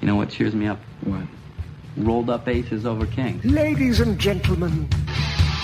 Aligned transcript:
You 0.00 0.06
know 0.06 0.14
what 0.14 0.30
cheers 0.30 0.54
me 0.54 0.68
up? 0.68 0.78
What? 1.02 1.24
Rolled 1.96 2.30
up 2.30 2.46
aces 2.46 2.86
over 2.86 3.04
kings. 3.04 3.44
Ladies 3.44 3.98
and 3.98 4.16
gentlemen, 4.16 4.86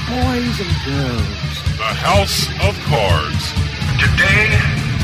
boys 0.09 0.59
and 0.59 0.75
girls. 0.85 1.55
The 1.79 1.95
House 2.03 2.49
of 2.67 2.75
Cards. 2.91 3.53
Today, 4.03 4.51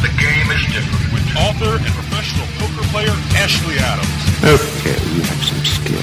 the 0.02 0.10
game 0.18 0.50
is 0.50 0.66
different. 0.74 1.12
With 1.12 1.36
author 1.36 1.76
and 1.76 1.94
professional 1.94 2.46
poker 2.58 2.84
player 2.90 3.14
Ashley 3.38 3.76
Adams. 3.78 4.10
Okay, 4.42 4.98
you 5.14 5.22
have 5.22 5.44
some 5.44 5.64
skill. 5.64 6.00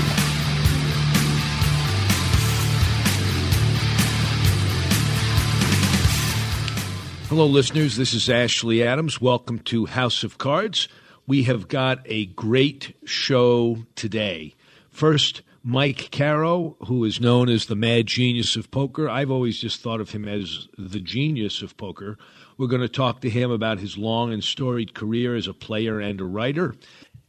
Hello, 7.27 7.45
listeners. 7.45 7.97
This 7.97 8.13
is 8.13 8.29
Ashley 8.29 8.81
Adams. 8.81 9.19
Welcome 9.19 9.59
to 9.59 9.85
House 9.87 10.23
of 10.23 10.37
Cards. 10.37 10.87
We 11.27 11.43
have 11.43 11.67
got 11.67 11.99
a 12.05 12.27
great 12.27 12.95
show 13.03 13.79
today. 13.95 14.55
First, 14.89 15.41
Mike 15.61 16.07
Caro, 16.09 16.77
who 16.87 17.03
is 17.03 17.19
known 17.19 17.49
as 17.49 17.65
the 17.65 17.75
mad 17.75 18.07
genius 18.07 18.55
of 18.55 18.71
poker. 18.71 19.09
I've 19.09 19.29
always 19.29 19.59
just 19.59 19.81
thought 19.81 19.99
of 19.99 20.11
him 20.11 20.25
as 20.25 20.69
the 20.77 21.01
genius 21.01 21.61
of 21.61 21.75
poker. 21.75 22.17
We're 22.57 22.67
going 22.67 22.81
to 22.81 22.87
talk 22.87 23.19
to 23.21 23.29
him 23.29 23.51
about 23.51 23.79
his 23.79 23.97
long 23.97 24.31
and 24.31 24.41
storied 24.41 24.93
career 24.93 25.35
as 25.35 25.47
a 25.47 25.53
player 25.53 25.99
and 25.99 26.21
a 26.21 26.23
writer. 26.23 26.75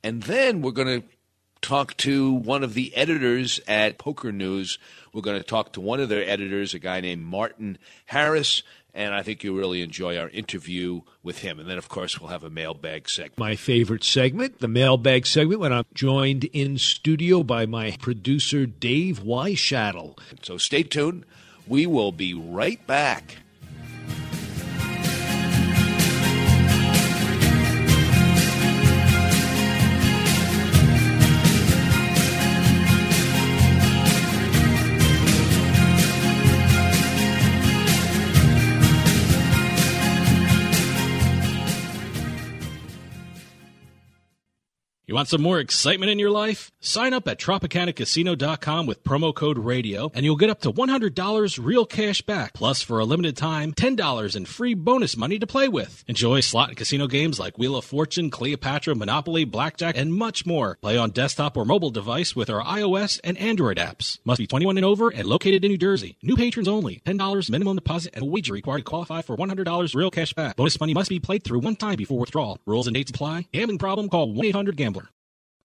And 0.05 0.23
then 0.23 0.63
we're 0.63 0.71
going 0.71 1.03
to 1.03 1.09
talk 1.61 1.97
to 1.97 2.33
one 2.33 2.63
of 2.63 2.75
the 2.75 2.95
editors 2.95 3.59
at 3.67 3.99
Poker 3.99 4.31
News. 4.31 4.79
We're 5.13 5.23
going 5.23 5.39
to 5.39 5.45
talk 5.45 5.73
to 5.73 5.81
one 5.81 5.99
of 5.99 6.09
their 6.09 6.23
editors, 6.23 6.73
a 6.73 6.79
guy 6.79 7.01
named 7.01 7.25
Martin 7.25 7.79
Harris 8.07 8.63
and 8.99 9.15
I 9.15 9.23
think 9.23 9.45
you'll 9.45 9.57
really 9.57 9.81
enjoy 9.81 10.19
our 10.19 10.29
interview 10.31 11.03
with 11.23 11.39
him. 11.39 11.61
And 11.61 11.71
then, 11.71 11.79
of 11.79 11.89
course, 11.89 12.21
we'll 12.21 12.31
have 12.31 12.43
a 12.43 12.51
mailbag 12.51 13.09
segment. 13.09 13.39
My 13.39 13.55
favorite 13.55 14.03
segment, 14.03 14.59
the 14.59 14.67
mailbag 14.67 15.25
segment, 15.25 15.61
when 15.61 15.73
I'm 15.73 15.85
joined 15.95 16.45
in 16.47 16.79
studio 16.79 17.45
by 17.45 17.65
my 17.65 17.97
producer, 18.01 18.67
Dave 18.67 19.21
Weishattle. 19.21 20.19
So 20.43 20.59
stay 20.59 20.83
tuned. 20.83 21.25
We 21.69 21.87
will 21.87 22.11
be 22.11 22.35
right 22.35 22.85
back. 22.89 23.37
You 45.09 45.15
want 45.15 45.29
some 45.29 45.41
more 45.41 45.59
excitement 45.59 46.11
in 46.11 46.19
your 46.19 46.31
life? 46.31 46.71
Sign 46.81 47.15
up 47.15 47.27
at 47.29 47.39
TropicanaCasino.com 47.39 48.85
with 48.85 49.03
promo 49.03 49.35
code 49.35 49.57
RADIO 49.57 50.11
and 50.13 50.23
you'll 50.23 50.37
get 50.37 50.51
up 50.51 50.61
to 50.61 50.71
$100 50.71 51.65
real 51.65 51.87
cash 51.87 52.21
back. 52.21 52.53
Plus, 52.53 52.83
for 52.83 52.99
a 52.99 53.07
limited 53.07 53.35
time, 53.35 53.73
$10 53.73 54.37
in 54.37 54.45
free 54.45 54.75
bonus 54.75 55.17
money 55.17 55.39
to 55.39 55.47
play 55.47 55.67
with. 55.67 56.05
Enjoy 56.09 56.41
slot 56.41 56.69
and 56.69 56.77
casino 56.77 57.07
games 57.07 57.41
like 57.41 57.57
Wheel 57.57 57.77
of 57.77 57.87
Fortune, 57.87 58.29
Cleopatra, 58.29 58.95
Monopoly, 58.97 59.47
Blackjack, 59.47 59.97
and 59.97 60.15
much 60.15 60.45
more. 60.45 60.77
Play 60.83 60.99
on 60.99 61.09
desktop 61.09 61.57
or 61.57 61.65
mobile 61.65 61.89
device 61.89 62.37
with 62.37 62.51
our 62.51 62.63
iOS 62.63 63.19
and 63.25 63.39
Android 63.39 63.79
apps. 63.79 64.19
Must 64.27 64.39
be 64.39 64.47
21 64.47 64.77
and 64.77 64.85
over 64.85 65.09
and 65.09 65.27
located 65.27 65.65
in 65.65 65.71
New 65.71 65.79
Jersey. 65.79 66.19
New 66.23 66.37
patrons 66.37 66.69
only. 66.69 67.01
$10 67.07 67.49
minimum 67.49 67.77
deposit 67.77 68.13
and 68.15 68.31
wager 68.31 68.53
required 68.53 68.81
to 68.81 68.85
qualify 68.85 69.23
for 69.23 69.39
$100 69.39 69.95
real 69.95 70.11
cash 70.11 70.35
back. 70.35 70.57
Bonus 70.57 70.79
money 70.79 70.93
must 70.93 71.09
be 71.09 71.19
played 71.19 71.45
through 71.45 71.61
one 71.61 71.77
time 71.77 71.97
before 71.97 72.19
withdrawal. 72.19 72.61
Rules 72.67 72.87
and 72.87 72.95
dates 72.95 73.11
apply. 73.11 73.47
Gambling 73.55 73.79
problem? 73.79 74.11
Call 74.11 74.35
1-800-GAMBLER. 74.35 74.98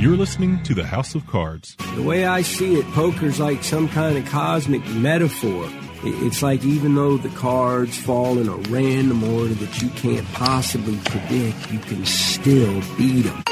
You're 0.00 0.16
listening 0.16 0.62
to 0.62 0.72
the 0.72 0.86
House 0.86 1.14
of 1.14 1.26
Cards. 1.26 1.76
The 1.94 2.02
way 2.02 2.24
I 2.24 2.40
see 2.40 2.76
it, 2.76 2.86
poker's 2.92 3.38
like 3.38 3.62
some 3.62 3.86
kind 3.86 4.16
of 4.16 4.24
cosmic 4.30 4.82
metaphor. 4.94 5.68
It's 6.02 6.42
like 6.42 6.64
even 6.64 6.94
though 6.94 7.18
the 7.18 7.28
cards 7.36 7.98
fall 7.98 8.38
in 8.38 8.48
a 8.48 8.56
random 8.70 9.22
order 9.22 9.52
that 9.52 9.82
you 9.82 9.90
can't 9.90 10.26
possibly 10.32 10.96
predict, 11.04 11.70
you 11.70 11.78
can 11.80 12.06
still 12.06 12.80
beat 12.96 13.26
them. 13.26 13.42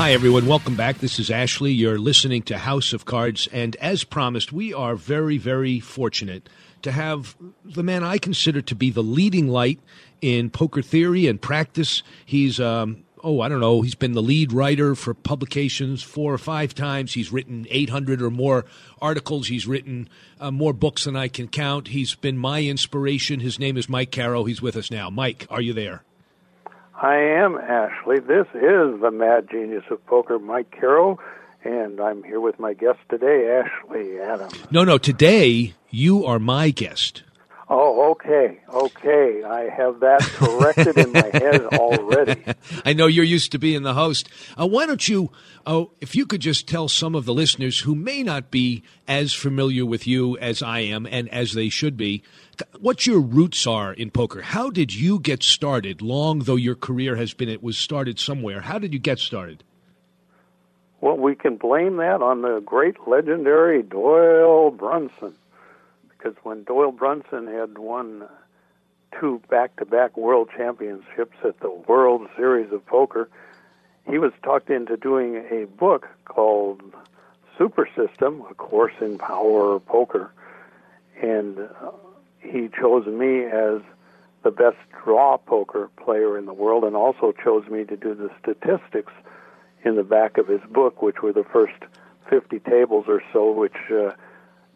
Hi, 0.00 0.12
everyone. 0.12 0.46
Welcome 0.46 0.76
back. 0.76 0.96
This 0.96 1.18
is 1.18 1.30
Ashley. 1.30 1.72
You're 1.72 1.98
listening 1.98 2.40
to 2.44 2.56
House 2.56 2.94
of 2.94 3.04
Cards. 3.04 3.50
And 3.52 3.76
as 3.76 4.02
promised, 4.02 4.50
we 4.50 4.72
are 4.72 4.96
very, 4.96 5.36
very 5.36 5.78
fortunate 5.78 6.48
to 6.80 6.92
have 6.92 7.36
the 7.66 7.82
man 7.82 8.02
I 8.02 8.16
consider 8.16 8.62
to 8.62 8.74
be 8.74 8.88
the 8.88 9.02
leading 9.02 9.48
light 9.48 9.78
in 10.22 10.48
poker 10.48 10.80
theory 10.80 11.26
and 11.26 11.38
practice. 11.38 12.02
He's, 12.24 12.58
um, 12.58 13.04
oh, 13.22 13.42
I 13.42 13.50
don't 13.50 13.60
know, 13.60 13.82
he's 13.82 13.94
been 13.94 14.14
the 14.14 14.22
lead 14.22 14.54
writer 14.54 14.94
for 14.94 15.12
publications 15.12 16.02
four 16.02 16.32
or 16.32 16.38
five 16.38 16.74
times. 16.74 17.12
He's 17.12 17.30
written 17.30 17.66
800 17.68 18.22
or 18.22 18.30
more 18.30 18.64
articles. 19.02 19.48
He's 19.48 19.66
written 19.66 20.08
uh, 20.40 20.50
more 20.50 20.72
books 20.72 21.04
than 21.04 21.14
I 21.14 21.28
can 21.28 21.46
count. 21.46 21.88
He's 21.88 22.14
been 22.14 22.38
my 22.38 22.62
inspiration. 22.62 23.40
His 23.40 23.58
name 23.58 23.76
is 23.76 23.86
Mike 23.86 24.12
Caro. 24.12 24.44
He's 24.44 24.62
with 24.62 24.76
us 24.76 24.90
now. 24.90 25.10
Mike, 25.10 25.46
are 25.50 25.60
you 25.60 25.74
there? 25.74 26.04
I 27.02 27.16
am 27.16 27.56
Ashley. 27.56 28.18
This 28.18 28.46
is 28.52 29.00
the 29.00 29.10
mad 29.10 29.48
genius 29.50 29.84
of 29.90 30.04
poker, 30.04 30.38
Mike 30.38 30.76
Caro, 30.78 31.18
and 31.64 31.98
I'm 31.98 32.22
here 32.22 32.40
with 32.40 32.58
my 32.60 32.74
guest 32.74 32.98
today, 33.08 33.62
Ashley 33.64 34.20
Adams. 34.20 34.52
No, 34.70 34.84
no, 34.84 34.98
today 34.98 35.72
you 35.88 36.26
are 36.26 36.38
my 36.38 36.68
guest. 36.68 37.22
Oh, 37.72 38.10
okay, 38.10 38.58
okay. 38.68 39.44
I 39.44 39.68
have 39.68 40.00
that 40.00 40.22
corrected 40.22 40.98
in 40.98 41.12
my 41.12 41.30
head 41.32 41.66
already. 41.66 42.42
I 42.84 42.94
know 42.94 43.06
you're 43.06 43.24
used 43.24 43.52
to 43.52 43.60
being 43.60 43.84
the 43.84 43.94
host. 43.94 44.28
Uh, 44.60 44.66
why 44.66 44.86
don't 44.86 45.08
you, 45.08 45.30
oh, 45.64 45.92
if 46.00 46.16
you 46.16 46.26
could 46.26 46.40
just 46.40 46.66
tell 46.66 46.88
some 46.88 47.14
of 47.14 47.26
the 47.26 47.32
listeners 47.32 47.78
who 47.78 47.94
may 47.94 48.24
not 48.24 48.50
be 48.50 48.82
as 49.06 49.32
familiar 49.32 49.86
with 49.86 50.04
you 50.04 50.36
as 50.38 50.62
I 50.62 50.80
am 50.80 51.06
and 51.06 51.28
as 51.28 51.52
they 51.52 51.68
should 51.68 51.96
be, 51.96 52.24
what 52.80 53.06
your 53.06 53.20
roots 53.20 53.68
are 53.68 53.92
in 53.92 54.10
poker. 54.10 54.42
How 54.42 54.70
did 54.70 54.92
you 54.92 55.20
get 55.20 55.44
started? 55.44 56.02
Long 56.02 56.40
though 56.40 56.56
your 56.56 56.74
career 56.74 57.14
has 57.14 57.34
been, 57.34 57.48
it 57.48 57.62
was 57.62 57.78
started 57.78 58.18
somewhere. 58.18 58.62
How 58.62 58.80
did 58.80 58.92
you 58.92 58.98
get 58.98 59.20
started? 59.20 59.62
Well, 61.00 61.16
we 61.16 61.36
can 61.36 61.56
blame 61.56 61.98
that 61.98 62.20
on 62.20 62.42
the 62.42 62.60
great 62.66 62.96
legendary 63.06 63.84
Doyle 63.84 64.72
Brunson 64.72 65.36
because 66.20 66.36
when 66.42 66.64
Doyle 66.64 66.92
Brunson 66.92 67.46
had 67.46 67.78
won 67.78 68.28
two 69.18 69.40
back-to-back 69.48 70.16
world 70.16 70.50
championships 70.56 71.36
at 71.44 71.58
the 71.60 71.70
World 71.70 72.28
Series 72.36 72.72
of 72.72 72.84
Poker, 72.86 73.28
he 74.08 74.18
was 74.18 74.32
talked 74.42 74.70
into 74.70 74.96
doing 74.96 75.36
a 75.50 75.64
book 75.64 76.08
called 76.24 76.82
Super 77.56 77.88
System, 77.96 78.44
a 78.50 78.54
course 78.54 78.92
in 79.00 79.18
power 79.18 79.78
poker, 79.80 80.32
and 81.22 81.58
uh, 81.58 81.90
he 82.40 82.68
chose 82.68 83.06
me 83.06 83.44
as 83.44 83.80
the 84.42 84.50
best 84.50 84.78
draw 85.04 85.36
poker 85.36 85.90
player 86.02 86.38
in 86.38 86.46
the 86.46 86.54
world, 86.54 86.84
and 86.84 86.96
also 86.96 87.32
chose 87.32 87.66
me 87.68 87.84
to 87.84 87.96
do 87.96 88.14
the 88.14 88.30
statistics 88.40 89.12
in 89.84 89.96
the 89.96 90.04
back 90.04 90.38
of 90.38 90.48
his 90.48 90.60
book, 90.70 91.02
which 91.02 91.22
were 91.22 91.32
the 91.32 91.44
first 91.44 91.76
50 92.28 92.58
tables 92.60 93.06
or 93.08 93.22
so, 93.32 93.50
which 93.50 93.76
uh, 93.90 94.12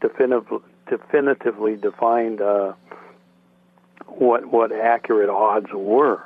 definitively 0.01 0.61
definitively 0.89 1.77
defined 1.77 2.41
uh, 2.41 2.73
what 4.07 4.47
what 4.47 4.73
accurate 4.73 5.31
odds 5.31 5.73
were, 5.73 6.23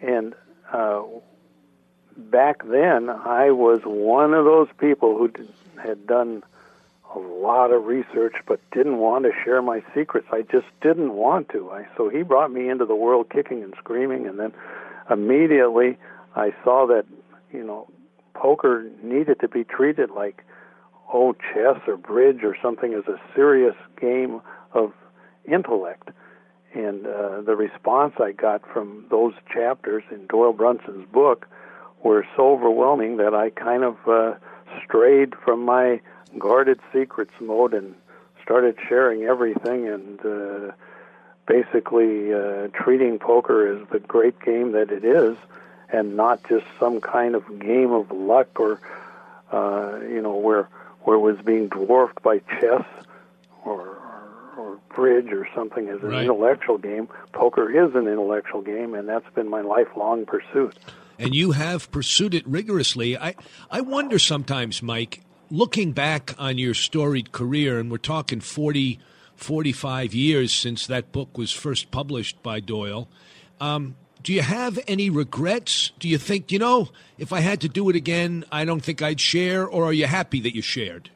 and 0.00 0.34
uh, 0.72 1.02
back 2.16 2.66
then 2.66 3.10
I 3.10 3.50
was 3.50 3.80
one 3.84 4.34
of 4.34 4.44
those 4.44 4.68
people 4.78 5.16
who 5.16 5.28
did, 5.28 5.48
had 5.82 6.06
done 6.06 6.42
a 7.14 7.18
lot 7.18 7.72
of 7.72 7.84
research 7.84 8.36
but 8.46 8.58
didn't 8.70 8.98
want 8.98 9.24
to 9.24 9.32
share 9.44 9.60
my 9.60 9.82
secrets. 9.94 10.26
I 10.32 10.42
just 10.42 10.66
didn't 10.80 11.12
want 11.12 11.50
to. 11.50 11.70
I, 11.70 11.86
so 11.96 12.08
he 12.08 12.22
brought 12.22 12.50
me 12.50 12.68
into 12.68 12.86
the 12.86 12.96
world 12.96 13.28
kicking 13.30 13.62
and 13.62 13.74
screaming, 13.78 14.26
and 14.26 14.38
then 14.38 14.52
immediately 15.10 15.98
I 16.34 16.54
saw 16.64 16.86
that 16.86 17.04
you 17.52 17.64
know 17.64 17.88
poker 18.34 18.88
needed 19.02 19.40
to 19.40 19.48
be 19.48 19.64
treated 19.64 20.10
like 20.10 20.44
oh, 21.12 21.34
chess 21.34 21.80
or 21.86 21.96
bridge 21.96 22.42
or 22.42 22.56
something 22.62 22.92
is 22.92 23.06
a 23.06 23.20
serious 23.34 23.76
game 24.00 24.40
of 24.72 24.92
intellect. 25.44 26.10
And 26.74 27.06
uh, 27.06 27.42
the 27.42 27.54
response 27.54 28.14
I 28.18 28.32
got 28.32 28.62
from 28.72 29.04
those 29.10 29.34
chapters 29.52 30.04
in 30.10 30.26
Doyle 30.26 30.54
Brunson's 30.54 31.06
book 31.12 31.46
were 32.02 32.26
so 32.34 32.52
overwhelming 32.52 33.18
that 33.18 33.34
I 33.34 33.50
kind 33.50 33.84
of 33.84 33.96
uh, 34.08 34.34
strayed 34.84 35.34
from 35.44 35.64
my 35.64 36.00
guarded 36.38 36.80
secrets 36.92 37.34
mode 37.40 37.74
and 37.74 37.94
started 38.42 38.76
sharing 38.88 39.24
everything 39.24 39.86
and 39.86 40.18
uh, 40.24 40.72
basically 41.46 42.32
uh, 42.32 42.68
treating 42.68 43.18
poker 43.18 43.76
as 43.76 43.86
the 43.90 44.00
great 44.00 44.40
game 44.40 44.72
that 44.72 44.90
it 44.90 45.04
is 45.04 45.36
and 45.90 46.16
not 46.16 46.42
just 46.48 46.64
some 46.80 47.00
kind 47.00 47.34
of 47.34 47.60
game 47.60 47.92
of 47.92 48.10
luck 48.10 48.58
or, 48.58 48.80
uh, 49.52 49.98
you 50.00 50.22
know, 50.22 50.34
where 50.36 50.68
where 51.04 51.16
it 51.16 51.20
was 51.20 51.36
being 51.44 51.68
dwarfed 51.68 52.22
by 52.22 52.38
chess 52.60 52.84
or, 53.64 53.98
or, 54.58 54.78
bridge 54.94 55.32
or 55.32 55.48
something 55.54 55.88
as 55.88 56.02
an 56.02 56.08
right. 56.08 56.22
intellectual 56.24 56.76
game. 56.76 57.08
Poker 57.32 57.70
is 57.70 57.94
an 57.94 58.06
intellectual 58.06 58.60
game, 58.60 58.94
and 58.94 59.08
that's 59.08 59.28
been 59.34 59.48
my 59.48 59.62
lifelong 59.62 60.26
pursuit. 60.26 60.76
And 61.18 61.34
you 61.34 61.52
have 61.52 61.90
pursued 61.90 62.34
it 62.34 62.46
rigorously. 62.46 63.16
I, 63.16 63.34
I 63.70 63.80
wonder 63.80 64.18
sometimes, 64.18 64.82
Mike, 64.82 65.22
looking 65.50 65.92
back 65.92 66.34
on 66.38 66.58
your 66.58 66.74
storied 66.74 67.32
career, 67.32 67.78
and 67.78 67.90
we're 67.90 67.98
talking 67.98 68.40
40, 68.40 68.98
45 69.36 70.14
years 70.14 70.52
since 70.52 70.86
that 70.86 71.12
book 71.12 71.38
was 71.38 71.52
first 71.52 71.90
published 71.90 72.42
by 72.42 72.60
Doyle. 72.60 73.08
Um, 73.60 73.96
do 74.22 74.32
you 74.32 74.42
have 74.42 74.78
any 74.86 75.10
regrets? 75.10 75.92
Do 75.98 76.08
you 76.08 76.18
think, 76.18 76.52
you 76.52 76.58
know, 76.58 76.88
if 77.18 77.32
I 77.32 77.40
had 77.40 77.60
to 77.62 77.68
do 77.68 77.88
it 77.90 77.96
again, 77.96 78.44
I 78.52 78.64
don't 78.64 78.80
think 78.80 79.02
I'd 79.02 79.20
share, 79.20 79.66
or 79.66 79.84
are 79.86 79.92
you 79.92 80.06
happy 80.06 80.40
that 80.40 80.54
you 80.54 80.62
shared? 80.62 81.10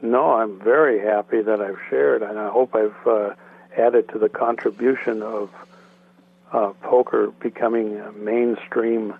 No, 0.00 0.32
I'm 0.32 0.60
very 0.60 1.00
happy 1.00 1.42
that 1.42 1.60
I've 1.60 1.78
shared, 1.88 2.22
and 2.22 2.38
I 2.38 2.50
hope 2.50 2.74
I've 2.74 3.06
uh, 3.06 3.34
added 3.76 4.08
to 4.10 4.18
the 4.18 4.28
contribution 4.28 5.22
of 5.22 5.50
uh, 6.52 6.72
poker 6.82 7.32
becoming 7.40 7.98
a 7.98 8.12
mainstream, 8.12 9.14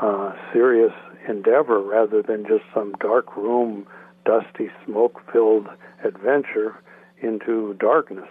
uh, 0.00 0.32
serious 0.52 0.92
endeavor 1.28 1.80
rather 1.80 2.22
than 2.22 2.46
just 2.46 2.64
some 2.72 2.92
dark 3.00 3.36
room, 3.36 3.86
dusty, 4.24 4.70
smoke 4.84 5.20
filled 5.32 5.68
adventure 6.04 6.76
into 7.20 7.74
darkness. 7.74 8.28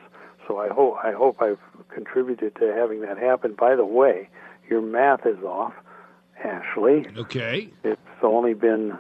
So 0.50 0.58
I 0.58 0.68
hope 0.70 0.96
I 1.04 1.12
hope 1.12 1.44
I've 1.44 1.60
contributed 1.94 2.56
to 2.56 2.74
having 2.76 3.02
that 3.02 3.20
happen. 3.20 3.54
By 3.54 3.76
the 3.76 3.86
way, 3.86 4.30
your 4.68 4.82
math 4.82 5.28
is 5.28 5.38
off, 5.44 5.74
Ashley. 6.44 7.06
Okay. 7.16 7.70
It's 7.84 8.02
only 8.24 8.56
been, 8.56 8.98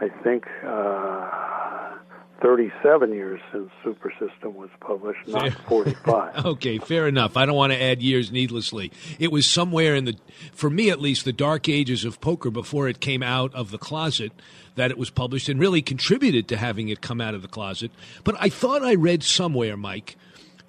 I 0.00 0.08
think, 0.22 0.46
uh, 0.64 1.96
37 2.40 3.12
years 3.12 3.40
since 3.50 3.68
Super 3.82 4.12
System 4.12 4.54
was 4.54 4.70
published, 4.78 5.26
not 5.26 5.52
45. 5.66 6.36
okay, 6.46 6.78
fair 6.78 7.08
enough. 7.08 7.36
I 7.36 7.46
don't 7.46 7.56
want 7.56 7.72
to 7.72 7.82
add 7.82 8.00
years 8.00 8.30
needlessly. 8.30 8.92
It 9.18 9.32
was 9.32 9.46
somewhere 9.46 9.96
in 9.96 10.04
the, 10.04 10.16
for 10.52 10.70
me 10.70 10.88
at 10.88 11.00
least, 11.00 11.24
the 11.24 11.32
dark 11.32 11.68
ages 11.68 12.04
of 12.04 12.20
poker 12.20 12.52
before 12.52 12.86
it 12.86 13.00
came 13.00 13.24
out 13.24 13.52
of 13.54 13.72
the 13.72 13.78
closet 13.78 14.30
that 14.76 14.92
it 14.92 14.98
was 14.98 15.10
published 15.10 15.48
and 15.48 15.58
really 15.58 15.82
contributed 15.82 16.46
to 16.48 16.56
having 16.56 16.90
it 16.90 17.00
come 17.00 17.20
out 17.20 17.34
of 17.34 17.42
the 17.42 17.48
closet. 17.48 17.90
But 18.22 18.36
I 18.38 18.50
thought 18.50 18.84
I 18.84 18.94
read 18.94 19.24
somewhere, 19.24 19.76
Mike, 19.76 20.16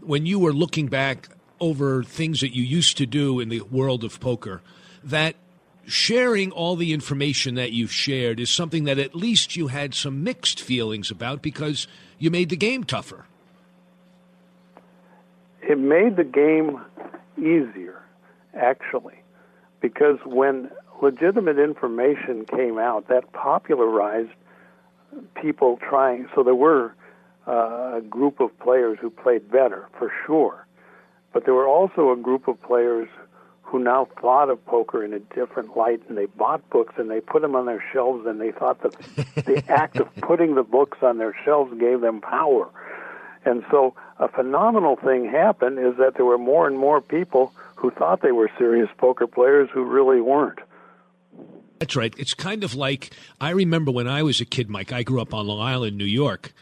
when 0.05 0.25
you 0.25 0.39
were 0.39 0.53
looking 0.53 0.87
back 0.87 1.29
over 1.59 2.03
things 2.03 2.41
that 2.41 2.55
you 2.55 2.63
used 2.63 2.97
to 2.97 3.05
do 3.05 3.39
in 3.39 3.49
the 3.49 3.61
world 3.61 4.03
of 4.03 4.19
poker, 4.19 4.61
that 5.03 5.35
sharing 5.87 6.51
all 6.51 6.75
the 6.75 6.93
information 6.93 7.55
that 7.55 7.71
you've 7.71 7.91
shared 7.91 8.39
is 8.39 8.49
something 8.49 8.85
that 8.85 8.97
at 8.99 9.15
least 9.15 9.55
you 9.55 9.67
had 9.67 9.93
some 9.93 10.23
mixed 10.23 10.59
feelings 10.59 11.11
about 11.11 11.41
because 11.41 11.87
you 12.17 12.31
made 12.31 12.49
the 12.49 12.57
game 12.57 12.83
tougher. 12.83 13.25
It 15.61 15.79
made 15.79 16.15
the 16.15 16.23
game 16.23 16.81
easier, 17.37 18.01
actually, 18.53 19.19
because 19.81 20.19
when 20.25 20.69
legitimate 21.01 21.59
information 21.59 22.45
came 22.45 22.77
out, 22.77 23.07
that 23.07 23.31
popularized 23.33 24.29
people 25.41 25.77
trying. 25.77 26.27
So 26.35 26.43
there 26.43 26.55
were 26.55 26.93
uh, 27.47 27.97
a 27.97 28.01
group 28.01 28.39
of 28.39 28.57
players 28.59 28.97
who 28.99 29.09
played 29.09 29.51
better, 29.51 29.87
for 29.97 30.11
sure. 30.25 30.65
But 31.33 31.45
there 31.45 31.53
were 31.53 31.67
also 31.67 32.11
a 32.11 32.15
group 32.15 32.47
of 32.47 32.61
players 32.61 33.07
who 33.61 33.79
now 33.79 34.07
thought 34.21 34.49
of 34.49 34.63
poker 34.65 35.03
in 35.03 35.13
a 35.13 35.19
different 35.19 35.75
light, 35.75 36.01
and 36.07 36.17
they 36.17 36.27
bought 36.27 36.67
books 36.69 36.93
and 36.97 37.09
they 37.09 37.19
put 37.19 37.41
them 37.41 37.55
on 37.55 37.65
their 37.65 37.83
shelves, 37.91 38.25
and 38.25 38.39
they 38.39 38.51
thought 38.51 38.81
that 38.83 38.93
the 39.45 39.63
act 39.69 39.97
of 39.97 40.13
putting 40.17 40.55
the 40.55 40.63
books 40.63 40.99
on 41.01 41.17
their 41.17 41.35
shelves 41.43 41.77
gave 41.79 42.01
them 42.01 42.21
power. 42.21 42.69
And 43.43 43.63
so 43.69 43.95
a 44.19 44.27
phenomenal 44.27 44.95
thing 44.95 45.29
happened 45.29 45.77
is 45.79 45.97
that 45.97 46.15
there 46.15 46.25
were 46.25 46.37
more 46.37 46.67
and 46.67 46.77
more 46.77 47.01
people 47.01 47.53
who 47.75 47.91
thought 47.91 48.21
they 48.21 48.31
were 48.31 48.49
serious 48.57 48.89
poker 48.97 49.27
players 49.27 49.69
who 49.71 49.83
really 49.83 50.21
weren't. 50.21 50.59
That's 51.79 51.95
right. 51.95 52.13
It's 52.17 52.33
kind 52.33 52.63
of 52.63 52.75
like 52.75 53.11
I 53.41 53.49
remember 53.49 53.91
when 53.91 54.07
I 54.07 54.23
was 54.23 54.41
a 54.41 54.45
kid, 54.45 54.69
Mike. 54.69 54.93
I 54.93 55.03
grew 55.03 55.21
up 55.21 55.33
on 55.33 55.45
Long 55.45 55.59
Island, 55.59 55.97
New 55.97 56.05
York, 56.05 56.53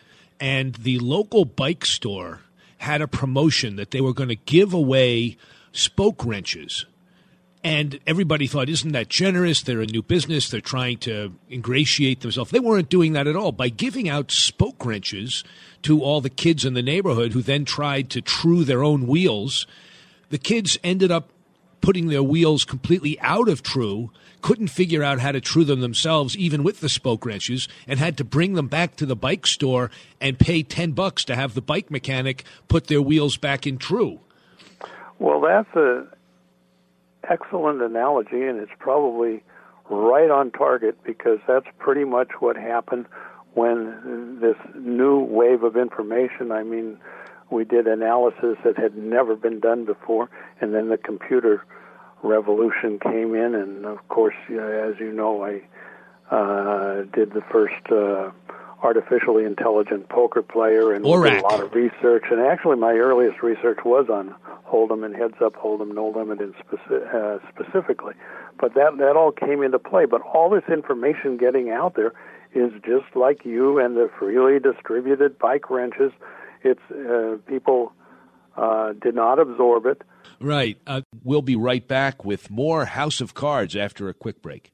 and 0.44 0.76
the 0.76 1.00
local 1.00 1.46
bike 1.46 1.86
store 1.86 2.42
had 2.80 3.02
a 3.02 3.08
promotion 3.08 3.78
that 3.78 3.92
they 3.92 4.02
were 4.02 4.14
going 4.14 4.28
to 4.28 4.36
give 4.36 4.74
away 4.74 5.38
spoke 5.72 6.26
wrenches 6.26 6.86
And 7.64 8.00
everybody 8.06 8.46
thought, 8.46 8.68
isn't 8.68 8.92
that 8.92 9.08
generous? 9.08 9.62
They're 9.62 9.80
a 9.80 9.86
new 9.86 10.04
business. 10.04 10.50
They're 10.50 10.60
trying 10.60 10.98
to 11.00 11.34
ingratiate 11.50 12.20
themselves. 12.20 12.52
They 12.52 12.60
weren't 12.60 12.90
doing 12.90 13.14
that 13.14 13.26
at 13.26 13.38
all. 13.38 13.54
By 13.54 13.70
giving 13.70 14.10
out 14.10 14.32
spoke 14.32 14.86
wrenches 14.86 15.46
to 15.84 16.02
all 16.02 16.20
the 16.20 16.30
kids 16.30 16.66
in 16.66 16.74
the 16.74 16.82
neighborhood 16.82 17.32
who 17.32 17.42
then 17.42 17.64
tried 17.64 18.10
to 18.12 18.22
true 18.22 18.66
their 18.66 18.84
own 18.84 19.08
wheels, 19.08 19.66
the 20.30 20.38
kids 20.38 20.78
ended 20.84 21.10
up 21.10 21.30
putting 21.80 22.08
their 22.08 22.24
wheels 22.24 22.66
completely 22.66 23.18
out 23.22 23.48
of 23.48 23.64
true, 23.64 24.12
couldn't 24.44 24.68
figure 24.68 25.02
out 25.02 25.20
how 25.20 25.32
to 25.32 25.42
true 25.42 25.64
them 25.64 25.82
themselves, 25.82 26.38
even 26.38 26.62
with 26.62 26.82
the 26.82 26.90
spoke 26.90 27.26
wrenches, 27.26 27.68
and 27.88 27.98
had 27.98 28.18
to 28.18 28.24
bring 28.24 28.54
them 28.54 28.68
back 28.68 28.96
to 28.98 29.06
the 29.06 29.16
bike 29.16 29.48
store 29.48 29.90
and 30.22 30.38
pay 30.38 30.62
10 30.62 30.92
bucks 30.92 31.26
to 31.26 31.36
have 31.36 31.56
the 31.56 31.62
bike 31.62 31.90
mechanic 31.90 32.44
put 32.68 32.88
their 32.88 33.02
wheels 33.02 33.38
back 33.38 33.66
in 33.66 33.78
true. 33.78 34.20
Well, 35.18 35.42
that's 35.42 35.74
a 35.76 36.06
excellent 37.28 37.82
analogy, 37.82 38.44
and 38.44 38.60
it's 38.60 38.72
probably 38.78 39.42
right 39.90 40.30
on 40.30 40.52
target 40.52 41.02
because 41.04 41.40
that's 41.48 41.68
pretty 41.80 42.04
much 42.04 42.30
what 42.40 42.58
happened 42.58 43.06
when 43.54 44.40
this 44.42 44.58
new 44.76 45.20
wave 45.20 45.64
of 45.64 45.78
information. 45.78 46.52
I 46.52 46.64
mean, 46.64 46.98
we 47.50 47.64
did 47.64 47.88
analysis 47.88 48.58
that 48.66 48.78
had 48.78 48.98
never 48.98 49.36
been 49.36 49.60
done 49.60 49.86
before, 49.86 50.30
and 50.60 50.74
then 50.74 50.90
the 50.90 50.98
computer 50.98 51.64
revolution 52.24 53.00
came 53.00 53.36
in, 53.36 53.54
and 53.54 53.86
of 53.86 54.08
course, 54.08 54.36
as 54.50 55.00
you 55.00 55.12
know, 55.12 55.44
I 55.44 55.62
uh, 56.34 57.04
did 57.14 57.34
the 57.34 57.44
first 57.52 57.92
uh, 57.92 58.32
artificially 58.82 59.46
intelligent 59.46 60.10
poker 60.10 60.42
player, 60.42 60.94
and 60.94 61.06
ORAC. 61.06 61.30
did 61.30 61.40
a 61.40 61.44
lot 61.44 61.62
of 61.62 61.74
research. 61.74 62.26
And 62.32 62.42
actually, 62.42 62.78
my 62.78 62.94
earliest 62.94 63.42
research 63.42 63.80
was 63.86 64.10
on 64.10 64.36
Hold'em 64.68 65.06
and 65.06 65.16
Heads 65.16 65.36
Up 65.44 65.56
Hold'em, 65.56 65.94
No 65.94 66.10
Limit, 66.10 66.42
in 66.42 66.54
speci- 66.54 67.14
uh, 67.14 67.40
specifically. 67.50 68.14
But 68.60 68.74
that 68.76 68.98
that 68.98 69.16
all 69.16 69.32
came 69.32 69.64
into 69.64 69.80
play. 69.80 70.06
But 70.06 70.22
all 70.22 70.50
this 70.50 70.64
information 70.72 71.38
getting 71.38 71.70
out 71.70 71.96
there 71.96 72.14
is 72.54 72.72
just 72.86 73.16
like 73.16 73.46
you 73.46 73.80
and 73.80 73.96
the 73.96 74.10
freely 74.20 74.60
distributed 74.60 75.40
bike 75.40 75.70
wrenches. 75.70 76.12
It's 76.64 76.82
uh, 76.92 77.38
people 77.48 77.94
uh, 78.56 78.94
did 78.94 79.16
not 79.16 79.40
absorb 79.40 79.86
it. 79.86 80.02
Right. 80.44 80.78
Uh, 80.86 81.02
we'll 81.24 81.42
be 81.42 81.56
right 81.56 81.88
back 81.88 82.26
with 82.26 82.52
more 82.52 82.84
House 82.84 83.22
of 83.22 83.34
Cards 83.34 83.78
after 83.78 84.10
a 84.10 84.14
quick 84.14 84.42
break. 84.42 84.74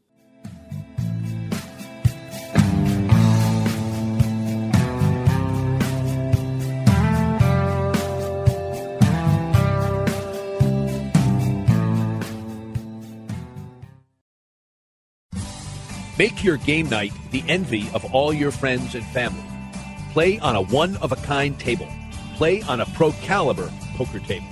Make 16.18 16.44
your 16.44 16.58
game 16.58 16.90
night 16.90 17.14
the 17.30 17.44
envy 17.48 17.88
of 17.94 18.04
all 18.12 18.34
your 18.34 18.52
friends 18.52 18.96
and 18.96 19.06
family. 19.06 19.46
Play 20.14 20.40
on 20.40 20.56
a 20.56 20.64
one 20.64 20.98
of 20.98 21.12
a 21.12 21.16
kind 21.18 21.58
table. 21.60 21.88
Play 22.38 22.64
on 22.64 22.82
a 22.82 22.88
Pro 22.88 23.12
Caliber 23.12 23.72
poker 23.96 24.20
table. 24.20 24.48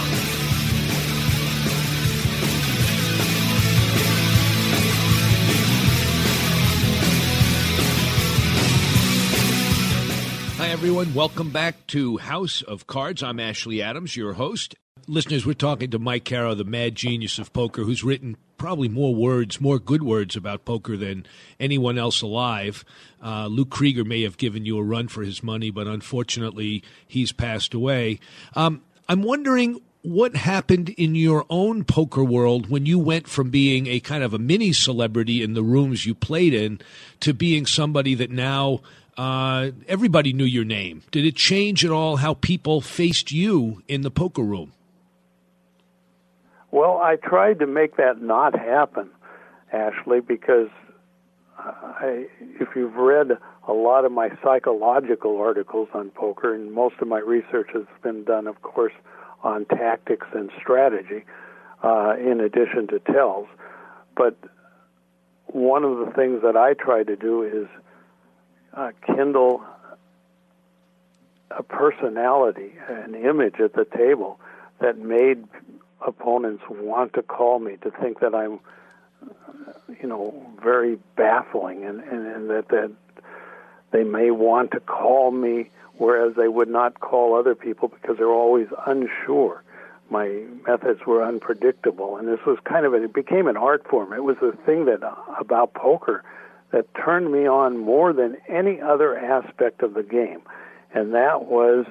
Hi, 10.60 10.70
everyone. 10.70 11.14
Welcome 11.14 11.50
back 11.50 11.86
to 11.88 12.20
House 12.20 12.62
of 12.62 12.88
Cards. 12.88 13.22
I'm 13.22 13.42
Ashley 13.42 13.82
Adams, 13.82 14.16
your 14.16 14.32
host. 14.32 14.76
Listeners, 15.08 15.46
we're 15.46 15.54
talking 15.54 15.90
to 15.92 16.00
Mike 16.00 16.26
Caro, 16.26 16.54
the 16.54 16.64
mad 16.64 16.96
genius 16.96 17.40
of 17.40 17.52
poker, 17.54 17.84
who's 17.84 18.04
written 18.04 18.38
probably 18.58 18.88
more 18.88 19.16
words, 19.16 19.60
more 19.60 19.80
good 19.80 20.04
words 20.04 20.36
about 20.36 20.64
poker 20.66 20.96
than 20.96 21.26
anyone 21.60 21.98
else 21.98 22.22
alive. 22.22 22.86
Uh, 23.22 23.48
Lou 23.48 23.66
Krieger 23.66 24.04
may 24.04 24.22
have 24.22 24.38
given 24.38 24.66
you 24.66 24.78
a 24.78 24.84
run 24.84 25.08
for 25.08 25.24
his 25.24 25.42
money, 25.42 25.72
but 25.72 25.88
unfortunately, 25.88 26.84
he's 27.08 27.32
passed 27.32 27.74
away. 27.74 28.20
Um, 28.56 28.84
I'm 29.10 29.24
wondering 29.24 29.82
what 30.04 30.36
happened 30.36 30.90
in 30.90 31.16
your 31.16 31.46
own 31.50 31.84
poker 31.84 32.24
world 32.24 32.70
when 32.70 32.86
you 32.86 33.00
went 33.00 33.28
from 33.28 33.50
being 33.50 33.88
a 33.88 34.00
kind 34.00 34.24
of 34.24 34.34
a 34.34 34.40
mini 34.40 34.72
celebrity 34.72 35.42
in 35.42 35.54
the 35.54 35.64
rooms 35.64 36.06
you 36.06 36.14
played 36.14 36.54
in 36.54 36.80
to 37.20 37.34
being 37.34 37.66
somebody 37.66 38.14
that 38.16 38.30
now 38.30 38.82
uh, 39.18 39.72
everybody 39.88 40.32
knew 40.32 40.46
your 40.46 40.66
name. 40.66 41.02
Did 41.12 41.26
it 41.26 41.36
change 41.36 41.84
at 41.84 41.92
all 41.92 42.18
how 42.18 42.36
people 42.36 42.82
faced 42.82 43.32
you 43.32 43.82
in 43.88 44.02
the 44.02 44.12
poker 44.12 44.44
room? 44.44 44.74
Well, 46.72 47.00
I 47.04 47.18
tried 47.18 47.60
to 47.60 47.68
make 47.68 47.98
that 47.98 48.22
not 48.22 48.58
happen, 48.58 49.10
Ashley, 49.74 50.22
because 50.22 50.70
I, 51.58 52.28
if 52.40 52.70
you've 52.76 52.96
read 52.96 53.38
a 53.68 53.74
lot 53.74 54.06
of 54.06 54.12
my 54.12 54.30
psychological 54.42 55.38
articles 55.38 55.90
on 55.94 56.10
poker, 56.12 56.56
and 56.56 56.72
most 56.72 56.96
of 57.02 57.08
my 57.08 57.20
research 57.20 57.70
has 57.74 57.84
been 58.02 58.24
done, 58.24 58.48
of 58.48 58.62
course, 58.62 58.94
on 59.44 59.66
tactics 59.66 60.28
and 60.34 60.50
strategy, 60.60 61.26
uh, 61.84 62.16
in 62.18 62.40
addition 62.40 62.88
to 62.88 63.00
tells. 63.00 63.48
But 64.16 64.38
one 65.48 65.84
of 65.84 66.00
the 66.00 66.12
things 66.16 66.42
that 66.44 66.56
I 66.56 66.74
try 66.74 67.04
to 67.04 67.16
do 67.16 67.44
is 67.44 67.68
uh, 68.74 68.92
kindle 69.06 69.62
a 71.52 71.64
personality, 71.64 72.74
an 72.88 73.14
image 73.14 73.56
at 73.60 73.74
the 73.74 73.86
table 73.86 74.40
that 74.80 74.98
made 74.98 75.44
opponents 76.06 76.64
want 76.70 77.14
to 77.14 77.22
call 77.22 77.60
me, 77.60 77.78
to 77.82 77.92
think 77.92 78.20
that 78.20 78.34
I'm, 78.34 78.60
you 80.02 80.08
know, 80.08 80.46
very 80.64 80.98
baffling, 81.16 81.84
and, 81.86 82.00
and, 82.02 82.26
and 82.28 82.50
that 82.50 82.70
that 82.70 82.92
they 83.92 84.04
may 84.04 84.32
want 84.32 84.72
to 84.72 84.80
call 84.80 85.32
me, 85.32 85.70
whereas 85.98 86.36
they 86.36 86.48
would 86.48 86.70
not 86.70 87.00
call 87.00 87.36
other 87.36 87.56
people 87.56 87.88
because 87.90 88.18
they're 88.18 88.28
always 88.28 88.68
unsure. 88.88 89.64
My 90.10 90.44
methods 90.68 91.06
were 91.06 91.24
unpredictable, 91.24 92.18
and 92.18 92.28
this 92.28 92.40
was 92.46 92.58
kind 92.66 92.86
of 92.86 92.94
it 92.94 93.14
became 93.14 93.48
an 93.48 93.58
art 93.58 93.88
form. 93.88 94.14
It 94.14 94.24
was 94.24 94.38
the 94.42 94.58
thing 94.66 94.86
that 94.86 95.04
uh, 95.04 95.16
about 95.40 95.74
poker 95.74 96.24
that 96.72 96.86
turned 96.96 97.32
me 97.32 97.48
on 97.48 97.78
more 97.78 98.14
than 98.14 98.38
any 98.48 98.80
other 98.82 99.18
aspect 99.18 99.84
of 99.84 99.94
the 99.94 100.04
game, 100.04 100.42
and 100.94 101.14
that 101.14 101.46
was 101.46 101.86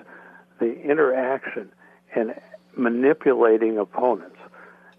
the 0.58 0.80
interaction 0.82 1.70
and 2.14 2.34
manipulating 2.76 3.78
opponents. 3.78 4.36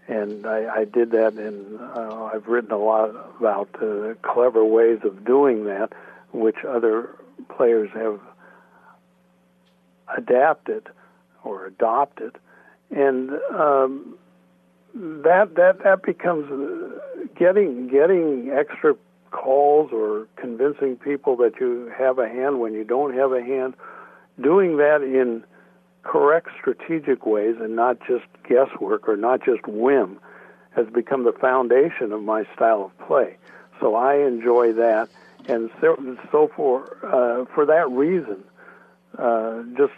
And 0.08 0.46
I, 0.46 0.80
I 0.80 0.84
did 0.84 1.12
that, 1.12 1.34
and 1.34 1.80
uh, 1.80 2.24
I've 2.24 2.46
written 2.46 2.72
a 2.72 2.78
lot 2.78 3.10
about 3.38 3.68
uh, 3.80 4.14
clever 4.22 4.64
ways 4.64 4.98
of 5.04 5.24
doing 5.24 5.64
that, 5.64 5.92
which 6.32 6.64
other 6.68 7.10
players 7.48 7.88
have 7.94 8.20
adapted 10.16 10.88
or 11.44 11.66
adopted, 11.66 12.36
and 12.90 13.30
um, 13.54 14.18
that 14.94 15.54
that 15.54 15.82
that 15.84 16.02
becomes 16.02 16.50
uh, 16.50 17.26
getting 17.38 17.88
getting 17.88 18.50
extra 18.50 18.94
calls 19.30 19.90
or 19.92 20.26
convincing 20.36 20.96
people 20.96 21.36
that 21.36 21.58
you 21.58 21.92
have 21.96 22.18
a 22.18 22.28
hand 22.28 22.60
when 22.60 22.74
you 22.74 22.84
don't 22.84 23.14
have 23.14 23.32
a 23.32 23.42
hand, 23.42 23.74
doing 24.40 24.76
that 24.76 25.02
in 25.02 25.42
correct 26.02 26.48
strategic 26.58 27.26
ways 27.26 27.56
and 27.60 27.76
not 27.76 27.98
just 28.06 28.24
guesswork 28.48 29.08
or 29.08 29.16
not 29.16 29.44
just 29.44 29.66
whim 29.66 30.18
has 30.74 30.86
become 30.88 31.24
the 31.24 31.32
foundation 31.32 32.12
of 32.12 32.22
my 32.22 32.44
style 32.54 32.84
of 32.84 33.06
play. 33.06 33.36
So 33.80 33.94
I 33.94 34.26
enjoy 34.26 34.72
that, 34.74 35.08
and 35.48 35.70
so, 35.80 36.16
so 36.30 36.50
for 36.54 36.98
uh, 37.04 37.44
for 37.52 37.66
that 37.66 37.90
reason, 37.90 38.44
uh, 39.18 39.62
just 39.76 39.92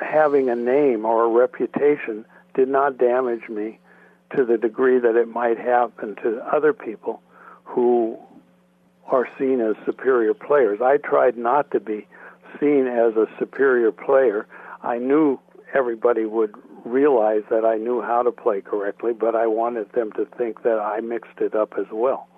having 0.00 0.48
a 0.48 0.56
name 0.56 1.04
or 1.04 1.24
a 1.24 1.28
reputation 1.28 2.24
did 2.54 2.68
not 2.68 2.98
damage 2.98 3.48
me 3.48 3.78
to 4.34 4.44
the 4.44 4.56
degree 4.56 4.98
that 4.98 5.16
it 5.16 5.28
might 5.28 5.58
happen 5.58 6.16
to 6.16 6.42
other 6.52 6.72
people 6.72 7.22
who 7.64 8.18
are 9.06 9.28
seen 9.38 9.60
as 9.60 9.76
superior 9.84 10.34
players. 10.34 10.80
I 10.80 10.96
tried 10.96 11.36
not 11.36 11.70
to 11.72 11.80
be 11.80 12.06
seen 12.60 12.86
as 12.86 13.16
a 13.16 13.26
superior 13.38 13.92
player. 13.92 14.46
I 14.84 14.98
knew 14.98 15.40
everybody 15.74 16.26
would 16.26 16.54
realize 16.84 17.42
that 17.50 17.64
I 17.64 17.76
knew 17.76 18.02
how 18.02 18.22
to 18.22 18.30
play 18.30 18.60
correctly, 18.60 19.12
but 19.12 19.34
I 19.34 19.46
wanted 19.46 19.90
them 19.92 20.12
to 20.12 20.26
think 20.36 20.62
that 20.62 20.78
I 20.78 21.00
mixed 21.00 21.40
it 21.40 21.54
up 21.54 21.74
as 21.78 21.86
well. 21.90 22.28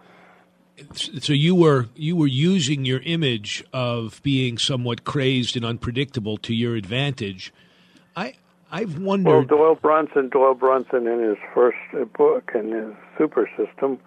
So 0.95 1.33
you 1.33 1.55
were 1.55 1.87
you 1.95 2.17
were 2.17 2.27
using 2.27 2.85
your 2.85 3.01
image 3.01 3.65
of 3.73 4.21
being 4.23 4.59
somewhat 4.59 5.05
crazed 5.05 5.57
and 5.57 5.65
unpredictable 5.65 6.37
to 6.39 6.55
your 6.55 6.77
advantage. 6.77 7.53
I 8.15 8.35
I've 8.71 8.99
wondered. 8.99 9.31
Well, 9.31 9.43
Doyle 9.45 9.75
Brunson, 9.77 10.29
Doyle 10.29 10.55
Brunson, 10.55 11.07
in 11.07 11.21
his 11.21 11.39
first 11.55 11.79
book 12.17 12.53
in 12.55 12.73
his 12.73 12.95
Super 13.17 13.49
System, 13.57 13.99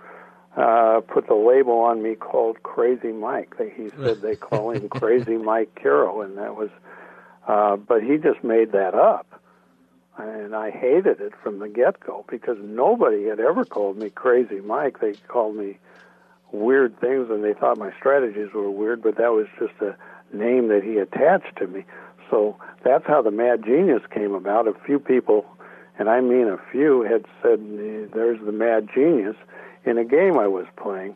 uh, 0.57 1.01
put 1.07 1.27
the 1.27 1.33
label 1.33 1.79
on 1.79 2.03
me 2.03 2.13
called 2.13 2.61
Crazy 2.61 3.13
Mike. 3.13 3.55
He 3.75 3.89
said 3.89 4.21
they 4.21 4.35
call 4.35 4.69
him 4.69 4.89
Crazy 4.89 5.37
Mike 5.37 5.77
Caro, 5.81 6.21
and 6.21 6.37
that 6.37 6.55
was. 6.55 6.69
Uh, 7.49 7.75
but 7.77 8.03
he 8.03 8.17
just 8.17 8.43
made 8.43 8.73
that 8.73 8.93
up, 8.93 9.25
and 10.17 10.55
I 10.55 10.69
hated 10.69 11.19
it 11.19 11.33
from 11.41 11.57
the 11.57 11.67
get 11.67 11.99
go 11.99 12.23
because 12.29 12.57
nobody 12.61 13.25
had 13.25 13.39
ever 13.39 13.65
called 13.65 13.97
me 13.97 14.11
Crazy 14.11 14.61
Mike. 14.61 14.99
They 14.99 15.13
called 15.27 15.55
me 15.55 15.79
weird 16.51 16.99
things, 16.99 17.31
and 17.31 17.43
they 17.43 17.53
thought 17.53 17.79
my 17.79 17.91
strategies 17.97 18.53
were 18.53 18.69
weird. 18.69 19.01
But 19.01 19.17
that 19.17 19.31
was 19.33 19.47
just 19.57 19.73
a 19.81 19.95
name 20.31 20.67
that 20.67 20.83
he 20.83 20.97
attached 20.97 21.55
to 21.57 21.65
me. 21.65 21.85
So 22.29 22.57
that's 22.83 23.07
how 23.07 23.23
the 23.23 23.31
Mad 23.31 23.63
Genius 23.65 24.03
came 24.11 24.35
about. 24.35 24.67
A 24.67 24.73
few 24.85 24.99
people, 24.99 25.45
and 25.97 26.07
I 26.07 26.21
mean 26.21 26.47
a 26.47 26.59
few, 26.71 27.01
had 27.01 27.25
said, 27.41 27.59
"There's 28.13 28.39
the 28.45 28.51
Mad 28.51 28.89
Genius." 28.93 29.35
in 29.85 29.97
a 29.97 30.05
game 30.05 30.37
I 30.37 30.47
was 30.47 30.65
playing. 30.75 31.15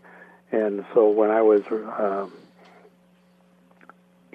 And 0.51 0.85
so 0.93 1.09
when 1.09 1.29
I 1.29 1.41
was 1.41 1.63
um, 1.71 2.31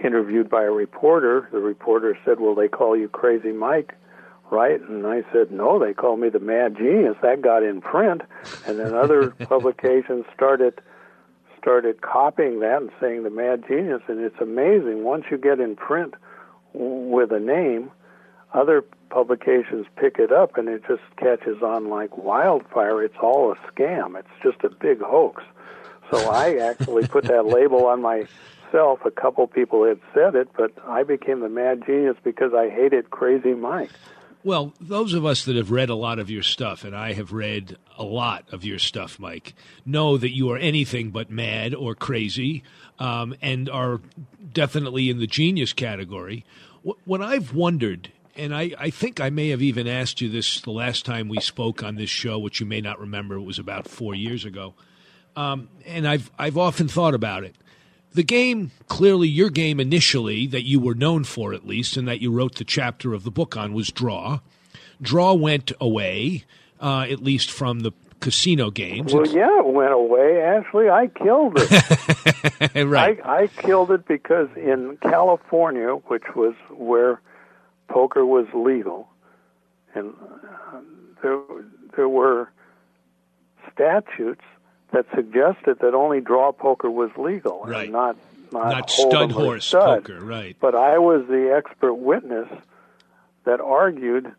interviewed 0.04 0.48
by 0.48 0.64
a 0.64 0.70
reporter, 0.70 1.48
the 1.52 1.58
reporter 1.58 2.16
said, 2.24 2.40
Well, 2.40 2.54
they 2.54 2.68
call 2.68 2.96
you 2.96 3.08
Crazy 3.08 3.52
Mike, 3.52 3.94
right? 4.50 4.80
And 4.80 5.06
I 5.06 5.22
said, 5.32 5.50
No, 5.50 5.78
they 5.78 5.94
call 5.94 6.16
me 6.16 6.28
the 6.28 6.40
Mad 6.40 6.76
Genius. 6.76 7.16
That 7.22 7.42
got 7.42 7.62
in 7.62 7.80
print. 7.80 8.22
And 8.66 8.78
then 8.78 8.94
other 8.94 9.30
publications 9.48 10.24
started 10.34 10.80
started 11.58 12.00
copying 12.00 12.60
that 12.60 12.80
and 12.80 12.90
saying 13.00 13.24
the 13.24 13.30
Mad 13.30 13.64
Genius. 13.66 14.02
And 14.08 14.20
it's 14.20 14.40
amazing. 14.40 15.04
Once 15.04 15.24
you 15.30 15.38
get 15.38 15.60
in 15.60 15.76
print 15.76 16.14
with 16.72 17.32
a 17.32 17.40
name, 17.40 17.90
other 18.54 18.84
publications 19.10 19.86
pick 19.96 20.18
it 20.18 20.32
up 20.32 20.56
and 20.56 20.68
it 20.68 20.82
just 20.86 21.02
catches 21.16 21.62
on 21.62 21.88
like 21.88 22.16
wildfire. 22.16 23.02
It's 23.02 23.16
all 23.20 23.52
a 23.52 23.56
scam. 23.70 24.18
It's 24.18 24.28
just 24.42 24.62
a 24.64 24.70
big 24.70 25.00
hoax. 25.00 25.42
So 26.10 26.30
I 26.30 26.56
actually 26.56 27.06
put 27.06 27.24
that 27.24 27.46
label 27.46 27.86
on 27.86 28.02
myself. 28.68 29.00
A 29.04 29.10
couple 29.10 29.46
people 29.46 29.86
had 29.86 30.00
said 30.14 30.34
it, 30.34 30.48
but 30.56 30.72
I 30.86 31.02
became 31.02 31.40
the 31.40 31.48
mad 31.48 31.84
genius 31.86 32.16
because 32.22 32.52
I 32.54 32.68
hated 32.68 33.10
Crazy 33.10 33.54
Mike. 33.54 33.90
Well, 34.44 34.72
those 34.80 35.14
of 35.14 35.26
us 35.26 35.44
that 35.44 35.56
have 35.56 35.70
read 35.70 35.90
a 35.90 35.96
lot 35.96 36.18
of 36.18 36.30
your 36.30 36.44
stuff, 36.44 36.84
and 36.84 36.94
I 36.94 37.12
have 37.12 37.32
read 37.32 37.76
a 37.98 38.04
lot 38.04 38.44
of 38.52 38.64
your 38.64 38.78
stuff, 38.78 39.18
Mike, 39.18 39.54
know 39.84 40.16
that 40.16 40.34
you 40.34 40.50
are 40.52 40.56
anything 40.56 41.10
but 41.10 41.28
mad 41.28 41.74
or 41.74 41.94
crazy 41.94 42.62
um, 43.00 43.34
and 43.42 43.68
are 43.68 44.00
definitely 44.52 45.10
in 45.10 45.18
the 45.18 45.26
genius 45.26 45.72
category. 45.72 46.44
What 47.04 47.20
I've 47.20 47.52
wondered 47.52 48.12
and 48.36 48.54
I, 48.54 48.70
I 48.78 48.90
think 48.90 49.20
I 49.20 49.30
may 49.30 49.48
have 49.48 49.60
even 49.60 49.88
asked 49.88 50.20
you 50.20 50.28
this 50.28 50.60
the 50.60 50.70
last 50.70 51.04
time 51.04 51.28
we 51.28 51.40
spoke 51.40 51.82
on 51.82 51.96
this 51.96 52.08
show, 52.08 52.38
which 52.38 52.60
you 52.60 52.66
may 52.66 52.80
not 52.80 53.00
remember. 53.00 53.34
It 53.34 53.42
was 53.42 53.58
about 53.58 53.88
four 53.88 54.14
years 54.14 54.44
ago. 54.44 54.74
Um, 55.34 55.68
and 55.84 56.06
I've 56.06 56.30
I've 56.38 56.56
often 56.56 56.86
thought 56.86 57.14
about 57.14 57.42
it. 57.42 57.56
The 58.12 58.22
game, 58.22 58.70
clearly, 58.88 59.28
your 59.28 59.50
game 59.50 59.78
initially 59.78 60.46
that 60.48 60.66
you 60.66 60.80
were 60.80 60.94
known 60.94 61.24
for, 61.24 61.52
at 61.52 61.66
least, 61.66 61.96
and 61.96 62.08
that 62.08 62.20
you 62.20 62.32
wrote 62.32 62.56
the 62.56 62.64
chapter 62.64 63.12
of 63.14 63.24
the 63.24 63.30
book 63.30 63.56
on, 63.56 63.74
was 63.74 63.90
draw. 63.90 64.40
Draw 65.00 65.34
went 65.34 65.72
away, 65.80 66.44
uh, 66.80 67.06
at 67.08 67.22
least 67.22 67.50
from 67.50 67.80
the 67.80 67.92
casino 68.20 68.70
games. 68.70 69.14
Well, 69.14 69.26
yeah, 69.26 69.60
it 69.60 69.66
went 69.66 69.92
away. 69.92 70.42
Actually, 70.42 70.88
I 70.88 71.06
killed 71.08 71.54
it. 71.56 72.74
right. 72.86 73.20
I, 73.24 73.42
I 73.42 73.46
killed 73.46 73.90
it 73.90 74.06
because 74.06 74.48
in 74.56 74.98
California, 75.02 75.90
which 76.06 76.34
was 76.34 76.54
where 76.70 77.20
poker 77.88 78.24
was 78.24 78.46
legal, 78.54 79.08
and 79.94 80.14
uh, 80.72 80.80
there 81.22 81.40
there 81.96 82.08
were 82.08 82.50
statutes 83.72 84.44
that 84.92 85.06
suggested 85.14 85.78
that 85.80 85.94
only 85.94 86.20
draw 86.20 86.52
poker 86.52 86.90
was 86.90 87.10
legal 87.16 87.64
right. 87.64 87.84
and 87.84 87.92
not 87.92 88.16
not, 88.52 88.70
not 88.70 88.90
stud 88.90 89.32
horse 89.32 89.66
stud. 89.66 90.04
poker, 90.04 90.20
right? 90.20 90.56
But 90.60 90.74
I 90.74 90.98
was 90.98 91.26
the 91.28 91.54
expert 91.54 91.94
witness 91.94 92.48
that 93.44 93.60
argued 93.60 94.32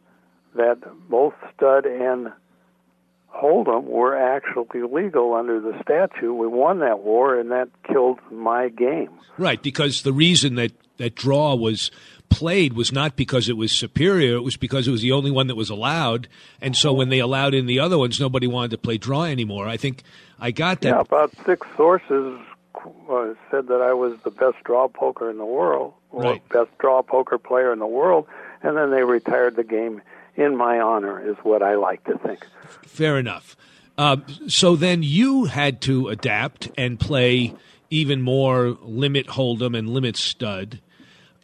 that 0.55 0.77
both 1.09 1.33
stud 1.55 1.85
and 1.85 2.31
Hold'em 3.33 3.83
were 3.83 4.17
actually 4.17 4.81
legal 4.81 5.33
under 5.33 5.59
the 5.59 5.79
statute. 5.81 6.33
We 6.33 6.47
won 6.47 6.79
that 6.79 6.99
war, 6.99 7.39
and 7.39 7.51
that 7.51 7.69
killed 7.87 8.19
my 8.31 8.69
game. 8.69 9.11
Right, 9.37 9.61
because 9.61 10.01
the 10.01 10.13
reason 10.13 10.55
that 10.55 10.71
that 10.99 11.15
draw 11.15 11.55
was 11.55 11.89
played 12.29 12.73
was 12.73 12.91
not 12.91 13.15
because 13.15 13.49
it 13.49 13.57
was 13.57 13.71
superior, 13.71 14.35
it 14.35 14.43
was 14.43 14.55
because 14.55 14.87
it 14.87 14.91
was 14.91 15.01
the 15.01 15.11
only 15.11 15.31
one 15.31 15.47
that 15.47 15.55
was 15.55 15.69
allowed. 15.69 16.27
And 16.61 16.77
so 16.77 16.93
when 16.93 17.09
they 17.09 17.19
allowed 17.19 17.53
in 17.53 17.65
the 17.65 17.79
other 17.79 17.97
ones, 17.97 18.19
nobody 18.19 18.47
wanted 18.47 18.71
to 18.71 18.77
play 18.77 18.97
draw 18.97 19.23
anymore. 19.23 19.67
I 19.67 19.77
think 19.77 20.03
I 20.39 20.51
got 20.51 20.81
that. 20.81 20.89
Yeah, 20.89 20.99
about 20.99 21.33
six 21.45 21.67
sources 21.75 22.39
uh, 23.09 23.33
said 23.49 23.67
that 23.67 23.81
I 23.81 23.93
was 23.93 24.17
the 24.23 24.31
best 24.31 24.63
draw 24.63 24.87
poker 24.87 25.29
in 25.29 25.37
the 25.37 25.45
world, 25.45 25.93
or 26.11 26.23
right. 26.23 26.49
best 26.49 26.69
draw 26.77 27.01
poker 27.01 27.37
player 27.37 27.73
in 27.73 27.79
the 27.79 27.87
world, 27.87 28.27
and 28.61 28.77
then 28.77 28.91
they 28.91 29.03
retired 29.03 29.55
the 29.55 29.63
game 29.63 30.01
in 30.35 30.55
my 30.55 30.79
honor, 30.79 31.19
is 31.19 31.35
what 31.43 31.61
I 31.61 31.75
like 31.75 32.03
to 32.05 32.17
think. 32.17 32.45
Fair 32.83 33.17
enough. 33.17 33.57
Uh, 33.97 34.17
so 34.47 34.77
then 34.77 35.03
you 35.03 35.45
had 35.45 35.81
to 35.81 36.07
adapt 36.07 36.69
and 36.77 36.97
play 36.97 37.53
even 37.89 38.21
more 38.21 38.77
limit 38.81 39.27
hold'em 39.27 39.77
and 39.77 39.89
limit 39.89 40.15
stud 40.15 40.79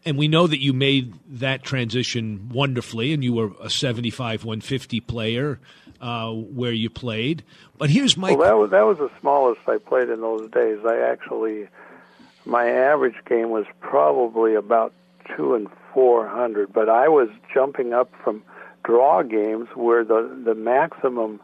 and 0.06 0.18
we 0.18 0.28
know 0.28 0.46
that 0.46 0.62
you 0.62 0.72
made 0.72 1.14
that 1.40 1.64
transition 1.64 2.50
wonderfully, 2.50 3.14
and 3.14 3.24
you 3.24 3.34
were 3.34 3.52
a 3.62 3.70
75 3.70 4.46
150 4.46 5.00
player 5.02 5.60
uh, 6.00 6.32
where 6.32 6.72
you 6.72 6.90
played. 6.90 7.44
But 7.78 7.90
here's 7.90 8.16
my. 8.16 8.34
Well, 8.34 8.48
that 8.48 8.58
was, 8.58 8.72
that 8.72 8.86
was 8.86 8.98
the 9.00 9.12
smallest 9.20 9.62
I 9.68 9.80
played 9.80 10.10
in 10.10 10.22
those 10.22 10.50
days. 10.52 10.80
I 10.86 11.00
actually, 11.00 11.68
my 12.46 12.70
average 12.70 13.16
game 13.28 13.50
was 13.50 13.66
probably 13.80 14.54
about 14.54 14.94
two 15.36 15.56
and 15.56 15.68
400, 15.94 16.72
but 16.72 16.90
I 16.90 17.08
was 17.08 17.30
jumping 17.54 17.94
up 17.94 18.12
from 18.24 18.44
draw 18.84 19.24
games 19.24 19.68
where 19.74 20.04
the, 20.04 20.40
the 20.46 20.54
maximum 20.54 21.42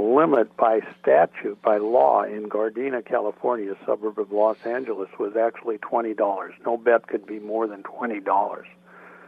limit 0.00 0.56
by 0.56 0.80
statute, 1.00 1.60
by 1.62 1.78
law, 1.78 2.22
in 2.22 2.48
Gardena, 2.48 3.04
California, 3.04 3.72
a 3.72 3.86
suburb 3.86 4.18
of 4.18 4.32
Los 4.32 4.56
Angeles, 4.64 5.08
was 5.18 5.36
actually 5.36 5.78
twenty 5.78 6.14
dollars. 6.14 6.54
No 6.64 6.76
bet 6.76 7.06
could 7.06 7.26
be 7.26 7.38
more 7.38 7.66
than 7.66 7.82
twenty 7.82 8.20
dollars. 8.20 8.66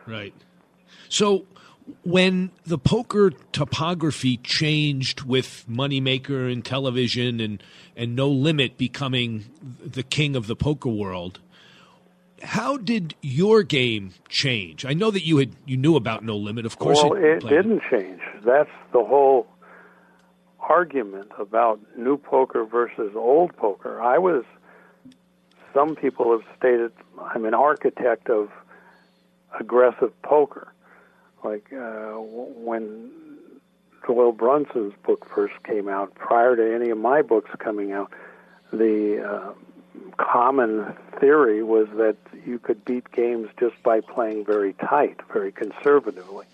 Right. 0.07 0.35
So 1.09 1.47
when 2.05 2.51
the 2.65 2.79
poker 2.79 3.33
topography 3.53 4.37
changed 4.39 5.23
with 5.23 5.65
Moneymaker 5.69 6.51
and 6.51 6.65
television 6.65 7.41
and, 7.41 7.63
and 7.97 8.15
No 8.15 8.29
Limit 8.29 8.79
becoming 8.79 9.45
the 9.85 10.03
king 10.03 10.37
of 10.37 10.47
the 10.47 10.57
poker 10.57 10.89
world, 10.89 11.41
how 12.43 12.77
did 12.77 13.15
your 13.21 13.63
game 13.63 14.13
change? 14.29 14.85
I 14.85 14.95
know 14.95 15.11
that 15.11 15.25
you 15.25 15.39
had 15.39 15.53
you 15.67 15.77
knew 15.77 15.97
about 15.97 16.25
No 16.25 16.37
Limit, 16.37 16.67
of 16.67 16.79
course. 16.79 17.03
Well, 17.03 17.15
it, 17.15 17.45
it 17.45 17.49
didn't 17.49 17.83
change. 17.91 18.21
That's 18.45 18.71
the 18.93 19.05
whole 19.05 19.47
argument 20.68 21.31
about 21.38 21.81
new 21.96 22.16
poker 22.16 22.64
versus 22.64 23.12
old 23.14 23.57
poker. 23.57 24.01
I 24.01 24.18
was, 24.18 24.44
some 25.75 25.96
people 25.96 26.33
have 26.33 26.46
stated, 26.57 26.92
I'm 27.20 27.44
an 27.44 27.55
architect 27.55 28.31
of 28.31 28.51
aggressive 29.59 30.12
poker. 30.22 30.72
Like 31.44 31.72
uh, 31.72 32.12
when 32.12 33.11
Doyle 34.07 34.33
Brunson's 34.33 34.94
book 35.05 35.29
first 35.35 35.55
came 35.64 35.88
out, 35.88 36.14
prior 36.14 36.57
to 36.57 36.75
any 36.75 36.90
of 36.90 36.98
my 36.98 37.22
books 37.22 37.51
coming 37.59 37.92
out, 37.92 38.12
the 38.72 39.22
uh, 39.22 39.53
common 40.16 40.94
theory 41.20 41.62
was 41.62 41.88
that 41.96 42.16
you 42.46 42.59
could 42.59 42.85
beat 42.85 43.11
games 43.11 43.48
just 43.59 43.81
by 43.83 44.01
playing 44.01 44.44
very 44.44 44.72
tight, 44.75 45.18
very 45.33 45.53
conservatively. 45.53 46.46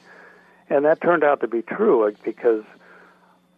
And 0.70 0.84
that 0.84 1.00
turned 1.00 1.24
out 1.24 1.40
to 1.40 1.48
be 1.48 1.62
true 1.62 2.14
because 2.24 2.64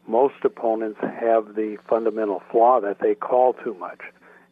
most 0.06 0.34
opponents 0.44 0.98
have 1.00 1.54
the 1.54 1.78
fundamental 1.88 2.42
flaw 2.50 2.80
that 2.80 2.98
they 3.00 3.14
call 3.14 3.52
too 3.54 3.74
much. 3.74 4.00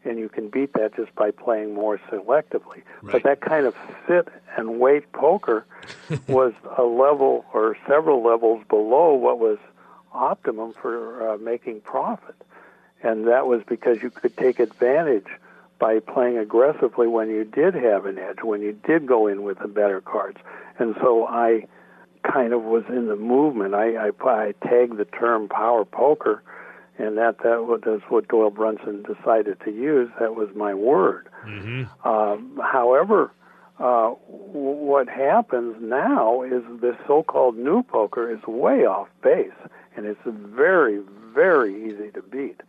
And 0.04 0.18
you 0.18 0.28
can 0.28 0.48
beat 0.48 0.72
that 0.74 0.94
just 0.94 1.14
by 1.14 1.32
playing 1.32 1.74
more 1.74 1.98
selectively. 2.10 2.82
Right. 3.02 3.12
But 3.12 3.22
that 3.24 3.40
kind 3.40 3.66
of 3.66 3.74
sit 4.06 4.28
and 4.56 4.78
wait 4.78 5.10
poker 5.12 5.66
was 6.28 6.52
a 6.76 6.84
level 6.84 7.44
or 7.52 7.76
several 7.86 8.22
levels 8.22 8.64
below 8.68 9.14
what 9.14 9.38
was 9.38 9.58
optimum 10.12 10.72
for 10.80 11.30
uh, 11.30 11.38
making 11.38 11.80
profit. 11.80 12.36
And 13.02 13.26
that 13.28 13.46
was 13.46 13.62
because 13.68 14.02
you 14.02 14.10
could 14.10 14.36
take 14.36 14.58
advantage 14.58 15.26
by 15.78 16.00
playing 16.00 16.38
aggressively 16.38 17.06
when 17.06 17.28
you 17.28 17.44
did 17.44 17.74
have 17.74 18.06
an 18.06 18.18
edge, 18.18 18.42
when 18.42 18.62
you 18.62 18.72
did 18.72 19.06
go 19.06 19.26
in 19.26 19.42
with 19.42 19.58
the 19.60 19.68
better 19.68 20.00
cards. 20.00 20.38
And 20.78 20.96
so 21.00 21.26
I 21.26 21.66
kind 22.22 22.52
of 22.52 22.62
was 22.62 22.84
in 22.88 23.06
the 23.06 23.16
movement. 23.16 23.74
I, 23.74 24.08
I, 24.08 24.10
I 24.24 24.54
tagged 24.62 24.96
the 24.96 25.04
term 25.04 25.48
power 25.48 25.84
poker, 25.84 26.42
and 26.98 27.16
that 27.18 27.38
that 27.44 27.64
was 27.64 28.00
what 28.08 28.28
Doyle 28.28 28.50
Brunson 28.50 29.02
decided 29.02 29.60
to 29.64 29.70
use. 29.70 30.10
That 30.20 30.34
was 30.34 30.48
my 30.54 30.74
word. 30.74 31.28
Mm-hmm. 31.46 32.08
Um, 32.08 32.60
however, 32.62 33.30
uh, 33.78 34.14
w- 34.26 34.84
what 34.90 35.08
happens 35.08 35.76
now 35.80 36.42
is 36.42 36.62
this 36.80 36.96
so-called 37.06 37.56
new 37.56 37.82
poker 37.82 38.30
is 38.30 38.42
way 38.46 38.84
off 38.84 39.08
base, 39.22 39.52
and 39.96 40.06
it's 40.06 40.20
very, 40.24 41.00
very 41.32 41.88
easy 41.88 42.10
to 42.12 42.22
beat. 42.22 42.60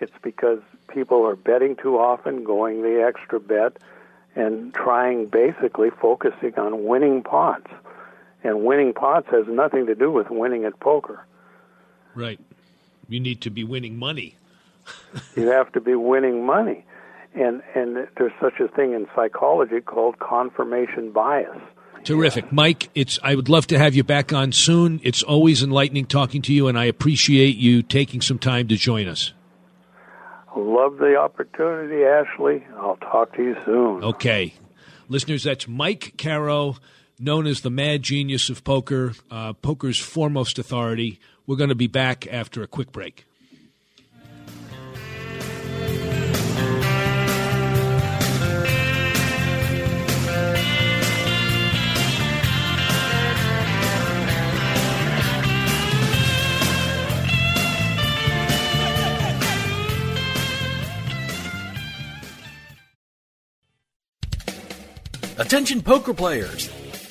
It's 0.00 0.12
because 0.22 0.60
people 0.88 1.24
are 1.26 1.36
betting 1.36 1.76
too 1.76 1.98
often, 1.98 2.44
going 2.44 2.82
the 2.82 3.02
extra 3.02 3.40
bet, 3.40 3.78
and 4.34 4.74
trying 4.74 5.26
basically 5.26 5.90
focusing 5.90 6.58
on 6.58 6.84
winning 6.84 7.22
pots. 7.22 7.70
And 8.42 8.64
winning 8.64 8.92
pots 8.92 9.26
has 9.30 9.46
nothing 9.48 9.86
to 9.86 9.94
do 9.94 10.10
with 10.10 10.28
winning 10.30 10.64
at 10.64 10.78
poker. 10.80 11.24
Right. 12.14 12.40
You 13.08 13.20
need 13.20 13.40
to 13.42 13.50
be 13.50 13.64
winning 13.64 13.98
money. 13.98 14.36
you 15.36 15.48
have 15.48 15.72
to 15.72 15.80
be 15.80 15.94
winning 15.94 16.46
money. 16.46 16.84
And 17.34 17.62
and 17.74 18.08
there's 18.16 18.32
such 18.40 18.60
a 18.60 18.68
thing 18.68 18.92
in 18.92 19.06
psychology 19.14 19.80
called 19.80 20.18
confirmation 20.18 21.12
bias. 21.12 21.58
Terrific, 22.04 22.52
Mike. 22.52 22.88
It's 22.94 23.18
I 23.22 23.34
would 23.34 23.48
love 23.48 23.66
to 23.66 23.78
have 23.78 23.94
you 23.94 24.04
back 24.04 24.32
on 24.32 24.52
soon. 24.52 25.00
It's 25.02 25.22
always 25.22 25.62
enlightening 25.62 26.06
talking 26.06 26.40
to 26.42 26.52
you, 26.52 26.68
and 26.68 26.78
I 26.78 26.84
appreciate 26.84 27.56
you 27.56 27.82
taking 27.82 28.20
some 28.20 28.38
time 28.38 28.68
to 28.68 28.76
join 28.76 29.08
us. 29.08 29.32
Love 30.56 30.96
the 30.98 31.16
opportunity, 31.16 32.04
Ashley. 32.04 32.64
I'll 32.78 32.96
talk 32.96 33.34
to 33.34 33.42
you 33.42 33.56
soon. 33.66 34.04
Okay, 34.04 34.54
listeners, 35.08 35.42
that's 35.42 35.68
Mike 35.68 36.14
Caro, 36.16 36.76
known 37.18 37.46
as 37.46 37.60
the 37.60 37.70
Mad 37.70 38.02
Genius 38.02 38.48
of 38.50 38.64
Poker, 38.64 39.14
uh, 39.30 39.52
poker's 39.54 39.98
foremost 39.98 40.58
authority. 40.58 41.18
We're 41.46 41.56
going 41.56 41.70
to 41.70 41.74
be 41.74 41.86
back 41.86 42.26
after 42.26 42.62
a 42.62 42.66
quick 42.66 42.92
break. 42.92 43.24
Attention 65.38 65.82
poker 65.82 66.14
players! 66.14 66.75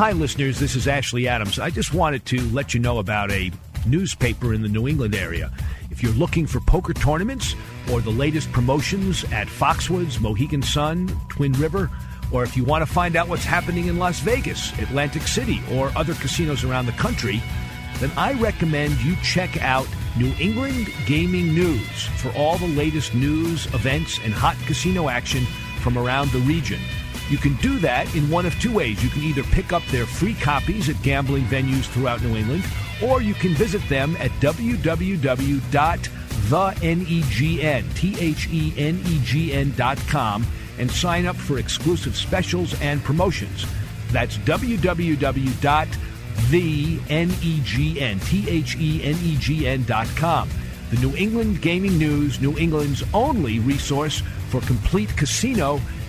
Hi, 0.00 0.12
listeners. 0.12 0.58
This 0.58 0.76
is 0.76 0.88
Ashley 0.88 1.28
Adams. 1.28 1.58
I 1.58 1.68
just 1.68 1.92
wanted 1.92 2.24
to 2.24 2.40
let 2.52 2.72
you 2.72 2.80
know 2.80 3.00
about 3.00 3.30
a 3.30 3.52
newspaper 3.86 4.54
in 4.54 4.62
the 4.62 4.68
New 4.68 4.88
England 4.88 5.14
area. 5.14 5.52
If 5.90 6.02
you're 6.02 6.12
looking 6.12 6.46
for 6.46 6.58
poker 6.60 6.94
tournaments 6.94 7.54
or 7.92 8.00
the 8.00 8.08
latest 8.08 8.50
promotions 8.50 9.24
at 9.24 9.46
Foxwoods, 9.46 10.18
Mohegan 10.18 10.62
Sun, 10.62 11.08
Twin 11.28 11.52
River, 11.52 11.90
or 12.32 12.42
if 12.44 12.56
you 12.56 12.64
want 12.64 12.80
to 12.80 12.90
find 12.90 13.14
out 13.14 13.28
what's 13.28 13.44
happening 13.44 13.88
in 13.88 13.98
Las 13.98 14.20
Vegas, 14.20 14.72
Atlantic 14.78 15.28
City, 15.28 15.60
or 15.70 15.92
other 15.94 16.14
casinos 16.14 16.64
around 16.64 16.86
the 16.86 16.92
country, 16.92 17.42
then 17.98 18.10
I 18.16 18.32
recommend 18.40 18.98
you 19.02 19.16
check 19.16 19.60
out 19.60 19.86
New 20.16 20.32
England 20.40 20.88
Gaming 21.04 21.54
News 21.54 22.04
for 22.16 22.32
all 22.38 22.56
the 22.56 22.68
latest 22.68 23.14
news, 23.14 23.66
events, 23.74 24.18
and 24.24 24.32
hot 24.32 24.56
casino 24.64 25.10
action 25.10 25.44
from 25.82 25.98
around 25.98 26.30
the 26.30 26.38
region. 26.38 26.80
You 27.30 27.38
can 27.38 27.54
do 27.56 27.78
that 27.78 28.12
in 28.16 28.28
one 28.28 28.44
of 28.44 28.60
two 28.60 28.72
ways. 28.72 29.02
You 29.04 29.08
can 29.08 29.22
either 29.22 29.44
pick 29.44 29.72
up 29.72 29.84
their 29.86 30.04
free 30.04 30.34
copies 30.34 30.88
at 30.88 31.00
gambling 31.02 31.44
venues 31.44 31.84
throughout 31.84 32.22
New 32.22 32.36
England, 32.36 32.64
or 33.00 33.22
you 33.22 33.34
can 33.34 33.54
visit 33.54 33.88
them 33.88 34.16
at 34.18 34.32
www.thenegn, 34.40 35.66
and 40.78 40.90
sign 40.90 41.26
up 41.26 41.36
for 41.36 41.58
exclusive 41.58 42.16
specials 42.16 42.80
and 42.80 43.04
promotions. 43.04 43.64
That's 44.10 44.36
www.thenegn, 44.38 45.58
The 50.90 50.96
New 50.96 51.14
England 51.16 51.62
Gaming 51.62 51.96
News, 51.96 52.40
New 52.40 52.58
England's 52.58 53.04
only 53.14 53.60
resource 53.60 54.22
for 54.48 54.60
complete 54.62 55.16
casino 55.16 55.80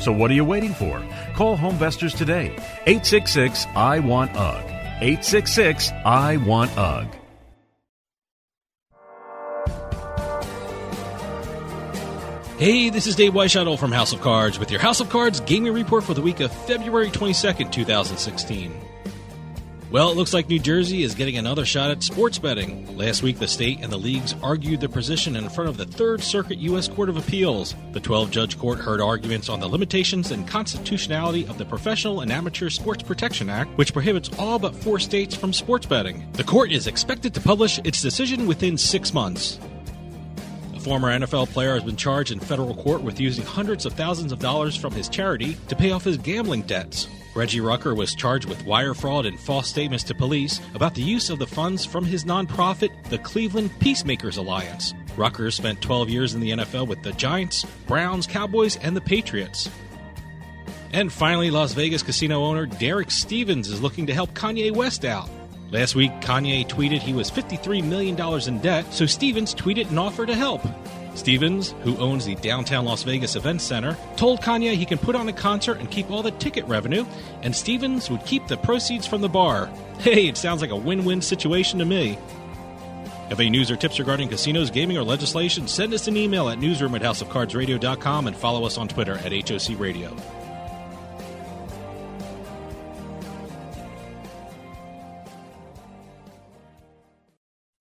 So 0.00 0.12
what 0.12 0.30
are 0.30 0.34
you 0.34 0.44
waiting 0.44 0.74
for? 0.74 1.02
Call 1.34 1.56
Homevestors 1.56 2.16
today. 2.16 2.54
866 2.86 3.66
I 3.74 4.00
want 4.00 4.36
UG. 4.36 4.64
866 5.00 5.90
I 6.04 6.36
want 6.38 6.76
UG. 6.76 7.08
Hey, 12.58 12.90
this 12.90 13.08
is 13.08 13.16
Dave 13.16 13.32
Weishuttle 13.32 13.76
from 13.76 13.90
House 13.90 14.12
of 14.12 14.20
Cards 14.20 14.56
with 14.56 14.70
your 14.70 14.78
House 14.78 15.00
of 15.00 15.08
Cards 15.08 15.40
gaming 15.40 15.72
report 15.72 16.04
for 16.04 16.14
the 16.14 16.22
week 16.22 16.38
of 16.38 16.52
February 16.52 17.10
22nd, 17.10 17.72
2016. 17.72 18.72
Well, 19.92 20.10
it 20.10 20.16
looks 20.16 20.32
like 20.32 20.48
New 20.48 20.58
Jersey 20.58 21.02
is 21.02 21.14
getting 21.14 21.36
another 21.36 21.66
shot 21.66 21.90
at 21.90 22.02
sports 22.02 22.38
betting. 22.38 22.96
Last 22.96 23.22
week, 23.22 23.38
the 23.38 23.46
state 23.46 23.80
and 23.82 23.92
the 23.92 23.98
leagues 23.98 24.34
argued 24.42 24.80
their 24.80 24.88
position 24.88 25.36
in 25.36 25.50
front 25.50 25.68
of 25.68 25.76
the 25.76 25.84
Third 25.84 26.22
Circuit 26.22 26.56
U.S. 26.60 26.88
Court 26.88 27.10
of 27.10 27.18
Appeals. 27.18 27.74
The 27.92 28.00
12 28.00 28.30
judge 28.30 28.58
court 28.58 28.78
heard 28.78 29.02
arguments 29.02 29.50
on 29.50 29.60
the 29.60 29.68
limitations 29.68 30.30
and 30.30 30.48
constitutionality 30.48 31.46
of 31.46 31.58
the 31.58 31.66
Professional 31.66 32.22
and 32.22 32.32
Amateur 32.32 32.70
Sports 32.70 33.02
Protection 33.02 33.50
Act, 33.50 33.76
which 33.76 33.92
prohibits 33.92 34.30
all 34.38 34.58
but 34.58 34.74
four 34.74 34.98
states 34.98 35.34
from 35.34 35.52
sports 35.52 35.84
betting. 35.84 36.26
The 36.32 36.44
court 36.44 36.72
is 36.72 36.86
expected 36.86 37.34
to 37.34 37.42
publish 37.42 37.78
its 37.84 38.00
decision 38.00 38.46
within 38.46 38.78
six 38.78 39.12
months. 39.12 39.60
A 40.74 40.80
former 40.80 41.10
NFL 41.10 41.50
player 41.50 41.74
has 41.74 41.84
been 41.84 41.96
charged 41.96 42.32
in 42.32 42.40
federal 42.40 42.74
court 42.76 43.02
with 43.02 43.20
using 43.20 43.44
hundreds 43.44 43.84
of 43.84 43.92
thousands 43.92 44.32
of 44.32 44.38
dollars 44.38 44.74
from 44.74 44.94
his 44.94 45.10
charity 45.10 45.58
to 45.68 45.76
pay 45.76 45.90
off 45.90 46.04
his 46.04 46.16
gambling 46.16 46.62
debts. 46.62 47.08
Reggie 47.34 47.60
Rucker 47.60 47.94
was 47.94 48.14
charged 48.14 48.46
with 48.46 48.66
wire 48.66 48.92
fraud 48.92 49.24
and 49.24 49.40
false 49.40 49.68
statements 49.68 50.04
to 50.04 50.14
police 50.14 50.60
about 50.74 50.94
the 50.94 51.02
use 51.02 51.30
of 51.30 51.38
the 51.38 51.46
funds 51.46 51.84
from 51.84 52.04
his 52.04 52.24
nonprofit, 52.24 52.90
the 53.04 53.18
Cleveland 53.18 53.70
Peacemakers 53.80 54.36
Alliance. 54.36 54.92
Rucker 55.16 55.50
spent 55.50 55.80
12 55.80 56.10
years 56.10 56.34
in 56.34 56.40
the 56.40 56.50
NFL 56.50 56.88
with 56.88 57.02
the 57.02 57.12
Giants, 57.12 57.64
Browns, 57.86 58.26
Cowboys, 58.26 58.76
and 58.76 58.94
the 58.94 59.00
Patriots. 59.00 59.70
And 60.92 61.10
finally, 61.10 61.50
Las 61.50 61.72
Vegas 61.72 62.02
casino 62.02 62.44
owner 62.44 62.66
Derek 62.66 63.10
Stevens 63.10 63.68
is 63.68 63.80
looking 63.80 64.06
to 64.06 64.14
help 64.14 64.34
Kanye 64.34 64.70
West 64.70 65.06
out. 65.06 65.30
Last 65.70 65.94
week, 65.94 66.12
Kanye 66.20 66.68
tweeted 66.68 67.00
he 67.00 67.14
was 67.14 67.30
$53 67.30 67.82
million 67.82 68.20
in 68.46 68.60
debt, 68.60 68.92
so 68.92 69.06
Stevens 69.06 69.54
tweeted 69.54 69.90
an 69.90 69.96
offer 69.96 70.26
to 70.26 70.34
help. 70.34 70.60
Stevens, 71.14 71.74
who 71.82 71.96
owns 71.98 72.24
the 72.24 72.34
downtown 72.36 72.84
Las 72.84 73.02
Vegas 73.02 73.36
Event 73.36 73.60
Center, 73.60 73.96
told 74.16 74.40
Kanye 74.40 74.74
he 74.74 74.86
can 74.86 74.98
put 74.98 75.14
on 75.14 75.28
a 75.28 75.32
concert 75.32 75.78
and 75.78 75.90
keep 75.90 76.10
all 76.10 76.22
the 76.22 76.30
ticket 76.32 76.64
revenue, 76.66 77.04
and 77.42 77.54
Stevens 77.54 78.10
would 78.10 78.24
keep 78.24 78.46
the 78.46 78.56
proceeds 78.56 79.06
from 79.06 79.20
the 79.20 79.28
bar. 79.28 79.70
Hey, 80.02 80.26
it 80.26 80.36
sounds 80.36 80.60
like 80.62 80.72
a 80.72 80.76
win 80.76 81.04
win 81.04 81.22
situation 81.22 81.78
to 81.78 81.84
me. 81.84 82.18
Have 83.28 83.38
any 83.38 83.50
news 83.50 83.70
or 83.70 83.76
tips 83.76 84.00
regarding 84.00 84.28
casinos, 84.28 84.68
gaming, 84.68 84.98
or 84.98 85.04
legislation? 85.04 85.68
Send 85.68 85.94
us 85.94 86.08
an 86.08 86.16
email 86.16 86.48
at 86.48 86.58
newsroom 86.58 86.96
at 86.96 87.02
houseofcardsradio.com 87.02 88.26
and 88.26 88.36
follow 88.36 88.66
us 88.66 88.78
on 88.78 88.88
Twitter 88.88 89.14
at 89.18 89.32
HOC 89.48 89.78
Radio. 89.78 90.14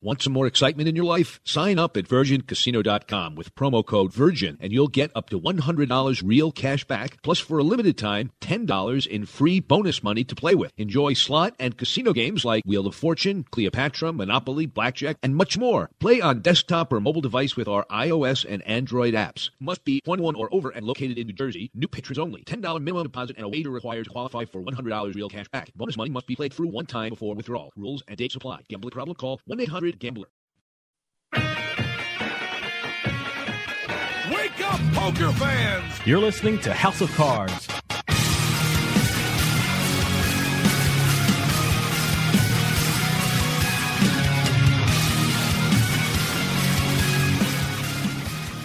Want 0.03 0.23
some 0.23 0.33
more 0.33 0.47
excitement 0.47 0.89
in 0.89 0.95
your 0.95 1.05
life? 1.05 1.39
Sign 1.43 1.77
up 1.77 1.95
at 1.95 2.07
VirginCasino.com 2.07 3.35
with 3.35 3.53
promo 3.53 3.85
code 3.85 4.11
VIRGIN 4.11 4.57
and 4.59 4.73
you'll 4.73 4.87
get 4.87 5.11
up 5.13 5.29
to 5.29 5.39
$100 5.39 6.21
real 6.25 6.51
cash 6.51 6.83
back, 6.85 7.21
plus 7.21 7.37
for 7.37 7.59
a 7.59 7.63
limited 7.63 7.99
time, 7.99 8.31
$10 8.41 9.05
in 9.05 9.27
free 9.27 9.59
bonus 9.59 10.01
money 10.01 10.23
to 10.23 10.33
play 10.33 10.55
with. 10.55 10.71
Enjoy 10.75 11.13
slot 11.13 11.53
and 11.59 11.77
casino 11.77 12.13
games 12.13 12.43
like 12.43 12.63
Wheel 12.65 12.87
of 12.87 12.95
Fortune, 12.95 13.45
Cleopatra, 13.51 14.11
Monopoly, 14.11 14.65
Blackjack, 14.65 15.17
and 15.21 15.35
much 15.35 15.59
more. 15.59 15.91
Play 15.99 16.19
on 16.19 16.41
desktop 16.41 16.91
or 16.91 16.99
mobile 16.99 17.21
device 17.21 17.55
with 17.55 17.67
our 17.67 17.85
iOS 17.91 18.43
and 18.43 18.63
Android 18.63 19.13
apps. 19.13 19.51
Must 19.59 19.85
be 19.85 20.01
21 20.01 20.33
or 20.33 20.49
over 20.51 20.71
and 20.71 20.83
located 20.83 21.19
in 21.19 21.27
New 21.27 21.33
Jersey. 21.33 21.69
New 21.75 21.87
patrons 21.87 22.17
only. 22.17 22.41
$10 22.45 22.63
minimum 22.81 23.03
deposit 23.03 23.35
and 23.35 23.45
a 23.45 23.49
wager 23.49 23.69
required 23.69 24.05
to 24.05 24.09
qualify 24.09 24.45
for 24.45 24.63
$100 24.63 25.13
real 25.13 25.29
cash 25.29 25.47
back. 25.49 25.71
Bonus 25.75 25.95
money 25.95 26.09
must 26.09 26.25
be 26.25 26.35
played 26.35 26.53
through 26.53 26.69
one 26.69 26.87
time 26.87 27.09
before 27.09 27.35
withdrawal. 27.35 27.71
Rules 27.75 28.01
and 28.07 28.17
dates 28.17 28.35
apply. 28.35 28.61
Gambling 28.67 28.93
problem? 28.93 29.13
Call 29.13 29.39
1-800 29.47 29.90
Gambler. 29.99 30.27
Wake 31.33 31.43
up, 34.63 34.79
poker 34.93 35.31
fans! 35.33 35.99
You're 36.05 36.19
listening 36.19 36.59
to 36.59 36.73
House 36.73 37.01
of 37.01 37.11
Cards. 37.13 37.67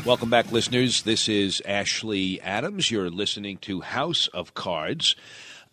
Welcome 0.07 0.31
back, 0.31 0.53
listeners. 0.53 1.03
This 1.03 1.29
is 1.29 1.61
Ashley 1.67 2.41
Adams. 2.41 2.93
You're 2.93 3.11
listening 3.11 3.57
to 3.63 3.81
House 3.81 4.29
of 4.29 4.55
Cards. 4.55 5.17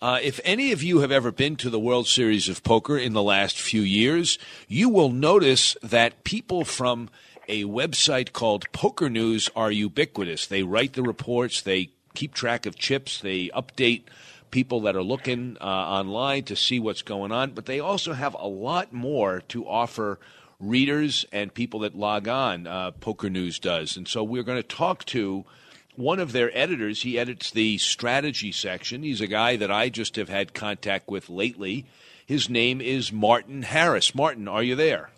Uh, 0.04 0.20
if 0.22 0.42
any 0.44 0.74
of 0.74 0.84
you 0.84 1.00
have 1.00 1.14
ever 1.14 1.32
been 1.32 1.56
to 1.56 1.70
the 1.70 1.80
World 1.80 2.10
Series 2.10 2.50
of 2.50 2.62
Poker 2.62 2.98
in 2.98 3.14
the 3.14 3.24
last 3.24 3.58
few 3.58 3.82
years, 3.82 4.38
you 4.68 4.90
will 4.90 5.08
notice 5.08 5.78
that 5.82 6.26
people 6.26 6.66
from 6.66 7.10
a 7.48 7.64
website 7.64 8.34
called 8.34 8.70
Poker 8.74 9.10
News 9.10 9.50
are 9.56 9.72
ubiquitous. 9.72 10.46
They 10.46 10.62
write 10.62 10.92
the 10.92 11.04
reports, 11.04 11.62
they 11.62 11.92
keep 12.16 12.34
track 12.34 12.66
of 12.66 12.76
chips, 12.76 13.22
they 13.22 13.48
update 13.56 14.04
people 14.52 14.82
that 14.82 14.98
are 14.98 15.04
looking 15.04 15.56
uh, 15.62 15.64
online 15.64 16.44
to 16.44 16.56
see 16.58 16.82
what's 16.82 17.02
going 17.02 17.32
on, 17.32 17.52
but 17.52 17.66
they 17.66 17.80
also 17.80 18.12
have 18.12 18.36
a 18.38 18.46
lot 18.46 18.92
more 18.92 19.40
to 19.48 19.66
offer 19.66 20.20
readers 20.60 21.26
and 21.32 21.54
people 21.54 21.80
that 21.80 21.96
log 21.96 22.28
on. 22.28 22.68
Uh, 22.68 22.92
Poker 22.92 23.30
News 23.30 23.58
does. 23.58 23.96
And 23.96 24.06
so 24.06 24.22
we're 24.22 24.44
going 24.44 24.62
to 24.62 24.68
talk 24.68 25.06
to 25.06 25.46
one 25.96 26.20
of 26.20 26.32
their 26.32 26.56
editors. 26.58 27.04
He 27.04 27.20
edits 27.20 27.52
the 27.52 27.78
strategy 27.78 28.52
section. 28.52 29.04
He's 29.04 29.22
a 29.22 29.28
guy 29.28 29.56
that 29.56 29.72
I 29.72 29.90
just 29.90 30.16
have 30.16 30.30
had 30.30 30.54
contact 30.54 31.08
with 31.10 31.30
lately. 31.30 31.86
His 32.26 32.50
name 32.50 32.82
is 32.82 33.12
Martin 33.12 33.64
Harris. 33.64 34.16
Martin, 34.16 34.48
are 34.48 34.64
you 34.64 34.76
there? 34.76 35.10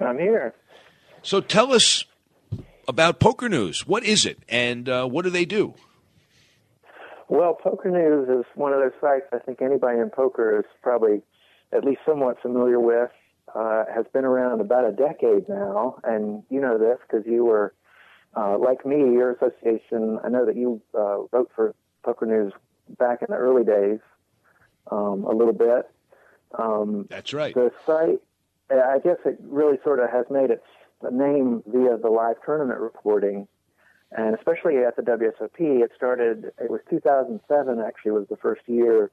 I'm 0.00 0.18
here. 0.18 0.54
So 1.22 1.40
tell 1.40 1.72
us 1.72 2.04
about 2.88 3.18
Poker 3.20 3.48
News. 3.48 3.86
What 3.86 4.04
is 4.04 4.24
it, 4.24 4.38
and 4.48 4.88
uh, 4.88 5.06
what 5.06 5.24
do 5.24 5.30
they 5.30 5.44
do? 5.44 5.74
Well, 7.28 7.54
Poker 7.54 7.90
News 7.90 8.28
is 8.28 8.44
one 8.54 8.72
of 8.72 8.80
those 8.80 8.92
sites 9.00 9.26
I 9.32 9.38
think 9.38 9.60
anybody 9.60 9.98
in 9.98 10.10
poker 10.10 10.60
is 10.60 10.64
probably 10.82 11.22
at 11.72 11.84
least 11.84 12.00
somewhat 12.06 12.40
familiar 12.40 12.78
with. 12.78 13.10
Uh, 13.54 13.84
has 13.94 14.04
been 14.12 14.24
around 14.24 14.60
about 14.60 14.84
a 14.84 14.92
decade 14.92 15.48
now, 15.48 15.96
and 16.04 16.42
you 16.50 16.60
know 16.60 16.76
this 16.76 16.98
because 17.08 17.24
you 17.26 17.44
were, 17.44 17.72
uh, 18.36 18.58
like 18.58 18.84
me, 18.84 18.96
your 18.96 19.32
association. 19.32 20.18
I 20.22 20.28
know 20.28 20.46
that 20.46 20.56
you 20.56 20.80
uh, 20.94 21.18
wrote 21.32 21.50
for 21.54 21.74
Poker 22.04 22.26
News 22.26 22.52
back 22.98 23.22
in 23.22 23.28
the 23.30 23.36
early 23.36 23.64
days, 23.64 23.98
um, 24.90 25.24
a 25.24 25.34
little 25.34 25.52
bit. 25.52 25.90
Um, 26.56 27.06
That's 27.10 27.32
right. 27.32 27.54
The 27.54 27.72
site, 27.84 28.20
I 28.70 28.98
guess, 29.02 29.16
it 29.24 29.38
really 29.42 29.78
sort 29.82 30.00
of 30.00 30.10
has 30.10 30.26
made 30.30 30.50
its 30.50 30.66
name 31.10 31.62
via 31.66 31.96
the 31.96 32.08
live 32.08 32.36
tournament 32.44 32.80
reporting 32.80 33.48
and 34.12 34.34
especially 34.36 34.78
at 34.78 34.96
the 34.96 35.02
WSOP, 35.02 35.58
it 35.58 35.90
started. 35.96 36.52
It 36.58 36.70
was 36.70 36.80
2007. 36.88 37.80
Actually, 37.80 38.12
was 38.12 38.26
the 38.28 38.36
first 38.36 38.62
year 38.66 39.10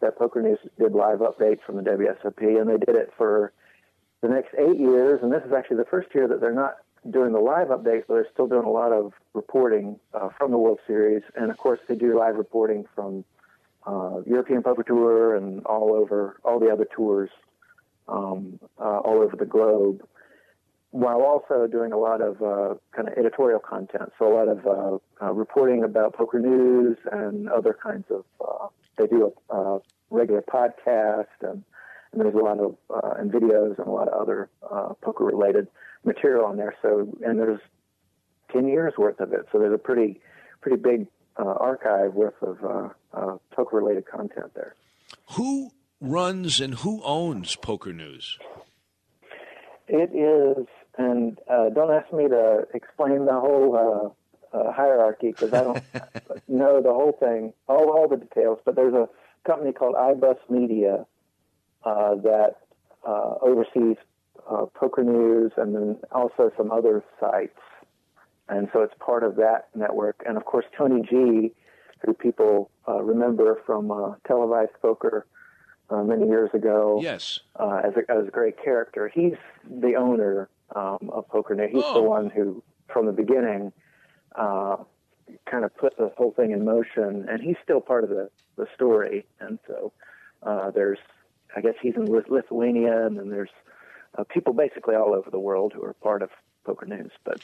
that 0.00 0.18
Poker 0.18 0.42
News 0.42 0.58
did 0.78 0.92
live 0.92 1.20
updates 1.20 1.60
from 1.64 1.76
the 1.76 1.82
WSOP, 1.82 2.60
and 2.60 2.68
they 2.68 2.84
did 2.84 2.96
it 2.96 3.12
for 3.16 3.52
the 4.22 4.28
next 4.28 4.54
eight 4.58 4.78
years. 4.78 5.20
And 5.22 5.32
this 5.32 5.42
is 5.46 5.52
actually 5.52 5.76
the 5.76 5.86
first 5.86 6.08
year 6.14 6.26
that 6.26 6.40
they're 6.40 6.52
not 6.52 6.76
doing 7.10 7.32
the 7.32 7.40
live 7.40 7.68
updates, 7.68 8.04
but 8.08 8.14
they're 8.14 8.28
still 8.32 8.46
doing 8.46 8.64
a 8.64 8.70
lot 8.70 8.92
of 8.92 9.12
reporting 9.34 9.98
uh, 10.14 10.28
from 10.38 10.50
the 10.50 10.58
World 10.58 10.80
Series. 10.86 11.22
And 11.36 11.50
of 11.50 11.58
course, 11.58 11.80
they 11.88 11.94
do 11.94 12.18
live 12.18 12.36
reporting 12.36 12.84
from 12.94 13.24
uh, 13.86 14.20
European 14.26 14.62
Poker 14.62 14.82
Tour 14.82 15.36
and 15.36 15.64
all 15.66 15.92
over 15.92 16.38
all 16.44 16.58
the 16.58 16.70
other 16.70 16.86
tours 16.86 17.30
um, 18.08 18.58
uh, 18.78 18.98
all 18.98 19.22
over 19.22 19.36
the 19.36 19.46
globe 19.46 20.06
while 20.90 21.22
also 21.22 21.66
doing 21.66 21.92
a 21.92 21.98
lot 21.98 22.20
of 22.20 22.40
uh, 22.40 22.74
kind 22.94 23.08
of 23.08 23.18
editorial 23.18 23.58
content. 23.58 24.12
So 24.18 24.32
a 24.32 24.34
lot 24.34 24.48
of 24.48 24.66
uh, 24.66 25.24
uh, 25.26 25.32
reporting 25.32 25.82
about 25.82 26.14
poker 26.14 26.38
news 26.38 26.96
and 27.10 27.48
other 27.48 27.76
kinds 27.80 28.06
of. 28.10 28.24
They 28.96 29.08
do 29.08 29.32
a 29.50 29.80
regular 30.10 30.40
podcast 30.40 31.26
and, 31.40 31.64
and, 32.12 32.20
there's 32.20 32.32
a 32.32 32.38
lot 32.38 32.60
of 32.60 32.76
and 33.18 33.32
videos 33.32 33.76
and 33.76 33.88
a 33.88 33.90
lot 33.90 34.06
of 34.06 34.22
other 34.22 34.48
poker 35.02 35.24
related 35.24 35.66
material 36.04 36.44
on 36.44 36.56
there. 36.56 36.74
So 36.82 37.08
and 37.24 37.38
there's 37.38 37.60
ten 38.52 38.68
years 38.68 38.94
worth 38.96 39.20
of 39.20 39.32
it. 39.32 39.46
So 39.52 39.58
there's 39.58 39.74
a 39.74 39.78
pretty 39.78 40.20
pretty 40.60 40.76
big 40.76 41.06
archive 41.36 42.14
worth 42.14 42.40
of 42.42 42.94
uh 43.12 43.36
poker 43.50 43.76
related 43.76 44.06
content 44.06 44.52
there. 44.54 44.74
Who 45.32 45.70
runs 46.00 46.60
and 46.60 46.74
who 46.74 47.02
owns 47.02 47.56
Poker 47.56 47.92
News? 47.92 48.38
It 49.88 50.14
is 50.14 50.66
and 50.96 51.38
uh, 51.50 51.70
don't 51.70 51.92
ask 51.92 52.12
me 52.12 52.28
to 52.28 52.66
explain 52.72 53.26
the 53.26 53.32
whole 53.32 54.14
uh, 54.52 54.56
uh, 54.56 54.72
hierarchy 54.72 55.28
because 55.28 55.52
I 55.52 55.64
don't 55.64 55.82
know 56.48 56.80
the 56.80 56.92
whole 56.92 57.16
thing, 57.18 57.52
all 57.68 57.90
all 57.90 58.08
the 58.08 58.16
details. 58.16 58.60
But 58.64 58.76
there's 58.76 58.94
a 58.94 59.08
company 59.46 59.72
called 59.72 59.94
iBus 59.94 60.38
Media 60.48 61.04
uh, 61.84 62.14
that 62.16 62.56
uh, 63.06 63.34
oversees 63.42 63.96
uh, 64.50 64.66
Poker 64.74 65.04
News 65.04 65.52
and 65.56 65.74
then 65.74 65.96
also 66.12 66.50
some 66.56 66.70
other 66.70 67.02
sites, 67.20 67.58
and 68.48 68.68
so 68.72 68.82
it's 68.82 68.94
part 68.98 69.22
of 69.22 69.36
that 69.36 69.68
network. 69.74 70.22
And 70.26 70.36
of 70.36 70.44
course, 70.44 70.66
Tony 70.76 71.02
G, 71.02 71.52
who 72.04 72.12
people 72.12 72.70
remember 72.86 73.60
from 73.64 74.16
televised 74.26 74.72
poker 74.82 75.26
uh, 75.90 76.02
many 76.02 76.26
years 76.26 76.50
ago. 76.54 76.98
Yes. 77.02 77.40
Uh, 77.56 77.80
as, 77.84 77.92
a, 77.96 78.10
as 78.10 78.28
a 78.28 78.30
great 78.30 78.62
character. 78.62 79.10
He's 79.12 79.34
the 79.68 79.94
owner 79.96 80.48
um, 80.74 81.10
of 81.12 81.28
Poker 81.28 81.54
News. 81.54 81.70
He's 81.72 81.84
oh. 81.84 81.94
the 81.94 82.02
one 82.02 82.30
who, 82.30 82.62
from 82.92 83.06
the 83.06 83.12
beginning, 83.12 83.72
uh, 84.34 84.76
kind 85.50 85.64
of 85.64 85.76
put 85.76 85.96
the 85.96 86.10
whole 86.16 86.32
thing 86.32 86.50
in 86.52 86.64
motion, 86.64 87.26
and 87.28 87.40
he's 87.40 87.56
still 87.62 87.80
part 87.80 88.04
of 88.04 88.10
the, 88.10 88.30
the 88.56 88.66
story. 88.74 89.26
And 89.40 89.58
so 89.66 89.92
uh, 90.42 90.70
there's, 90.70 90.98
I 91.56 91.60
guess 91.60 91.74
he's 91.80 91.94
in 91.96 92.06
Lithuania, 92.06 93.06
and 93.06 93.18
then 93.18 93.30
there's 93.30 93.50
uh, 94.16 94.24
people 94.24 94.52
basically 94.52 94.94
all 94.94 95.14
over 95.14 95.30
the 95.30 95.38
world 95.38 95.72
who 95.74 95.82
are 95.84 95.94
part 95.94 96.22
of 96.22 96.30
Poker 96.64 96.86
News. 96.86 97.12
But 97.24 97.40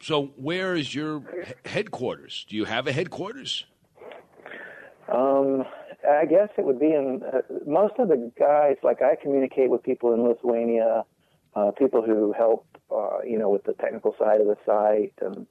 so, 0.00 0.26
where 0.36 0.74
is 0.74 0.94
your 0.94 1.22
headquarters? 1.64 2.46
Do 2.48 2.56
you 2.56 2.64
have 2.64 2.86
a 2.86 2.92
headquarters? 2.92 3.64
Um, 5.08 5.64
I 6.08 6.24
guess 6.24 6.48
it 6.56 6.64
would 6.64 6.78
be 6.78 6.92
in 6.92 7.22
uh, 7.22 7.40
most 7.66 7.94
of 7.98 8.08
the 8.08 8.30
guys. 8.38 8.76
Like 8.82 9.02
I 9.02 9.16
communicate 9.16 9.70
with 9.70 9.82
people 9.82 10.14
in 10.14 10.22
Lithuania 10.22 11.04
uh, 11.54 11.70
people 11.72 12.02
who 12.02 12.32
help, 12.32 12.66
uh, 12.94 13.18
you 13.26 13.38
know, 13.38 13.48
with 13.48 13.64
the 13.64 13.72
technical 13.74 14.14
side 14.18 14.40
of 14.40 14.46
the 14.46 14.56
site, 14.64 15.12
and 15.20 15.46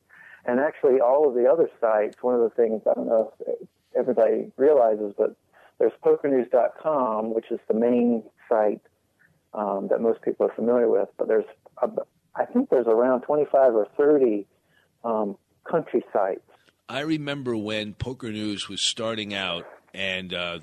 and 0.46 0.60
actually 0.60 1.02
all 1.02 1.28
of 1.28 1.36
the 1.36 1.46
other 1.46 1.70
sites. 1.82 2.18
One 2.22 2.36
of 2.36 2.42
the 2.42 2.50
things 2.50 2.82
I 2.90 2.94
don't 2.94 3.08
know 3.08 3.34
if 3.46 3.68
everybody 3.98 4.52
realizes, 4.58 5.14
but 5.18 5.36
there's 5.78 5.94
PokerNews.com, 6.04 7.34
which 7.34 7.52
is 7.52 7.60
the 7.68 7.74
main 7.74 8.24
site 8.48 8.82
um, 9.54 9.88
that 9.90 10.02
most 10.02 10.22
people 10.22 10.46
are 10.46 10.54
familiar 10.54 10.88
with. 10.88 11.10
But 11.18 11.28
there's, 11.28 11.46
I 12.36 12.46
think 12.46 12.70
there's 12.70 12.88
around 12.88 13.22
25 13.22 13.76
or 13.76 13.88
30 13.98 14.46
um, 15.04 15.38
country 15.70 16.04
sites. 16.14 16.42
I 16.88 17.02
remember 17.02 17.56
when 17.56 17.94
Poker 17.94 18.32
News 18.32 18.68
was 18.68 18.82
starting 18.82 19.34
out, 19.34 19.66
and 19.94 20.34
uh, 20.34 20.60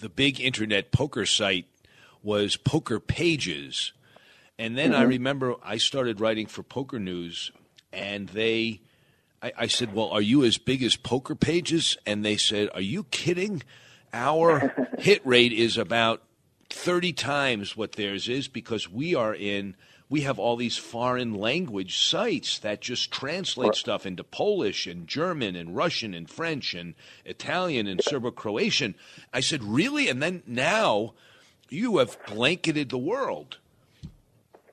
the 0.00 0.08
big 0.08 0.40
internet 0.40 0.92
poker 0.92 1.26
site 1.26 1.66
was 2.22 2.56
Poker 2.56 3.00
Pages 3.00 3.92
and 4.58 4.76
then 4.76 4.92
mm-hmm. 4.92 5.00
I 5.00 5.04
remember 5.04 5.54
I 5.62 5.76
started 5.76 6.20
writing 6.20 6.46
for 6.46 6.62
Poker 6.62 6.98
News, 6.98 7.50
and 7.92 8.28
they, 8.30 8.80
I, 9.42 9.52
I, 9.58 9.66
said, 9.66 9.94
"Well, 9.94 10.08
are 10.08 10.22
you 10.22 10.44
as 10.44 10.56
big 10.56 10.82
as 10.82 10.96
Poker 10.96 11.34
Pages?" 11.34 11.98
And 12.06 12.24
they 12.24 12.36
said, 12.36 12.70
"Are 12.74 12.80
you 12.80 13.04
kidding? 13.04 13.62
Our 14.14 14.88
hit 14.98 15.26
rate 15.26 15.52
is 15.52 15.76
about 15.76 16.22
thirty 16.70 17.12
times 17.12 17.76
what 17.76 17.92
theirs 17.92 18.28
is 18.28 18.48
because 18.48 18.90
we 18.90 19.14
are 19.14 19.34
in." 19.34 19.74
We 20.08 20.20
have 20.20 20.38
all 20.38 20.54
these 20.54 20.76
foreign 20.76 21.34
language 21.34 21.98
sites 21.98 22.60
that 22.60 22.80
just 22.80 23.10
translate 23.10 23.74
stuff 23.74 24.06
into 24.06 24.22
Polish 24.22 24.86
and 24.86 25.08
German 25.08 25.56
and 25.56 25.74
Russian 25.74 26.14
and 26.14 26.30
French 26.30 26.74
and 26.74 26.94
Italian 27.24 27.88
and 27.88 28.00
Serbo 28.00 28.30
Croatian. 28.30 28.94
I 29.32 29.40
said, 29.40 29.64
Really? 29.64 30.08
And 30.08 30.22
then 30.22 30.44
now 30.46 31.14
you 31.68 31.98
have 31.98 32.18
blanketed 32.26 32.90
the 32.90 32.98
world. 32.98 33.58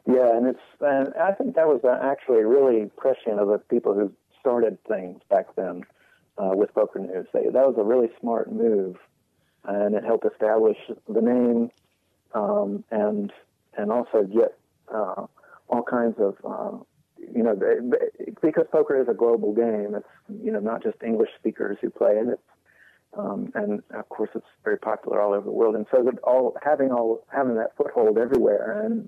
Yeah, 0.05 0.35
and 0.35 0.47
it's 0.47 0.59
and 0.81 1.13
I 1.15 1.31
think 1.31 1.55
that 1.55 1.67
was 1.67 1.81
actually 1.85 2.43
really 2.43 2.91
prescient 2.97 3.39
of 3.39 3.47
the 3.47 3.57
people 3.57 3.93
who 3.93 4.11
started 4.39 4.77
things 4.83 5.21
back 5.29 5.55
then 5.55 5.85
uh, 6.37 6.51
with 6.53 6.73
Poker 6.73 6.99
News. 6.99 7.25
They, 7.33 7.43
that 7.43 7.53
was 7.53 7.75
a 7.77 7.83
really 7.83 8.09
smart 8.19 8.51
move, 8.51 8.97
and 9.63 9.95
it 9.95 10.03
helped 10.03 10.25
establish 10.25 10.77
the 11.07 11.21
name 11.21 11.71
um, 12.33 12.83
and 12.91 13.31
and 13.77 13.91
also 13.91 14.23
get 14.23 14.57
uh, 14.93 15.25
all 15.69 15.83
kinds 15.83 16.15
of 16.19 16.35
uh, 16.43 16.77
you 17.33 17.43
know 17.43 17.59
because 18.41 18.65
poker 18.71 19.01
is 19.01 19.07
a 19.07 19.13
global 19.13 19.53
game. 19.53 19.95
It's 19.95 20.43
you 20.43 20.51
know 20.51 20.59
not 20.59 20.83
just 20.83 20.97
English 21.03 21.29
speakers 21.39 21.77
who 21.81 21.89
play 21.89 22.13
it. 22.13 22.39
Um, 23.15 23.51
and 23.53 23.83
of 23.91 24.09
course 24.09 24.31
it's 24.33 24.45
very 24.63 24.79
popular 24.79 25.21
all 25.21 25.33
over 25.33 25.45
the 25.45 25.51
world. 25.51 25.75
And 25.75 25.85
so 25.91 26.03
all 26.23 26.57
having 26.63 26.91
all 26.91 27.23
having 27.31 27.55
that 27.55 27.77
foothold 27.77 28.17
everywhere 28.17 28.81
and 28.83 29.07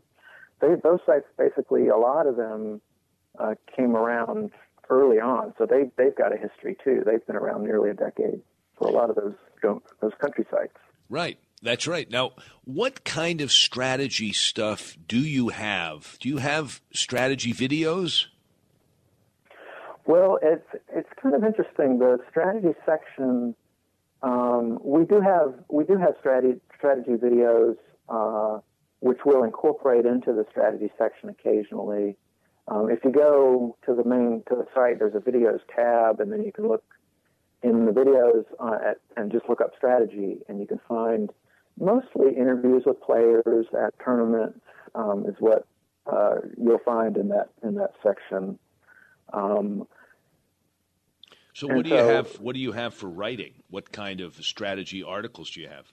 they, 0.61 0.75
those 0.83 0.99
sites 1.05 1.25
basically 1.37 1.87
a 1.87 1.97
lot 1.97 2.27
of 2.27 2.35
them 2.35 2.81
uh, 3.39 3.55
came 3.75 3.95
around 3.95 4.51
early 4.89 5.19
on, 5.19 5.53
so 5.57 5.65
they 5.65 5.91
they've 5.97 6.15
got 6.15 6.33
a 6.33 6.37
history 6.37 6.77
too. 6.83 7.03
They've 7.05 7.25
been 7.25 7.35
around 7.35 7.63
nearly 7.63 7.89
a 7.89 7.93
decade 7.93 8.41
for 8.77 8.87
a 8.87 8.91
lot 8.91 9.09
of 9.09 9.15
those 9.15 9.33
those 10.01 10.13
country 10.19 10.45
sites. 10.49 10.77
Right. 11.09 11.37
That's 11.65 11.87
right. 11.87 12.09
Now, 12.09 12.31
what 12.63 13.03
kind 13.03 13.41
of 13.41 13.51
strategy 13.51 14.31
stuff 14.31 14.95
do 15.07 15.17
you 15.17 15.49
have? 15.49 16.17
Do 16.19 16.29
you 16.29 16.37
have 16.37 16.81
strategy 16.93 17.53
videos? 17.53 18.27
Well, 20.05 20.37
it's 20.41 20.67
it's 20.93 21.09
kind 21.21 21.35
of 21.35 21.43
interesting. 21.43 21.99
The 21.99 22.19
strategy 22.29 22.75
section, 22.85 23.55
um, 24.21 24.79
we 24.83 25.05
do 25.05 25.19
have 25.19 25.55
we 25.67 25.83
do 25.83 25.97
have 25.97 26.13
strategy 26.19 26.61
strategy 26.77 27.13
videos. 27.13 27.75
Uh, 28.07 28.59
which 29.05 29.19
we'll 29.23 29.43
incorporate 29.43 30.05
into 30.05 30.33
the 30.33 30.45
strategy 30.49 30.91
section 30.97 31.29
occasionally. 31.29 32.17
Um, 32.67 32.89
if 32.89 33.03
you 33.03 33.11
go 33.11 33.77
to 33.85 33.93
the 33.93 34.03
main 34.03 34.41
to 34.49 34.55
the 34.55 34.65
site, 34.73 34.97
there's 34.97 35.13
a 35.13 35.19
videos 35.19 35.59
tab, 35.75 36.19
and 36.19 36.31
then 36.31 36.43
you 36.43 36.51
can 36.51 36.67
look 36.67 36.83
in 37.61 37.85
the 37.85 37.91
videos 37.91 38.45
uh, 38.59 38.89
at, 38.89 38.97
and 39.15 39.31
just 39.31 39.47
look 39.47 39.61
up 39.61 39.73
strategy, 39.77 40.39
and 40.47 40.59
you 40.59 40.65
can 40.65 40.79
find 40.87 41.29
mostly 41.79 42.35
interviews 42.35 42.83
with 42.85 43.01
players 43.01 43.65
at 43.73 43.93
tournaments 44.03 44.59
um, 44.93 45.25
is 45.27 45.35
what 45.39 45.65
uh, 46.11 46.35
you'll 46.57 46.79
find 46.79 47.17
in 47.17 47.29
that 47.29 47.49
in 47.63 47.75
that 47.75 47.91
section. 48.03 48.59
Um, 49.33 49.87
so, 51.53 51.67
what 51.67 51.85
do 51.85 51.89
so, 51.89 51.95
you 51.97 52.03
have? 52.03 52.39
What 52.39 52.53
do 52.53 52.59
you 52.61 52.71
have 52.73 52.93
for 52.93 53.09
writing? 53.09 53.53
What 53.69 53.91
kind 53.91 54.21
of 54.21 54.35
strategy 54.43 55.03
articles 55.03 55.51
do 55.51 55.61
you 55.61 55.69
have? 55.69 55.91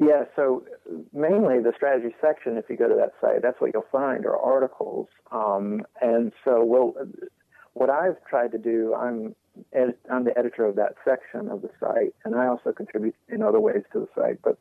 Yeah, 0.00 0.24
so 0.36 0.64
mainly 1.12 1.60
the 1.60 1.72
strategy 1.74 2.14
section, 2.20 2.56
if 2.56 2.66
you 2.70 2.76
go 2.76 2.88
to 2.88 2.94
that 2.94 3.14
site, 3.20 3.42
that's 3.42 3.60
what 3.60 3.72
you'll 3.74 3.86
find 3.90 4.26
are 4.26 4.38
articles. 4.38 5.08
Um, 5.32 5.82
and 6.00 6.32
so, 6.44 6.64
well, 6.64 6.94
what 7.74 7.90
I've 7.90 8.24
tried 8.28 8.52
to 8.52 8.58
do, 8.58 8.94
I'm 8.94 9.34
ed- 9.72 9.96
I'm 10.10 10.24
the 10.24 10.36
editor 10.38 10.64
of 10.64 10.76
that 10.76 10.94
section 11.04 11.48
of 11.48 11.62
the 11.62 11.70
site, 11.80 12.14
and 12.24 12.34
I 12.34 12.46
also 12.46 12.72
contribute 12.72 13.14
in 13.28 13.42
other 13.42 13.60
ways 13.60 13.82
to 13.92 14.00
the 14.00 14.08
site. 14.14 14.40
But 14.42 14.58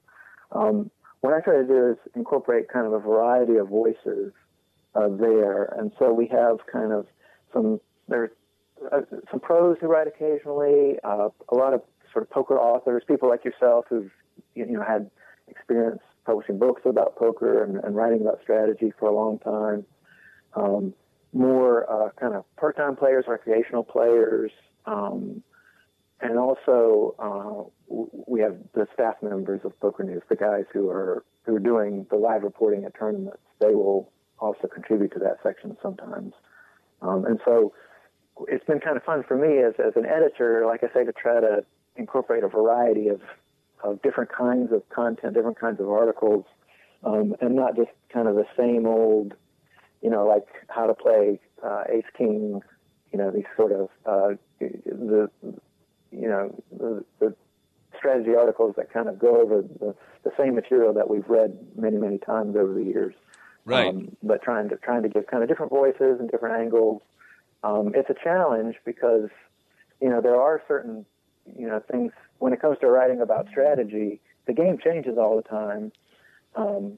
um, 0.51 0.91
what 1.21 1.33
I 1.33 1.41
try 1.41 1.57
to 1.57 1.67
do 1.67 1.91
is 1.91 1.97
incorporate 2.15 2.69
kind 2.69 2.85
of 2.85 2.93
a 2.93 2.99
variety 2.99 3.55
of 3.55 3.69
voices 3.69 4.33
uh, 4.95 5.09
there, 5.09 5.63
and 5.77 5.91
so 5.99 6.13
we 6.13 6.27
have 6.27 6.57
kind 6.71 6.91
of 6.91 7.07
some 7.53 7.79
there's 8.07 8.31
uh, 8.91 9.01
some 9.31 9.39
pros 9.39 9.77
who 9.81 9.87
write 9.87 10.07
occasionally, 10.07 10.97
uh, 11.03 11.29
a 11.49 11.55
lot 11.55 11.73
of 11.73 11.81
sort 12.11 12.23
of 12.23 12.29
poker 12.29 12.57
authors, 12.57 13.03
people 13.07 13.29
like 13.29 13.43
yourself 13.43 13.85
who've 13.89 14.11
you 14.55 14.65
know 14.65 14.83
had 14.83 15.09
experience 15.47 16.01
publishing 16.25 16.59
books 16.59 16.81
about 16.85 17.15
poker 17.15 17.63
and, 17.63 17.77
and 17.77 17.95
writing 17.95 18.21
about 18.21 18.39
strategy 18.41 18.91
for 18.99 19.09
a 19.09 19.15
long 19.15 19.39
time. 19.39 19.85
Um, 20.55 20.93
more 21.33 21.89
uh, 21.89 22.09
kind 22.19 22.33
of 22.33 22.43
part-time 22.55 22.95
players, 22.95 23.25
recreational 23.27 23.83
players, 23.83 24.51
um, 24.88 25.43
and 26.19 26.39
also 26.39 27.13
uh, 27.19 27.93
we 28.27 28.41
have 28.41 28.57
the 28.73 28.88
staff 28.93 29.15
members 29.21 29.61
of 29.63 29.79
Poker 29.79 30.03
News, 30.03 30.23
the 30.29 30.35
guys 30.35 30.65
who 30.73 30.89
are 30.89 31.23
who 31.45 31.55
are 31.55 31.59
doing 31.59 32.07
the 32.09 32.15
live 32.15 32.43
reporting 32.43 32.85
at 32.85 32.97
tournaments. 32.97 33.38
They 33.59 33.75
will 33.75 34.11
also 34.39 34.67
contribute 34.67 35.13
to 35.13 35.19
that 35.19 35.38
section 35.43 35.77
sometimes, 35.81 36.33
um, 37.01 37.25
and 37.25 37.39
so 37.45 37.73
it's 38.47 38.65
been 38.65 38.79
kind 38.79 38.97
of 38.97 39.03
fun 39.03 39.23
for 39.27 39.38
me 39.38 39.59
as 39.59 39.73
as 39.79 39.93
an 39.95 40.05
editor, 40.05 40.65
like 40.65 40.83
I 40.83 40.93
say, 40.93 41.05
to 41.05 41.11
try 41.11 41.39
to 41.39 41.63
incorporate 41.95 42.43
a 42.43 42.47
variety 42.47 43.09
of 43.09 43.21
of 43.83 44.01
different 44.01 44.31
kinds 44.31 44.71
of 44.71 44.88
content, 44.89 45.35
different 45.35 45.59
kinds 45.59 45.79
of 45.79 45.89
articles, 45.89 46.45
um, 47.03 47.35
and 47.41 47.55
not 47.55 47.75
just 47.75 47.91
kind 48.11 48.27
of 48.27 48.35
the 48.35 48.45
same 48.57 48.88
old, 48.88 49.35
you 50.01 50.09
know, 50.09 50.25
like 50.25 50.47
how 50.69 50.88
to 50.88 50.95
play 50.95 51.39
uh, 51.63 51.83
Ace 51.89 52.05
King, 52.17 52.61
you 53.11 53.19
know, 53.19 53.29
these 53.29 53.45
sort 53.55 53.71
of 53.71 53.89
uh, 54.05 54.35
the, 54.60 55.30
you 56.12 56.28
know, 56.28 56.64
the, 56.72 57.03
the 57.20 57.36
strategy 57.97 58.36
articles 58.36 58.76
that 58.78 58.91
kind 58.91 59.08
of 59.08 59.20
go 59.20 59.41
over 59.41 59.62
the, 59.62 59.95
the 60.24 60.32
same 60.38 60.55
material 60.55 60.93
that 60.93 61.10
we've 61.10 61.28
read 61.28 61.58
many, 61.76 61.97
many 61.97 62.18
times 62.18 62.55
over 62.55 62.74
the 62.74 62.84
years. 62.84 63.16
Right. 63.66 63.88
Um, 63.88 64.16
but 64.24 64.41
trying 64.41 64.70
to 64.70 64.78
trying 64.78 65.03
to 65.03 65.10
give 65.10 65.28
kind 65.28 65.43
of 65.43 65.49
different 65.49 65.72
voices 65.72 66.20
and 66.20 66.32
different 66.32 66.55
angles. 66.62 67.01
Um, 67.64 67.91
it's 67.95 68.10
a 68.10 68.16
challenge 68.24 68.76
because 68.86 69.30
you 70.01 70.10
know 70.10 70.22
there 70.22 70.39
are 70.39 70.62
certain 70.70 71.05
you 71.58 71.68
know 71.68 71.82
things 71.91 72.14
when 72.39 72.53
it 72.53 72.62
comes 72.62 72.78
to 72.80 72.88
writing 72.88 73.20
about 73.20 73.49
strategy, 73.49 74.22
the 74.45 74.53
game 74.53 74.78
changes 74.82 75.18
all 75.18 75.36
the 75.36 75.41
time. 75.41 75.91
Um, 76.55 76.97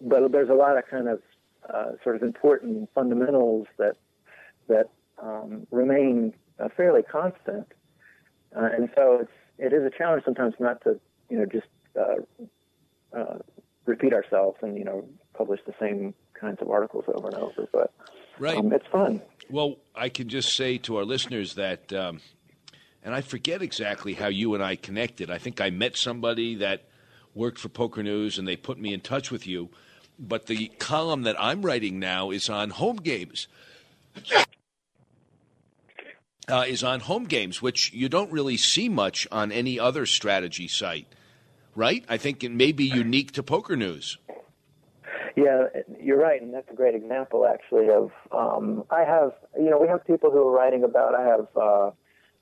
but 0.00 0.30
there's 0.30 0.50
a 0.50 0.54
lot 0.54 0.78
of 0.78 0.86
kind 0.88 1.08
of 1.08 1.20
uh, 1.68 1.92
sort 2.04 2.14
of 2.14 2.22
important 2.22 2.88
fundamentals 2.94 3.66
that 3.78 3.96
that 4.68 4.88
um, 5.20 5.66
remain 5.72 6.32
uh, 6.58 6.68
fairly 6.76 7.02
constant, 7.02 7.66
uh, 8.56 8.68
and 8.76 8.90
so 8.94 9.20
it's 9.20 9.32
it 9.58 9.72
is 9.72 9.84
a 9.84 9.90
challenge 9.90 10.24
sometimes 10.24 10.54
not 10.58 10.82
to 10.82 10.98
you 11.28 11.38
know 11.38 11.46
just 11.46 11.66
uh, 11.98 13.16
uh, 13.16 13.38
repeat 13.86 14.12
ourselves 14.12 14.58
and 14.62 14.76
you 14.76 14.84
know 14.84 15.06
publish 15.34 15.60
the 15.66 15.74
same 15.80 16.14
kinds 16.34 16.58
of 16.60 16.70
articles 16.70 17.04
over 17.08 17.28
and 17.28 17.36
over. 17.36 17.68
But 17.72 17.92
right, 18.38 18.56
um, 18.56 18.72
it's 18.72 18.86
fun. 18.90 19.22
Well, 19.50 19.76
I 19.94 20.08
can 20.08 20.28
just 20.28 20.54
say 20.56 20.78
to 20.78 20.96
our 20.96 21.04
listeners 21.04 21.54
that 21.54 21.92
um, 21.92 22.20
and 23.02 23.14
I 23.14 23.20
forget 23.20 23.62
exactly 23.62 24.14
how 24.14 24.28
you 24.28 24.54
and 24.54 24.62
I 24.62 24.76
connected. 24.76 25.30
I 25.30 25.38
think 25.38 25.60
I 25.60 25.70
met 25.70 25.96
somebody 25.96 26.54
that 26.56 26.84
worked 27.34 27.58
for 27.58 27.68
Poker 27.68 28.02
News 28.02 28.38
and 28.38 28.46
they 28.46 28.56
put 28.56 28.78
me 28.78 28.92
in 28.92 29.00
touch 29.00 29.30
with 29.30 29.46
you. 29.46 29.70
But 30.18 30.46
the 30.46 30.68
column 30.78 31.22
that 31.22 31.36
I'm 31.38 31.62
writing 31.62 31.98
now 31.98 32.30
is 32.30 32.48
on 32.48 32.70
home 32.70 32.96
games. 32.96 33.48
Uh, 36.48 36.64
is 36.66 36.82
on 36.82 36.98
home 36.98 37.24
games, 37.24 37.62
which 37.62 37.92
you 37.92 38.08
don't 38.08 38.32
really 38.32 38.56
see 38.56 38.88
much 38.88 39.28
on 39.30 39.52
any 39.52 39.78
other 39.78 40.04
strategy 40.04 40.66
site, 40.66 41.06
right? 41.76 42.04
I 42.08 42.16
think 42.16 42.42
it 42.42 42.50
may 42.50 42.72
be 42.72 42.84
unique 42.84 43.30
to 43.32 43.44
Poker 43.44 43.76
News. 43.76 44.18
Yeah, 45.36 45.66
you're 46.00 46.18
right, 46.18 46.42
and 46.42 46.52
that's 46.52 46.68
a 46.70 46.74
great 46.74 46.96
example, 46.96 47.46
actually. 47.46 47.88
Of 47.90 48.10
um, 48.32 48.84
I 48.90 49.04
have, 49.04 49.32
you 49.56 49.70
know, 49.70 49.78
we 49.78 49.88
have 49.88 50.04
people 50.04 50.30
who 50.30 50.46
are 50.48 50.52
writing 50.52 50.84
about. 50.84 51.14
I 51.14 51.24
have 51.24 51.46
uh, 51.56 51.90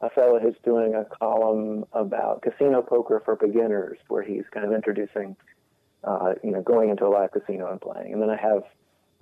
a 0.00 0.10
fellow 0.10 0.40
who's 0.40 0.56
doing 0.64 0.94
a 0.94 1.04
column 1.04 1.84
about 1.92 2.42
casino 2.42 2.82
poker 2.82 3.20
for 3.24 3.36
beginners, 3.36 3.98
where 4.08 4.22
he's 4.22 4.44
kind 4.50 4.66
of 4.66 4.72
introducing, 4.72 5.36
uh, 6.04 6.34
you 6.42 6.50
know, 6.50 6.62
going 6.62 6.88
into 6.88 7.06
a 7.06 7.08
live 7.10 7.32
casino 7.32 7.70
and 7.70 7.80
playing. 7.80 8.14
And 8.14 8.22
then 8.22 8.30
I 8.30 8.36
have 8.36 8.62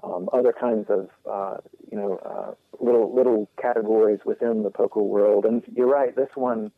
um, 0.03 0.29
other 0.33 0.53
kinds 0.59 0.87
of, 0.89 1.09
uh, 1.31 1.57
you 1.91 1.99
know, 1.99 2.17
uh, 2.25 2.55
little 2.85 3.15
little 3.15 3.49
categories 3.61 4.21
within 4.25 4.63
the 4.63 4.71
poker 4.71 5.03
world. 5.03 5.45
And 5.45 5.63
you're 5.75 5.89
right, 5.89 6.15
this 6.15 6.31
one 6.35 6.71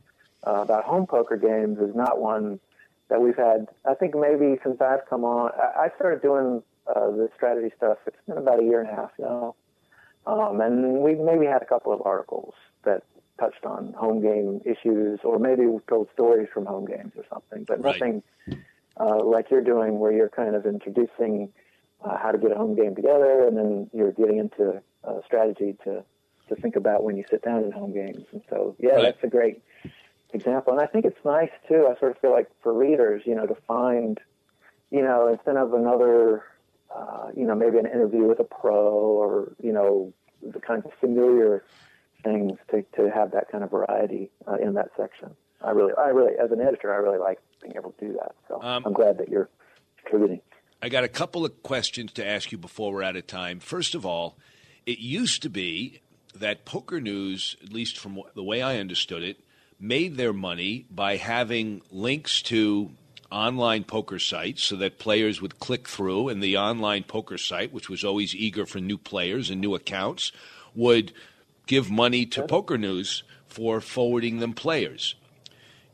uh, 0.46 0.62
about 0.62 0.84
home 0.84 1.06
poker 1.06 1.36
games 1.36 1.78
is 1.78 1.94
not 1.94 2.20
one 2.20 2.60
that 3.08 3.20
we've 3.20 3.36
had. 3.36 3.68
I 3.88 3.94
think 3.94 4.14
maybe 4.14 4.58
since 4.64 4.80
I've 4.80 5.06
come 5.08 5.24
on, 5.24 5.50
I, 5.56 5.84
I 5.84 5.88
started 5.96 6.22
doing 6.22 6.62
uh, 6.86 7.10
the 7.10 7.28
strategy 7.36 7.72
stuff. 7.76 7.98
It's 8.06 8.16
been 8.26 8.38
about 8.38 8.60
a 8.60 8.64
year 8.64 8.80
and 8.80 8.90
a 8.90 8.94
half 8.94 9.10
now. 9.18 9.54
Um, 10.26 10.60
and 10.60 10.98
we've 11.00 11.18
maybe 11.18 11.46
had 11.46 11.62
a 11.62 11.66
couple 11.66 11.92
of 11.92 12.02
articles 12.04 12.54
that 12.84 13.02
touched 13.38 13.64
on 13.64 13.94
home 13.94 14.20
game 14.20 14.60
issues, 14.66 15.18
or 15.24 15.38
maybe 15.38 15.66
we 15.66 15.78
told 15.88 16.08
stories 16.12 16.48
from 16.52 16.66
home 16.66 16.84
games 16.84 17.12
or 17.16 17.24
something, 17.32 17.64
but 17.64 17.82
Right. 17.82 17.94
nothing 17.98 18.22
uh, 18.98 19.24
like 19.24 19.50
you're 19.50 19.62
doing, 19.64 19.98
where 19.98 20.12
you're 20.12 20.28
kind 20.28 20.54
of 20.54 20.66
introducing 20.66 21.52
uh, 22.04 22.16
how 22.18 22.30
to 22.32 22.38
get 22.38 22.52
a 22.52 22.54
home 22.54 22.74
game 22.74 22.94
together, 22.94 23.46
and 23.46 23.56
then 23.56 23.90
you're 23.92 24.12
getting 24.12 24.38
into 24.38 24.82
uh, 25.04 25.20
strategy 25.24 25.76
to 25.84 26.04
to 26.48 26.56
think 26.56 26.74
about 26.74 27.04
when 27.04 27.16
you 27.16 27.24
sit 27.30 27.42
down 27.42 27.62
in 27.62 27.70
home 27.70 27.92
games. 27.92 28.24
And 28.32 28.42
so, 28.50 28.74
yeah, 28.80 28.94
Right. 28.94 29.02
that's 29.02 29.22
a 29.22 29.28
great 29.28 29.62
example. 30.32 30.72
And 30.72 30.82
I 30.82 30.86
think 30.86 31.04
it's 31.04 31.24
nice 31.24 31.50
too. 31.68 31.86
I 31.88 31.96
sort 32.00 32.10
of 32.10 32.18
feel 32.18 32.32
like 32.32 32.48
for 32.60 32.72
readers, 32.72 33.22
you 33.24 33.36
know, 33.36 33.46
to 33.46 33.54
find, 33.68 34.18
you 34.90 35.00
know, 35.02 35.28
instead 35.28 35.56
of 35.56 35.74
another, 35.74 36.42
uh, 36.92 37.28
you 37.36 37.46
know, 37.46 37.54
maybe 37.54 37.78
an 37.78 37.86
interview 37.86 38.24
with 38.24 38.40
a 38.40 38.44
pro 38.44 38.82
or 38.84 39.52
you 39.62 39.72
know, 39.72 40.12
the 40.42 40.58
kind 40.58 40.84
of 40.84 40.90
familiar 40.98 41.64
things 42.24 42.58
to, 42.70 42.82
to 42.96 43.10
have 43.10 43.30
that 43.30 43.48
kind 43.50 43.62
of 43.62 43.70
variety 43.70 44.30
uh, 44.48 44.54
in 44.56 44.74
that 44.74 44.90
section. 44.96 45.30
I 45.62 45.70
really, 45.70 45.92
I 45.96 46.08
really, 46.08 46.32
as 46.36 46.50
an 46.50 46.60
editor, 46.60 46.92
I 46.92 46.96
really 46.96 47.18
like 47.18 47.38
being 47.62 47.74
able 47.76 47.92
to 47.92 48.06
do 48.08 48.12
that. 48.14 48.34
So 48.48 48.60
Um, 48.60 48.82
I'm 48.86 48.92
glad 48.92 49.18
that 49.18 49.28
you're 49.28 49.48
contributing. 50.02 50.40
I 50.82 50.88
got 50.88 51.04
a 51.04 51.08
couple 51.08 51.44
of 51.44 51.62
questions 51.62 52.10
to 52.14 52.26
ask 52.26 52.50
you 52.52 52.56
before 52.56 52.92
we're 52.92 53.02
out 53.02 53.16
of 53.16 53.26
time. 53.26 53.60
First 53.60 53.94
of 53.94 54.06
all, 54.06 54.38
it 54.86 54.98
used 54.98 55.42
to 55.42 55.50
be 55.50 56.00
that 56.34 56.64
Poker 56.64 57.02
News, 57.02 57.54
at 57.62 57.70
least 57.70 57.98
from 57.98 58.22
the 58.34 58.42
way 58.42 58.62
I 58.62 58.78
understood 58.78 59.22
it, 59.22 59.40
made 59.78 60.16
their 60.16 60.32
money 60.32 60.86
by 60.90 61.16
having 61.16 61.82
links 61.90 62.40
to 62.42 62.92
online 63.30 63.84
poker 63.84 64.18
sites 64.18 64.62
so 64.62 64.76
that 64.76 64.98
players 64.98 65.42
would 65.42 65.58
click 65.58 65.86
through, 65.86 66.30
and 66.30 66.42
the 66.42 66.56
online 66.56 67.04
poker 67.04 67.36
site, 67.36 67.74
which 67.74 67.90
was 67.90 68.02
always 68.02 68.34
eager 68.34 68.64
for 68.64 68.78
new 68.78 68.96
players 68.96 69.50
and 69.50 69.60
new 69.60 69.74
accounts, 69.74 70.32
would 70.74 71.12
give 71.66 71.90
money 71.90 72.24
to 72.24 72.46
Poker 72.46 72.78
News 72.78 73.22
for 73.46 73.82
forwarding 73.82 74.38
them 74.38 74.54
players. 74.54 75.14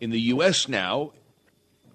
In 0.01 0.11
the 0.11 0.21
U.S. 0.21 0.69
now, 0.69 1.13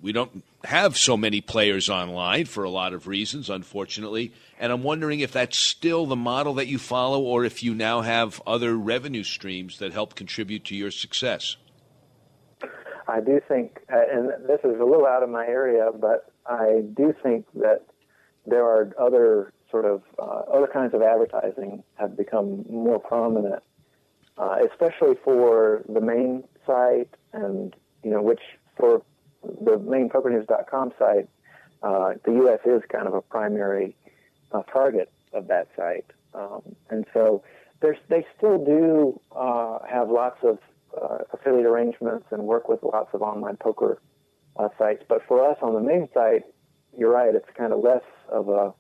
we 0.01 0.11
don't 0.11 0.43
have 0.63 0.97
so 0.97 1.17
many 1.17 1.41
players 1.41 1.89
online 1.89 2.45
for 2.45 2.63
a 2.63 2.69
lot 2.69 2.93
of 2.93 3.07
reasons, 3.07 3.49
unfortunately. 3.49 4.33
And 4.59 4.71
I'm 4.71 4.83
wondering 4.83 5.21
if 5.21 5.31
that's 5.31 5.57
still 5.57 6.05
the 6.05 6.15
model 6.15 6.53
that 6.55 6.67
you 6.67 6.77
follow, 6.77 7.21
or 7.21 7.43
if 7.43 7.63
you 7.63 7.73
now 7.73 8.01
have 8.01 8.41
other 8.45 8.75
revenue 8.75 9.23
streams 9.23 9.79
that 9.79 9.93
help 9.93 10.15
contribute 10.15 10.65
to 10.65 10.75
your 10.75 10.91
success. 10.91 11.57
I 13.07 13.19
do 13.19 13.41
think, 13.47 13.79
uh, 13.91 13.97
and 14.11 14.29
this 14.47 14.59
is 14.63 14.79
a 14.79 14.85
little 14.85 15.05
out 15.05 15.23
of 15.23 15.29
my 15.29 15.45
area, 15.45 15.89
but 15.93 16.31
I 16.45 16.83
do 16.95 17.13
think 17.21 17.45
that 17.55 17.85
there 18.45 18.63
are 18.63 18.93
other 18.99 19.53
sort 19.69 19.85
of 19.85 20.03
uh, 20.19 20.43
other 20.53 20.67
kinds 20.67 20.93
of 20.93 21.01
advertising 21.01 21.83
have 21.95 22.15
become 22.15 22.65
more 22.69 22.99
prominent, 22.99 23.63
uh, 24.37 24.57
especially 24.69 25.15
for 25.23 25.83
the 25.89 26.01
main 26.01 26.43
site, 26.65 27.09
and 27.33 27.75
you 28.03 28.11
know, 28.11 28.21
which 28.21 28.41
for 28.77 29.01
the 29.43 29.77
main 29.79 30.09
PokerNews.com 30.09 30.93
site, 30.99 31.29
uh, 31.83 32.13
the 32.25 32.31
U.S. 32.33 32.59
is 32.65 32.81
kind 32.91 33.07
of 33.07 33.13
a 33.13 33.21
primary 33.21 33.95
uh, 34.51 34.63
target 34.63 35.11
of 35.33 35.47
that 35.47 35.67
site, 35.75 36.05
um, 36.33 36.61
and 36.89 37.05
so 37.13 37.43
they 38.09 38.25
still 38.37 38.63
do 38.63 39.19
uh, 39.35 39.79
have 39.89 40.09
lots 40.09 40.37
of 40.43 40.59
uh, 41.01 41.19
affiliate 41.33 41.65
arrangements 41.65 42.25
and 42.31 42.43
work 42.43 42.69
with 42.69 42.83
lots 42.83 43.09
of 43.13 43.21
online 43.21 43.55
poker 43.57 43.99
uh, 44.57 44.67
sites. 44.77 45.03
But 45.07 45.23
for 45.27 45.49
us 45.49 45.57
on 45.61 45.73
the 45.73 45.79
main 45.79 46.07
site, 46.13 46.43
you're 46.95 47.11
right, 47.11 47.33
it's 47.33 47.47
kind 47.57 47.73
of 47.73 47.79
less 47.79 48.03
of 48.29 48.49
a 48.49 48.73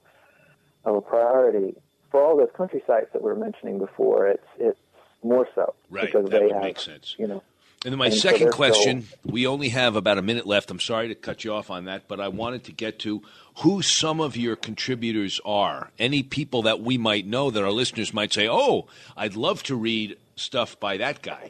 of 0.83 0.95
a 0.95 1.01
priority. 1.01 1.75
For 2.11 2.21
all 2.21 2.35
those 2.37 2.49
country 2.55 2.83
sites 2.85 3.07
that 3.13 3.21
we 3.23 3.29
were 3.31 3.39
mentioning 3.39 3.79
before, 3.79 4.27
it's 4.27 4.47
it's 4.59 4.79
more 5.23 5.47
so 5.55 5.73
Right, 5.89 6.05
because 6.05 6.25
that 6.25 6.31
they 6.39 6.45
would 6.45 6.53
have 6.53 6.63
make 6.63 6.79
sense. 6.79 7.15
you 7.17 7.27
know 7.27 7.41
And 7.83 7.91
then 7.91 7.97
my 7.97 8.07
And 8.07 8.13
second 8.13 8.43
they're 8.43 8.51
question, 8.51 9.07
we 9.25 9.47
only 9.47 9.69
have 9.69 9.95
about 9.95 10.19
a 10.19 10.21
minute 10.21 10.45
left. 10.45 10.69
I'm 10.69 10.79
sorry 10.79 11.07
to 11.07 11.15
cut 11.15 11.43
you 11.43 11.53
off 11.53 11.71
on 11.71 11.85
that, 11.85 12.07
but 12.07 12.19
I 12.19 12.27
wanted 12.27 12.63
to 12.65 12.71
get 12.71 12.99
to 12.99 13.23
who 13.59 13.81
some 13.81 14.21
of 14.21 14.37
your 14.37 14.55
contributors 14.55 15.41
are. 15.43 15.89
Any 15.97 16.21
people 16.21 16.61
that 16.63 16.81
we 16.81 16.99
might 16.99 17.25
know 17.25 17.49
that 17.49 17.63
our 17.63 17.71
listeners 17.71 18.13
might 18.13 18.31
say, 18.33 18.47
"Oh, 18.47 18.87
I'd 19.17 19.35
love 19.35 19.63
to 19.63 19.75
read 19.75 20.17
stuff 20.35 20.79
by 20.79 20.97
that 20.97 21.23
guy." 21.23 21.49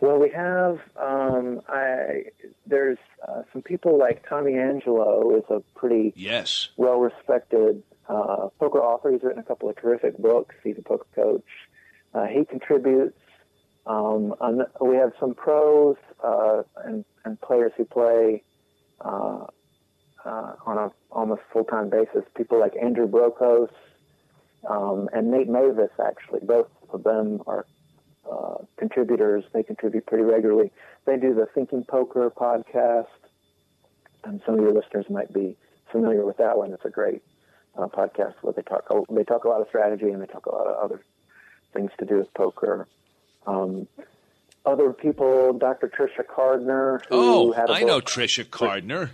Well, 0.00 0.18
we 0.18 0.30
have 0.30 0.80
um, 1.00 1.62
I 1.68 2.24
there's 2.66 2.98
uh, 3.26 3.42
some 3.52 3.62
people 3.62 3.98
like 3.98 4.28
Tommy 4.28 4.54
Angelo 4.54 5.36
is 5.36 5.44
a 5.48 5.60
pretty 5.78 6.12
yes 6.16 6.68
well 6.76 6.98
respected 6.98 7.82
uh, 8.08 8.48
poker 8.58 8.80
author. 8.80 9.12
He's 9.12 9.22
written 9.22 9.38
a 9.38 9.44
couple 9.44 9.68
of 9.70 9.76
terrific 9.76 10.18
books. 10.18 10.54
He's 10.64 10.76
a 10.76 10.82
poker 10.82 11.06
coach. 11.14 11.44
Uh, 12.12 12.26
he 12.26 12.44
contributes. 12.44 13.16
Um, 13.86 14.34
we 14.80 14.96
have 14.96 15.12
some 15.20 15.34
pros 15.34 15.96
uh, 16.22 16.62
and, 16.84 17.04
and 17.24 17.40
players 17.40 17.72
who 17.76 17.84
play 17.84 18.42
uh, 19.00 19.46
uh, 20.24 20.52
on 20.66 20.78
a 20.78 20.90
almost 21.12 21.42
full 21.52 21.64
time 21.64 21.88
basis. 21.88 22.24
People 22.36 22.58
like 22.58 22.74
Andrew 22.80 23.06
Brokos 23.06 23.70
um, 24.68 25.08
and 25.12 25.30
Nate 25.30 25.48
Meyvis. 25.48 25.90
Actually, 26.04 26.40
both 26.42 26.68
of 26.90 27.04
them 27.04 27.40
are 27.46 27.64
uh, 28.30 28.56
contributors. 28.76 29.44
They 29.52 29.62
contribute 29.62 30.06
pretty 30.06 30.24
regularly. 30.24 30.72
They 31.04 31.16
do 31.16 31.32
the 31.34 31.46
Thinking 31.54 31.84
Poker 31.84 32.30
podcast, 32.30 33.06
and 34.24 34.42
some 34.44 34.56
of 34.56 34.60
your 34.60 34.72
listeners 34.72 35.06
might 35.08 35.32
be 35.32 35.56
familiar 35.92 36.26
with 36.26 36.38
that 36.38 36.58
one. 36.58 36.72
It's 36.72 36.84
a 36.84 36.90
great 36.90 37.22
uh, 37.78 37.86
podcast 37.86 38.34
where 38.42 38.52
they 38.52 38.62
talk. 38.62 38.88
They 39.08 39.22
talk 39.22 39.44
a 39.44 39.48
lot 39.48 39.60
of 39.60 39.68
strategy 39.68 40.10
and 40.10 40.20
they 40.20 40.26
talk 40.26 40.46
a 40.46 40.54
lot 40.54 40.66
of 40.66 40.76
other 40.84 41.00
things 41.72 41.90
to 41.98 42.04
do 42.04 42.16
with 42.16 42.32
poker. 42.34 42.88
Um, 43.46 43.86
other 44.64 44.92
people, 44.92 45.52
Dr. 45.52 45.88
Tricia 45.88 46.24
Cardner. 46.26 47.00
Who 47.08 47.14
Oh, 47.16 47.54
I 47.54 47.82
know 47.84 48.00
Tricia 48.00 48.44
Cardner. 48.44 49.10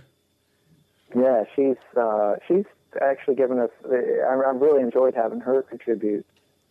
Yeah, 1.15 1.43
she's 1.55 1.75
uh, 1.95 2.35
she's 2.47 2.65
actually 3.01 3.35
given 3.35 3.59
us. 3.59 3.69
I, 3.85 3.95
I 3.95 4.33
really 4.53 4.81
enjoyed 4.81 5.13
having 5.13 5.41
her 5.41 5.61
contribute. 5.61 6.25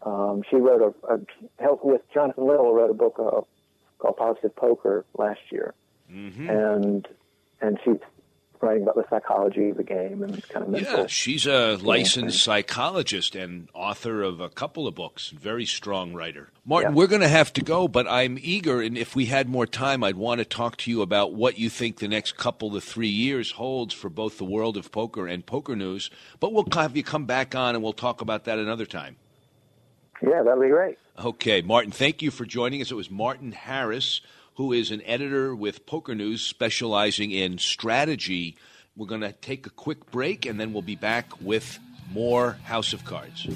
Um, 0.04 0.42
she 0.50 0.56
wrote 0.56 0.82
a, 1.08 1.14
a 1.14 1.20
help 1.62 1.84
with 1.84 2.00
Jonathan 2.12 2.46
Little 2.46 2.72
wrote 2.74 2.90
a 2.90 2.94
book 2.94 3.14
uh, 3.20 3.42
called 4.00 4.16
Positive 4.16 4.54
Poker 4.56 5.04
last 5.16 5.40
year, 5.50 5.74
Mm-hmm. 6.12 6.50
and 6.50 7.08
and 7.60 7.78
she's 7.84 7.98
writing 8.62 8.82
about 8.82 8.94
the 8.94 9.04
psychology 9.10 9.70
of 9.70 9.76
the 9.76 9.82
game 9.82 10.22
and 10.22 10.46
kind 10.48 10.64
of 10.64 10.70
mental. 10.70 11.00
Yeah, 11.00 11.06
she's 11.06 11.46
a 11.46 11.76
licensed 11.76 12.42
psychologist 12.42 13.34
and 13.34 13.68
author 13.74 14.22
of 14.22 14.40
a 14.40 14.48
couple 14.48 14.86
of 14.86 14.94
books. 14.94 15.30
Very 15.30 15.66
strong 15.66 16.14
writer. 16.14 16.50
Martin, 16.64 16.94
we're 16.94 17.08
going 17.08 17.22
to 17.22 17.28
have 17.28 17.52
to 17.54 17.62
go, 17.62 17.88
but 17.88 18.06
I'm 18.06 18.38
eager, 18.40 18.80
and 18.80 18.96
if 18.96 19.16
we 19.16 19.26
had 19.26 19.48
more 19.48 19.66
time, 19.66 20.04
I'd 20.04 20.16
want 20.16 20.38
to 20.38 20.44
talk 20.44 20.76
to 20.78 20.90
you 20.90 21.02
about 21.02 21.34
what 21.34 21.58
you 21.58 21.68
think 21.68 21.98
the 21.98 22.08
next 22.08 22.36
couple 22.36 22.70
to 22.70 22.80
three 22.80 23.08
years 23.08 23.50
holds 23.52 23.92
for 23.92 24.08
both 24.08 24.38
the 24.38 24.44
world 24.44 24.76
of 24.76 24.92
poker 24.92 25.26
and 25.26 25.44
poker 25.44 25.74
news. 25.74 26.10
But 26.38 26.52
we'll 26.52 26.66
have 26.72 26.96
you 26.96 27.02
come 27.02 27.26
back 27.26 27.54
on, 27.54 27.74
and 27.74 27.82
we'll 27.82 27.92
talk 27.92 28.20
about 28.20 28.44
that 28.44 28.58
another 28.58 28.86
time. 28.86 29.16
Yeah, 30.22 30.42
that'd 30.44 30.62
be 30.62 30.68
great. 30.68 30.98
Okay, 31.18 31.62
Martin, 31.62 31.90
thank 31.90 32.22
you 32.22 32.30
for 32.30 32.46
joining 32.46 32.80
us. 32.80 32.90
It 32.90 32.94
was 32.94 33.10
Martin 33.10 33.52
Harris, 33.52 34.20
who 34.54 34.72
is 34.72 34.90
an 34.90 35.02
editor 35.02 35.54
with 35.54 35.86
Poker 35.86 36.14
News 36.14 36.42
specializing 36.42 37.30
in 37.30 37.58
strategy. 37.58 38.56
We're 38.96 39.06
going 39.06 39.22
to 39.22 39.32
take 39.32 39.66
a 39.66 39.70
quick 39.70 40.10
break 40.10 40.44
and 40.46 40.60
then 40.60 40.72
we'll 40.72 40.82
be 40.82 40.96
back 40.96 41.40
with 41.40 41.78
more 42.12 42.58
House 42.64 42.92
of 42.92 43.04
Cards. 43.04 43.48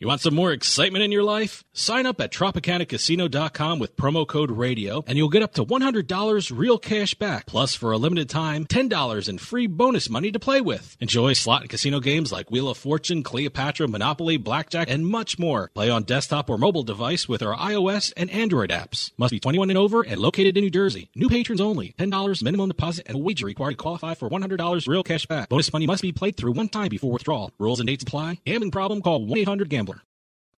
You 0.00 0.06
want 0.06 0.20
some 0.20 0.36
more 0.36 0.52
excitement 0.52 1.02
in 1.02 1.10
your 1.10 1.24
life? 1.24 1.64
Sign 1.72 2.06
up 2.06 2.20
at 2.20 2.30
TropicanaCasino.com 2.30 3.80
with 3.80 3.96
promo 3.96 4.24
code 4.24 4.48
RADIO 4.48 5.02
and 5.08 5.18
you'll 5.18 5.28
get 5.28 5.42
up 5.42 5.54
to 5.54 5.64
$100 5.64 6.56
real 6.56 6.78
cash 6.78 7.14
back. 7.14 7.46
Plus, 7.46 7.74
for 7.74 7.90
a 7.90 7.98
limited 7.98 8.28
time, 8.28 8.64
$10 8.64 9.28
in 9.28 9.38
free 9.38 9.66
bonus 9.66 10.08
money 10.08 10.30
to 10.30 10.38
play 10.38 10.60
with. 10.60 10.96
Enjoy 11.00 11.32
slot 11.32 11.62
and 11.62 11.70
casino 11.70 11.98
games 11.98 12.30
like 12.30 12.48
Wheel 12.48 12.68
of 12.68 12.78
Fortune, 12.78 13.24
Cleopatra, 13.24 13.88
Monopoly, 13.88 14.36
Blackjack, 14.36 14.88
and 14.88 15.04
much 15.04 15.36
more. 15.36 15.72
Play 15.74 15.90
on 15.90 16.04
desktop 16.04 16.48
or 16.48 16.58
mobile 16.58 16.84
device 16.84 17.28
with 17.28 17.42
our 17.42 17.56
iOS 17.56 18.12
and 18.16 18.30
Android 18.30 18.70
apps. 18.70 19.10
Must 19.18 19.32
be 19.32 19.40
21 19.40 19.68
and 19.68 19.78
over 19.78 20.02
and 20.02 20.20
located 20.20 20.56
in 20.56 20.62
New 20.62 20.70
Jersey. 20.70 21.10
New 21.16 21.28
patrons 21.28 21.60
only. 21.60 21.96
$10 21.98 22.42
minimum 22.44 22.68
deposit 22.68 23.08
and 23.08 23.24
wager 23.24 23.46
required 23.46 23.72
to 23.72 23.76
qualify 23.76 24.14
for 24.14 24.30
$100 24.30 24.86
real 24.86 25.02
cash 25.02 25.26
back. 25.26 25.48
Bonus 25.48 25.72
money 25.72 25.88
must 25.88 26.02
be 26.02 26.12
played 26.12 26.36
through 26.36 26.52
one 26.52 26.68
time 26.68 26.88
before 26.88 27.10
withdrawal. 27.10 27.50
Rules 27.58 27.80
and 27.80 27.88
dates 27.88 28.04
apply. 28.04 28.38
Gambling 28.44 28.70
problem? 28.70 29.02
Call 29.02 29.26
1-800-GAMBLER. 29.26 29.88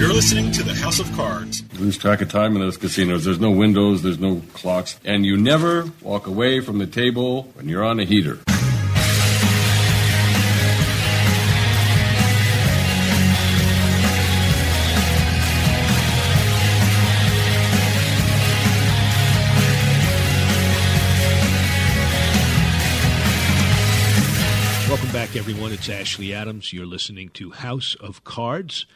You're 0.00 0.14
listening 0.14 0.50
to 0.52 0.62
the 0.62 0.74
House 0.74 0.98
of 0.98 1.12
Cards. 1.12 1.62
lose 1.78 1.98
track 1.98 2.22
of 2.22 2.30
time 2.30 2.54
in 2.56 2.62
those 2.62 2.78
casinos. 2.78 3.26
There's 3.26 3.38
no 3.38 3.50
windows, 3.50 4.02
there's 4.02 4.18
no 4.18 4.40
clocks, 4.54 4.98
and 5.04 5.26
you 5.26 5.36
never 5.36 5.92
walk 6.00 6.26
away 6.26 6.60
from 6.60 6.78
the 6.78 6.86
table 6.86 7.42
when 7.52 7.68
you're 7.68 7.84
on 7.84 8.00
a 8.00 8.06
heater. 8.06 8.38
Welcome 24.88 25.12
back, 25.12 25.36
everyone. 25.36 25.72
It's 25.72 25.90
Ashley 25.90 26.32
Adams. 26.32 26.72
You're 26.72 26.86
listening 26.86 27.28
to 27.34 27.50
House 27.50 27.94
of 27.96 28.24
Cards. 28.24 28.86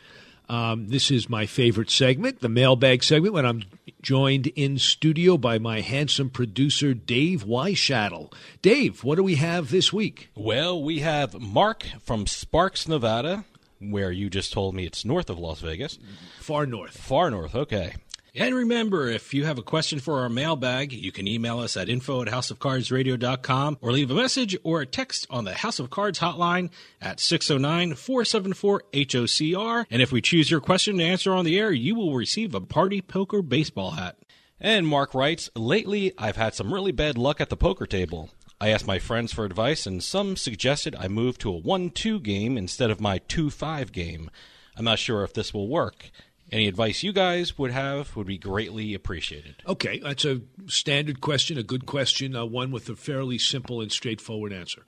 Um, 0.48 0.88
this 0.88 1.10
is 1.10 1.28
my 1.28 1.46
favorite 1.46 1.90
segment, 1.90 2.40
the 2.40 2.48
mailbag 2.48 3.02
segment, 3.02 3.34
when 3.34 3.46
I'm 3.46 3.62
joined 4.02 4.48
in 4.48 4.78
studio 4.78 5.38
by 5.38 5.58
my 5.58 5.80
handsome 5.80 6.28
producer, 6.28 6.92
Dave 6.92 7.44
Weishattle. 7.44 8.32
Dave, 8.60 9.02
what 9.02 9.16
do 9.16 9.22
we 9.22 9.36
have 9.36 9.70
this 9.70 9.92
week? 9.92 10.28
Well, 10.34 10.82
we 10.82 11.00
have 11.00 11.40
Mark 11.40 11.86
from 12.00 12.26
Sparks, 12.26 12.86
Nevada, 12.86 13.44
where 13.80 14.12
you 14.12 14.28
just 14.28 14.52
told 14.52 14.74
me 14.74 14.84
it's 14.84 15.04
north 15.04 15.30
of 15.30 15.38
Las 15.38 15.60
Vegas. 15.60 15.98
Far 16.40 16.66
north. 16.66 16.96
Far 16.96 17.30
north, 17.30 17.54
okay. 17.54 17.94
And 18.36 18.52
remember, 18.52 19.06
if 19.06 19.32
you 19.32 19.44
have 19.44 19.58
a 19.58 19.62
question 19.62 20.00
for 20.00 20.22
our 20.22 20.28
mailbag, 20.28 20.92
you 20.92 21.12
can 21.12 21.28
email 21.28 21.60
us 21.60 21.76
at 21.76 21.88
info 21.88 22.20
at 22.20 22.26
houseofcardsradio.com 22.26 23.78
or 23.80 23.92
leave 23.92 24.10
a 24.10 24.14
message 24.14 24.56
or 24.64 24.80
a 24.80 24.86
text 24.86 25.28
on 25.30 25.44
the 25.44 25.54
House 25.54 25.78
of 25.78 25.90
Cards 25.90 26.18
hotline 26.18 26.70
at 27.00 27.18
609-474-HOCR. 27.18 29.86
And 29.88 30.02
if 30.02 30.10
we 30.10 30.20
choose 30.20 30.50
your 30.50 30.60
question 30.60 30.98
to 30.98 31.04
answer 31.04 31.32
on 31.32 31.44
the 31.44 31.60
air, 31.60 31.70
you 31.70 31.94
will 31.94 32.16
receive 32.16 32.56
a 32.56 32.60
Party 32.60 33.00
Poker 33.00 33.40
baseball 33.40 33.92
hat. 33.92 34.18
And 34.60 34.84
Mark 34.84 35.14
writes, 35.14 35.48
Lately, 35.54 36.12
I've 36.18 36.34
had 36.34 36.56
some 36.56 36.74
really 36.74 36.90
bad 36.90 37.16
luck 37.16 37.40
at 37.40 37.50
the 37.50 37.56
poker 37.56 37.86
table. 37.86 38.30
I 38.60 38.70
asked 38.70 38.86
my 38.86 38.98
friends 38.98 39.32
for 39.32 39.44
advice, 39.44 39.86
and 39.86 40.02
some 40.02 40.34
suggested 40.34 40.96
I 40.96 41.06
move 41.06 41.38
to 41.38 41.50
a 41.50 41.58
1 41.58 41.90
2 41.90 42.18
game 42.18 42.58
instead 42.58 42.90
of 42.90 43.00
my 43.00 43.18
2 43.18 43.50
5 43.50 43.92
game. 43.92 44.28
I'm 44.76 44.84
not 44.84 44.98
sure 44.98 45.22
if 45.22 45.34
this 45.34 45.54
will 45.54 45.68
work. 45.68 46.10
Any 46.54 46.68
advice 46.68 47.02
you 47.02 47.12
guys 47.12 47.58
would 47.58 47.72
have 47.72 48.14
would 48.14 48.28
be 48.28 48.38
greatly 48.38 48.94
appreciated. 48.94 49.56
Okay, 49.66 49.98
that's 49.98 50.24
a 50.24 50.40
standard 50.66 51.20
question, 51.20 51.58
a 51.58 51.64
good 51.64 51.84
question, 51.84 52.36
uh, 52.36 52.44
one 52.44 52.70
with 52.70 52.88
a 52.88 52.94
fairly 52.94 53.38
simple 53.38 53.80
and 53.80 53.90
straightforward 53.90 54.52
answer. 54.52 54.84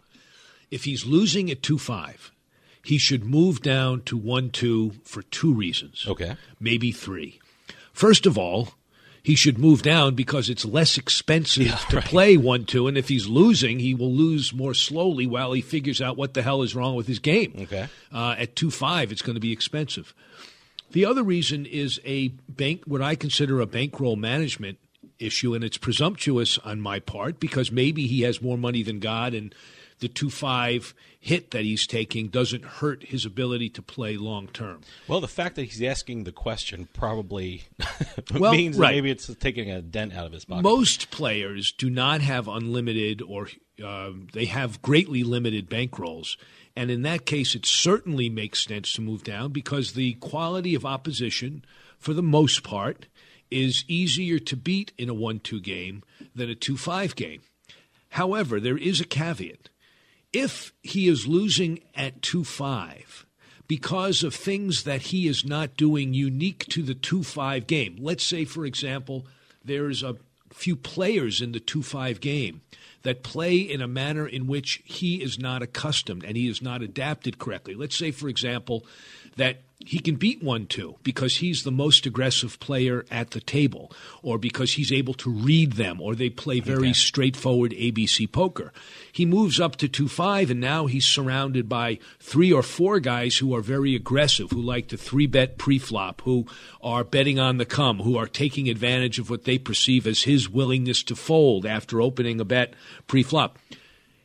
If 0.70 0.84
he's 0.84 1.04
losing 1.06 1.50
at 1.50 1.64
2 1.64 1.76
5, 1.76 2.30
he 2.84 2.98
should 2.98 3.24
move 3.24 3.62
down 3.62 4.02
to 4.02 4.16
1 4.16 4.50
2 4.50 4.92
for 5.02 5.22
two 5.22 5.52
reasons. 5.52 6.04
Okay. 6.06 6.36
Maybe 6.60 6.92
three. 6.92 7.40
First 7.92 8.26
of 8.26 8.38
all, 8.38 8.68
he 9.20 9.34
should 9.34 9.58
move 9.58 9.82
down 9.82 10.14
because 10.14 10.48
it's 10.48 10.64
less 10.64 10.96
expensive 10.96 11.64
Yeah, 11.66 11.74
to 11.90 11.96
right. 11.96 12.04
play 12.04 12.36
1 12.36 12.64
2. 12.66 12.86
And 12.86 12.96
if 12.96 13.08
he's 13.08 13.26
losing, 13.26 13.80
he 13.80 13.92
will 13.92 14.12
lose 14.14 14.54
more 14.54 14.72
slowly 14.72 15.26
while 15.26 15.52
he 15.52 15.62
figures 15.62 16.00
out 16.00 16.16
what 16.16 16.34
the 16.34 16.42
hell 16.42 16.62
is 16.62 16.76
wrong 16.76 16.94
with 16.94 17.08
his 17.08 17.18
game. 17.18 17.54
Okay. 17.62 17.88
Uh, 18.12 18.36
at 18.38 18.54
2 18.54 18.70
5, 18.70 19.10
it's 19.10 19.22
going 19.22 19.34
to 19.34 19.40
be 19.40 19.50
expensive. 19.50 20.14
The 20.93 21.05
other 21.05 21.22
reason 21.22 21.66
is 21.66 22.01
a 22.05 22.28
bank, 22.49 22.82
what 22.87 23.03
I 23.03 23.14
consider 23.14 23.61
a 23.61 23.66
bankroll 23.66 24.16
management 24.16 24.78
issue, 25.18 25.55
and 25.55 25.64
it's 25.64 25.78
presumptuous 25.78 26.59
on 26.59 26.80
my 26.80 27.01
part 27.01 27.41
because 27.41 27.72
maybe 27.72 28.07
he 28.07 28.22
has 28.22 28.43
more 28.43 28.59
money 28.59 28.82
than 28.82 29.01
God, 29.01 29.34
and 29.34 29.55
the 29.99 30.09
two 30.09 30.30
five 30.30 30.95
hit 31.18 31.51
that 31.51 31.64
he's 31.64 31.87
taking 31.87 32.28
doesn't 32.28 32.64
hurt 32.64 33.03
his 33.05 33.24
ability 33.24 33.68
to 33.70 33.82
play 33.82 34.16
long 34.16 34.47
term. 34.49 34.82
Well, 35.09 35.20
the 35.20 35.28
fact 35.28 35.57
that 35.57 35.64
he's 35.64 35.82
asking 35.82 36.24
the 36.24 36.32
question 36.32 36.89
probably 36.93 37.64
Well, 38.34 38.53
means 38.53 38.76
right. 38.76 38.95
maybe 38.95 39.11
it's 39.11 39.32
taking 39.37 39.70
a 39.70 39.82
dent 39.82 40.14
out 40.14 40.26
of 40.26 40.32
his 40.32 40.45
pocket. 40.45 40.62
Most 40.62 41.11
players 41.11 41.72
do 41.72 41.91
not 41.91 42.20
have 42.20 42.47
unlimited 42.47 43.22
or 43.22 43.49
um, 43.85 44.29
they 44.33 44.47
have 44.47 44.83
greatly 44.83 45.22
limited 45.22 45.68
bankrolls. 45.68 46.37
And 46.74 46.91
in 46.91 47.03
that 47.03 47.27
case, 47.27 47.55
it 47.55 47.66
certainly 47.66 48.29
makes 48.29 48.64
sense 48.64 48.93
to 48.95 49.01
move 49.01 49.24
down 49.24 49.53
because 49.53 49.93
the 49.93 50.14
quality 50.14 50.74
of 50.74 50.85
opposition, 50.85 51.64
for 51.99 52.12
the 52.12 52.22
most 52.22 52.62
part, 52.62 53.07
is 53.51 53.85
easier 53.89 54.39
to 54.39 54.57
beat 54.57 54.93
in 54.99 55.09
a 55.09 55.14
1 55.14 55.41
2 55.41 55.61
game 55.61 56.03
than 56.35 56.51
a 56.51 56.55
2 56.55 56.77
5 56.77 57.16
game. 57.16 57.43
However, 58.11 58.61
there 58.61 58.79
is 58.79 59.01
a 59.01 59.05
caveat. 59.05 59.68
If 60.33 60.72
he 60.83 61.09
is 61.09 61.27
losing 61.27 61.81
at 61.95 62.22
2 62.22 62.45
5 62.45 63.27
because 63.68 64.22
of 64.22 64.35
things 64.35 64.85
that 64.85 65.03
he 65.03 65.27
is 65.27 65.45
not 65.45 65.77
doing 65.77 66.14
unique 66.14 66.66
to 66.68 66.83
the 66.83 66.95
2 66.95 67.22
5 67.22 67.66
game, 67.66 67.97
let's 68.01 68.24
say, 68.24 68.45
for 68.45 68.66
example, 68.66 69.27
there's 69.64 70.03
a 70.03 70.16
few 70.53 70.77
players 70.77 71.41
in 71.41 71.53
the 71.53 71.61
2 71.61 71.83
5 71.83 72.20
game 72.20 72.61
that 73.07 73.22
play 73.22 73.59
in 73.59 73.80
a 73.80 73.86
manner 73.86 74.26
in 74.26 74.48
which 74.48 74.82
he 74.84 75.22
is 75.22 75.38
not 75.38 75.62
accustomed 75.62 76.24
and 76.24 76.36
he 76.36 76.48
is 76.48 76.61
not 76.61 76.82
adapted 76.82 77.38
correctly. 77.38 77.76
Let's 77.76 77.94
say, 77.94 78.11
for 78.11 78.28
example, 78.28 78.84
that 79.37 79.59
he 79.78 79.99
can 79.99 80.16
beat 80.16 80.43
1 80.43 80.66
2 80.66 80.97
because 81.03 81.37
he's 81.37 81.62
the 81.62 81.70
most 81.70 82.07
aggressive 82.07 82.59
player 82.61 83.05
at 83.11 83.30
the 83.30 83.41
table, 83.41 83.93
or 84.22 84.39
because 84.39 84.72
he's 84.72 84.91
able 84.91 85.14
to 85.14 85.30
read 85.30 85.74
them, 85.74 86.01
or 86.01 86.14
they 86.14 86.30
play 86.30 86.61
very 86.61 86.93
straightforward 86.93 87.72
ABC 87.72 88.30
poker. 88.30 88.72
He 89.12 89.26
moves 89.26 89.61
up 89.61 89.76
to 89.76 89.89
2 89.89 90.09
5, 90.09 90.51
and 90.51 90.61
now 90.61 90.87
he's 90.87 91.07
surrounded 91.07 91.68
by 91.68 91.99
three 92.18 92.53
or 92.53 92.62
four 92.62 93.01
guys 93.01 93.37
who 93.37 93.55
are 93.55 93.61
very 93.61 93.95
aggressive, 93.95 94.51
who 94.51 94.61
like 94.61 94.89
to 94.89 94.97
three 94.97 95.26
bet 95.26 95.59
pre 95.59 95.78
flop, 95.78 96.22
who 96.22 96.47
are 96.82 97.05
betting 97.05 97.39
on 97.39 97.59
the 97.59 97.66
come, 97.66 98.01
who 98.01 98.16
are 98.16 98.26
taking 98.26 98.68
advantage 98.68 99.18
of 99.18 99.30
what 99.30 99.45
they 99.45 99.59
perceive 99.59 100.07
as 100.07 100.22
his 100.22 100.49
willingness 100.49 101.03
to 101.05 101.14
fold 101.14 101.66
after 101.66 102.01
opening 102.01 102.41
a 102.41 102.45
bet 102.45 102.74
pre 103.07 103.22
flop. 103.22 103.59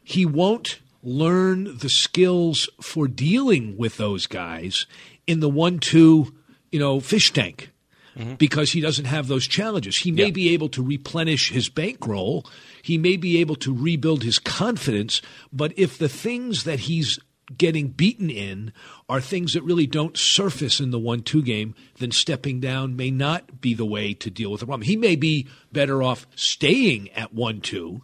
He 0.03 0.25
won't 0.25 0.79
learn 1.03 1.77
the 1.77 1.89
skills 1.89 2.69
for 2.81 3.07
dealing 3.07 3.77
with 3.77 3.97
those 3.97 4.27
guys 4.27 4.85
in 5.27 5.39
the 5.39 5.49
one 5.49 5.79
two, 5.79 6.33
you 6.71 6.79
know, 6.79 6.99
fish 6.99 7.31
tank. 7.31 7.69
Mm-hmm. 8.17 8.33
Because 8.33 8.73
he 8.73 8.81
doesn't 8.81 9.05
have 9.05 9.29
those 9.29 9.47
challenges. 9.47 9.95
He 9.95 10.11
may 10.11 10.31
be 10.31 10.49
able 10.49 10.67
to 10.69 10.83
replenish 10.83 11.49
his 11.51 11.69
bankroll, 11.69 12.45
he 12.81 12.97
may 12.97 13.15
be 13.15 13.39
able 13.39 13.55
to 13.55 13.73
rebuild 13.73 14.23
his 14.23 14.37
confidence, 14.37 15.21
but 15.53 15.71
if 15.77 15.97
the 15.97 16.09
things 16.09 16.65
that 16.65 16.81
he's 16.81 17.19
getting 17.57 17.89
beaten 17.89 18.29
in 18.29 18.73
are 19.09 19.21
things 19.21 19.53
that 19.53 19.63
really 19.63 19.87
don't 19.87 20.17
surface 20.17 20.79
in 20.79 20.91
the 20.91 20.99
1 20.99 21.21
2 21.21 21.41
game, 21.41 21.75
then 21.99 22.11
stepping 22.11 22.59
down 22.59 22.95
may 22.95 23.11
not 23.11 23.61
be 23.61 23.73
the 23.73 23.85
way 23.85 24.13
to 24.13 24.29
deal 24.29 24.51
with 24.51 24.59
the 24.59 24.65
problem. 24.65 24.85
He 24.85 24.95
may 24.95 25.15
be 25.15 25.47
better 25.71 26.03
off 26.03 26.27
staying 26.35 27.09
at 27.11 27.33
1 27.33 27.61
2, 27.61 28.01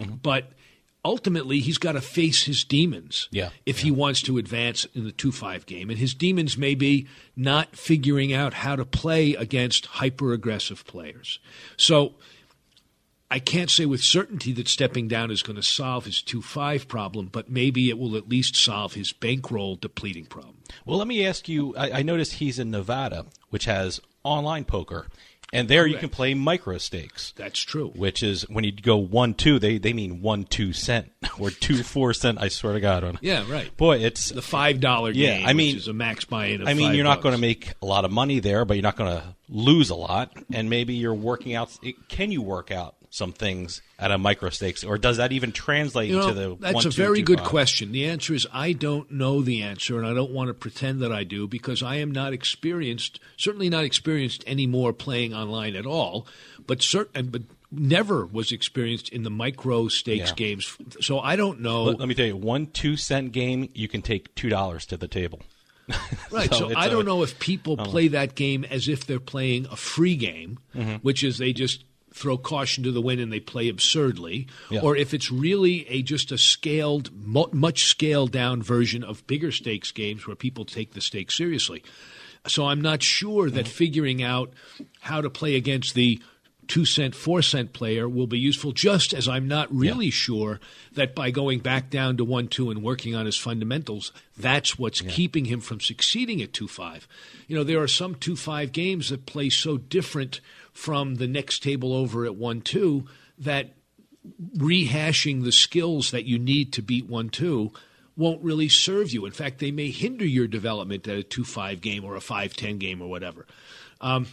mm-hmm. 0.00 0.14
but 0.16 0.52
ultimately 1.06 1.60
he's 1.60 1.78
got 1.78 1.92
to 1.92 2.00
face 2.00 2.44
his 2.44 2.64
demons 2.64 3.28
Yeah. 3.30 3.50
if 3.64 3.78
he 3.80 3.90
wants 3.90 4.20
to 4.22 4.36
advance 4.38 4.84
in 4.94 5.04
the 5.04 5.12
2-5 5.12 5.64
game 5.66 5.88
and 5.90 5.98
his 5.98 6.14
demons 6.14 6.58
may 6.58 6.74
be 6.74 7.06
not 7.34 7.76
figuring 7.76 8.32
out 8.32 8.52
how 8.54 8.76
to 8.76 8.84
play 8.84 9.34
against 9.34 9.86
hyper 9.86 10.32
aggressive 10.32 10.84
players 10.86 11.38
so 11.76 12.14
I 13.28 13.40
can't 13.40 13.70
say 13.70 13.86
with 13.86 14.02
certainty 14.04 14.52
that 14.52 14.68
stepping 14.68 15.08
down 15.08 15.30
is 15.32 15.42
going 15.42 15.56
to 15.56 15.62
solve 15.62 16.04
his 16.04 16.16
2-5 16.22 16.86
problem 16.88 17.28
but 17.32 17.50
maybe 17.50 17.88
it 17.88 17.98
will 17.98 18.16
at 18.16 18.28
least 18.28 18.54
solve 18.56 18.94
his 18.94 19.12
bankroll 19.12 19.76
depleting 19.76 20.26
problem 20.26 20.56
Well, 20.84 20.98
let 20.98 21.08
me 21.08 21.26
ask 21.26 21.48
you. 21.48 21.74
I, 21.76 21.98
I 21.98 22.02
noticed 22.02 22.34
he's 22.34 22.58
in 22.58 22.70
Nevada, 22.70 23.26
which 23.50 23.64
has 23.66 24.00
online 24.24 24.64
poker, 24.64 25.06
and 25.52 25.68
there 25.68 25.86
you 25.86 25.96
can 25.96 26.08
play 26.08 26.34
micro 26.34 26.78
stakes. 26.78 27.32
That's 27.36 27.60
true. 27.60 27.88
Which 27.94 28.22
is 28.22 28.42
when 28.48 28.64
you 28.64 28.72
go 28.72 28.96
one 28.96 29.34
two, 29.34 29.58
they 29.58 29.78
they 29.78 29.92
mean 29.92 30.22
one 30.22 30.44
two 30.44 30.72
cent 30.72 31.12
or 31.38 31.50
two 31.50 31.82
four 31.82 32.12
cent. 32.12 32.38
I 32.40 32.48
swear 32.48 32.72
to 32.72 32.80
God, 32.80 33.04
on 33.04 33.18
Yeah, 33.20 33.44
right. 33.50 33.74
Boy, 33.76 33.98
it's 33.98 34.30
the 34.30 34.42
five 34.42 34.80
dollar 34.80 35.10
Yeah, 35.12 35.38
game 35.38 35.46
I 35.46 35.52
mean, 35.52 35.74
which 35.74 35.82
is 35.82 35.88
a 35.88 35.92
max 35.92 36.24
buy-in 36.24 36.66
I 36.66 36.74
mean, 36.74 36.94
you're 36.94 37.04
not 37.04 37.20
going 37.22 37.34
to 37.34 37.40
make 37.40 37.72
a 37.82 37.86
lot 37.86 38.04
of 38.04 38.10
money 38.10 38.40
there, 38.40 38.64
but 38.64 38.74
you're 38.74 38.82
not 38.82 38.96
going 38.96 39.16
to 39.16 39.34
lose 39.48 39.90
a 39.90 39.94
lot, 39.94 40.32
and 40.52 40.68
maybe 40.68 40.94
you're 40.94 41.14
working 41.14 41.54
out. 41.54 41.76
Can 42.08 42.32
you 42.32 42.42
work 42.42 42.70
out 42.70 42.95
some 43.10 43.32
things 43.32 43.80
at 43.98 44.10
a 44.10 44.18
micro 44.18 44.50
stakes, 44.50 44.84
or 44.84 44.98
does 44.98 45.16
that 45.16 45.32
even 45.32 45.52
translate 45.52 46.10
You 46.10 46.16
know, 46.16 46.28
to 46.28 46.34
the? 46.34 46.56
that's 46.60 46.74
one, 46.74 46.86
a 46.86 46.90
two, 46.90 47.02
very 47.02 47.18
two, 47.20 47.24
good 47.24 47.38
five? 47.40 47.48
question. 47.48 47.92
The 47.92 48.04
answer 48.06 48.34
is 48.34 48.46
I 48.52 48.72
don't 48.72 49.10
know 49.10 49.40
the 49.42 49.62
answer, 49.62 49.98
and 49.98 50.06
I 50.06 50.12
don't 50.14 50.32
want 50.32 50.48
to 50.48 50.54
pretend 50.54 51.00
that 51.00 51.12
I 51.12 51.24
do 51.24 51.46
because 51.48 51.82
I 51.82 51.96
am 51.96 52.10
not 52.10 52.32
experienced. 52.32 53.20
Certainly 53.36 53.70
not 53.70 53.84
experienced 53.84 54.44
anymore 54.46 54.92
playing 54.92 55.32
online 55.34 55.76
at 55.76 55.86
all, 55.86 56.26
but 56.66 56.82
certain, 56.82 57.28
but 57.28 57.42
never 57.72 58.24
was 58.26 58.52
experienced 58.52 59.08
in 59.08 59.22
the 59.22 59.30
micro 59.30 59.88
stakes 59.88 60.28
Yeah. 60.30 60.34
games. 60.36 60.76
So 61.00 61.18
I 61.20 61.36
don't 61.36 61.60
know. 61.60 61.84
Let, 61.84 61.98
let 62.00 62.08
me 62.08 62.14
tell 62.14 62.26
you, 62.26 62.36
one 62.36 62.66
two 62.66 62.96
cent 62.96 63.32
game, 63.32 63.68
you 63.74 63.88
can 63.88 64.02
take 64.02 64.34
two 64.34 64.48
dollars 64.48 64.84
to 64.86 64.96
the 64.96 65.08
table. 65.08 65.40
Right. 66.32 66.52
So, 66.52 66.66
it's 66.68 66.76
I 66.76 66.86
a- 66.86 66.90
don't 66.90 67.04
know 67.06 67.22
if 67.22 67.38
people 67.38 67.76
play 67.76 68.08
that 68.08 68.34
game 68.34 68.64
as 68.64 68.88
if 68.88 69.06
they're 69.06 69.20
playing 69.20 69.66
a 69.70 69.76
free 69.76 70.16
game, 70.16 70.58
Mhm. 70.74 70.98
which 71.02 71.22
is 71.22 71.38
they 71.38 71.52
just 71.52 71.84
throw 72.16 72.38
caution 72.38 72.82
to 72.82 72.90
the 72.90 73.02
wind 73.02 73.20
and 73.20 73.30
they 73.30 73.40
play 73.40 73.68
absurdly, 73.68 74.46
Yeah. 74.70 74.80
or 74.80 74.96
if 74.96 75.12
it's 75.12 75.30
really 75.30 75.86
a 75.88 76.00
just 76.02 76.32
a 76.32 76.38
scaled, 76.38 77.10
much 77.52 77.84
scaled 77.84 78.32
down 78.32 78.62
version 78.62 79.04
of 79.04 79.26
bigger 79.26 79.52
stakes 79.52 79.92
games 79.92 80.26
where 80.26 80.34
people 80.34 80.64
take 80.64 80.94
the 80.94 81.02
stakes 81.02 81.36
seriously. 81.36 81.82
So 82.46 82.66
I'm 82.66 82.80
not 82.80 83.02
sure 83.02 83.50
that 83.50 83.68
figuring 83.68 84.22
out 84.22 84.52
how 85.00 85.20
to 85.20 85.28
play 85.28 85.56
against 85.56 85.94
the 85.94 86.20
two 86.68 86.84
cent, 86.84 87.14
four 87.14 87.42
cent 87.42 87.72
player 87.72 88.08
will 88.08 88.26
be 88.26 88.38
useful, 88.38 88.72
just 88.72 89.12
as 89.12 89.28
I'm 89.28 89.46
not 89.46 89.72
really 89.72 90.10
sure 90.10 90.58
that 90.94 91.14
by 91.14 91.30
going 91.30 91.58
back 91.60 91.90
down 91.90 92.16
to 92.16 92.24
one 92.24 92.48
two 92.48 92.70
and 92.70 92.82
working 92.82 93.14
on 93.14 93.26
his 93.26 93.36
fundamentals, 93.36 94.10
that's 94.38 94.78
what's 94.78 95.00
keeping 95.02 95.44
him 95.44 95.60
from 95.60 95.80
succeeding 95.80 96.40
at 96.42 96.52
two 96.52 96.66
five. 96.66 97.06
You 97.46 97.56
know, 97.56 97.62
there 97.64 97.82
are 97.82 97.88
some 97.88 98.14
two 98.14 98.36
five 98.36 98.72
games 98.72 99.10
that 99.10 99.26
play 99.26 99.48
so 99.50 99.76
different 99.76 100.40
from 100.76 101.14
the 101.14 101.26
next 101.26 101.62
table 101.62 101.94
over 101.94 102.26
at 102.26 102.36
one 102.36 102.60
two 102.60 103.06
that 103.38 103.74
rehashing 104.56 105.42
the 105.42 105.52
skills 105.52 106.10
that 106.10 106.26
you 106.26 106.38
need 106.38 106.72
to 106.72 106.82
beat 106.82 107.08
one 107.08 107.30
two 107.30 107.72
won't 108.16 108.42
really 108.42 108.68
serve 108.68 109.10
you. 109.10 109.24
In 109.26 109.32
fact, 109.32 109.58
they 109.58 109.70
may 109.70 109.90
hinder 109.90 110.24
your 110.24 110.46
development 110.46 111.08
at 111.08 111.16
a 111.16 111.22
two 111.22 111.44
five 111.44 111.80
game 111.80 112.04
or 112.04 112.14
a 112.14 112.20
five 112.20 112.54
ten 112.54 112.78
game 112.78 113.00
or 113.00 113.08
whatever. 113.08 113.46
Um, 114.00 114.26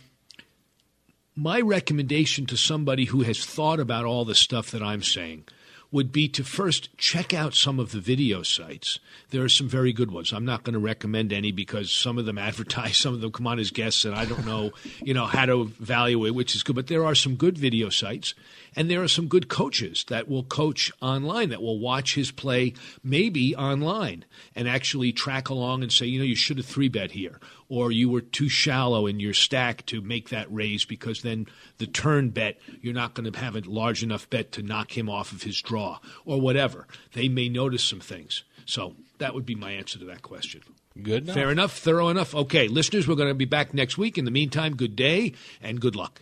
my 1.35 1.61
recommendation 1.61 2.45
to 2.47 2.57
somebody 2.57 3.05
who 3.05 3.23
has 3.23 3.45
thought 3.45 3.79
about 3.79 4.05
all 4.05 4.25
the 4.25 4.35
stuff 4.35 4.71
that 4.71 4.83
I'm 4.83 5.01
saying 5.01 5.45
would 5.93 6.11
be 6.11 6.27
to 6.27 6.43
first 6.43 6.89
check 6.97 7.35
out 7.35 7.53
some 7.53 7.79
of 7.79 7.91
the 7.91 7.99
video 7.99 8.41
sites. 8.41 8.99
There 9.29 9.43
are 9.43 9.49
some 9.49 9.69
very 9.69 9.93
good 9.93 10.09
ones. 10.09 10.33
I'm 10.33 10.43
not 10.43 10.63
going 10.63 10.73
to 10.73 10.79
recommend 10.79 11.31
any 11.31 11.51
because 11.51 11.91
some 11.91 12.17
of 12.17 12.25
them 12.25 12.37
advertise, 12.39 12.97
some 12.97 13.13
of 13.13 13.21
them 13.21 13.31
come 13.31 13.45
on 13.45 13.59
as 13.59 13.69
guests, 13.69 14.03
and 14.03 14.15
I 14.15 14.25
don't 14.25 14.45
know, 14.45 14.71
you 15.03 15.13
know, 15.13 15.27
how 15.27 15.45
to 15.45 15.61
evaluate 15.61 16.33
which 16.33 16.55
is 16.55 16.63
good. 16.63 16.75
But 16.75 16.87
there 16.87 17.05
are 17.05 17.13
some 17.13 17.35
good 17.35 17.59
video 17.59 17.89
sites, 17.89 18.33
and 18.75 18.89
there 18.89 19.03
are 19.03 19.07
some 19.07 19.27
good 19.27 19.49
coaches 19.49 20.03
that 20.09 20.27
will 20.27 20.43
coach 20.43 20.91
online, 20.99 21.49
that 21.49 21.61
will 21.61 21.79
watch 21.79 22.15
his 22.15 22.31
play 22.31 22.73
maybe 23.03 23.55
online 23.55 24.25
and 24.55 24.67
actually 24.67 25.13
track 25.13 25.49
along 25.49 25.83
and 25.83 25.91
say, 25.91 26.07
you 26.07 26.17
know, 26.17 26.25
you 26.25 26.35
should 26.35 26.57
have 26.57 26.65
three 26.65 26.89
bet 26.89 27.11
here, 27.11 27.39
or 27.74 27.91
you 27.91 28.07
were 28.07 28.21
too 28.21 28.47
shallow 28.47 29.07
in 29.07 29.19
your 29.19 29.34
stack 29.34 29.84
to 29.88 29.99
make 29.99 30.30
that 30.30 30.45
raise 30.53 30.86
because 30.86 31.24
then 31.24 31.47
the 31.80 31.88
turn 31.88 32.30
bet, 32.30 32.59
you're 32.82 32.93
not 32.93 33.15
going 33.15 33.32
to 33.32 33.39
have 33.39 33.55
a 33.55 33.61
large 33.61 34.03
enough 34.03 34.30
bet 34.30 34.51
to 34.51 34.61
knock 34.61 34.95
him 34.95 35.09
off 35.09 35.32
of 35.32 35.41
his 35.41 35.59
draw, 35.59 35.97
or 36.24 36.39
whatever. 36.39 36.86
They 37.13 37.28
may 37.30 37.49
notice 37.49 37.84
some 37.84 37.99
things. 37.99 38.43
So 38.67 38.95
that 39.17 39.34
would 39.34 39.45
be 39.45 39.55
my 39.55 39.71
answer 39.71 39.97
to 39.97 40.05
that 40.05 40.21
question. 40.21 40.61
Good 41.01 41.24
enough. 41.24 41.34
Fair 41.34 41.49
enough, 41.49 41.76
thorough 41.76 42.09
enough. 42.09 42.36
Okay, 42.36 42.67
listeners, 42.67 43.07
we're 43.07 43.15
going 43.15 43.30
to 43.30 43.34
be 43.34 43.45
back 43.45 43.74
next 43.74 43.97
week. 43.97 44.19
In 44.19 44.26
the 44.26 44.32
meantime, 44.32 44.76
good 44.76 44.95
day 44.95 45.34
and 45.59 45.82
good 45.82 45.95
luck. 45.95 46.21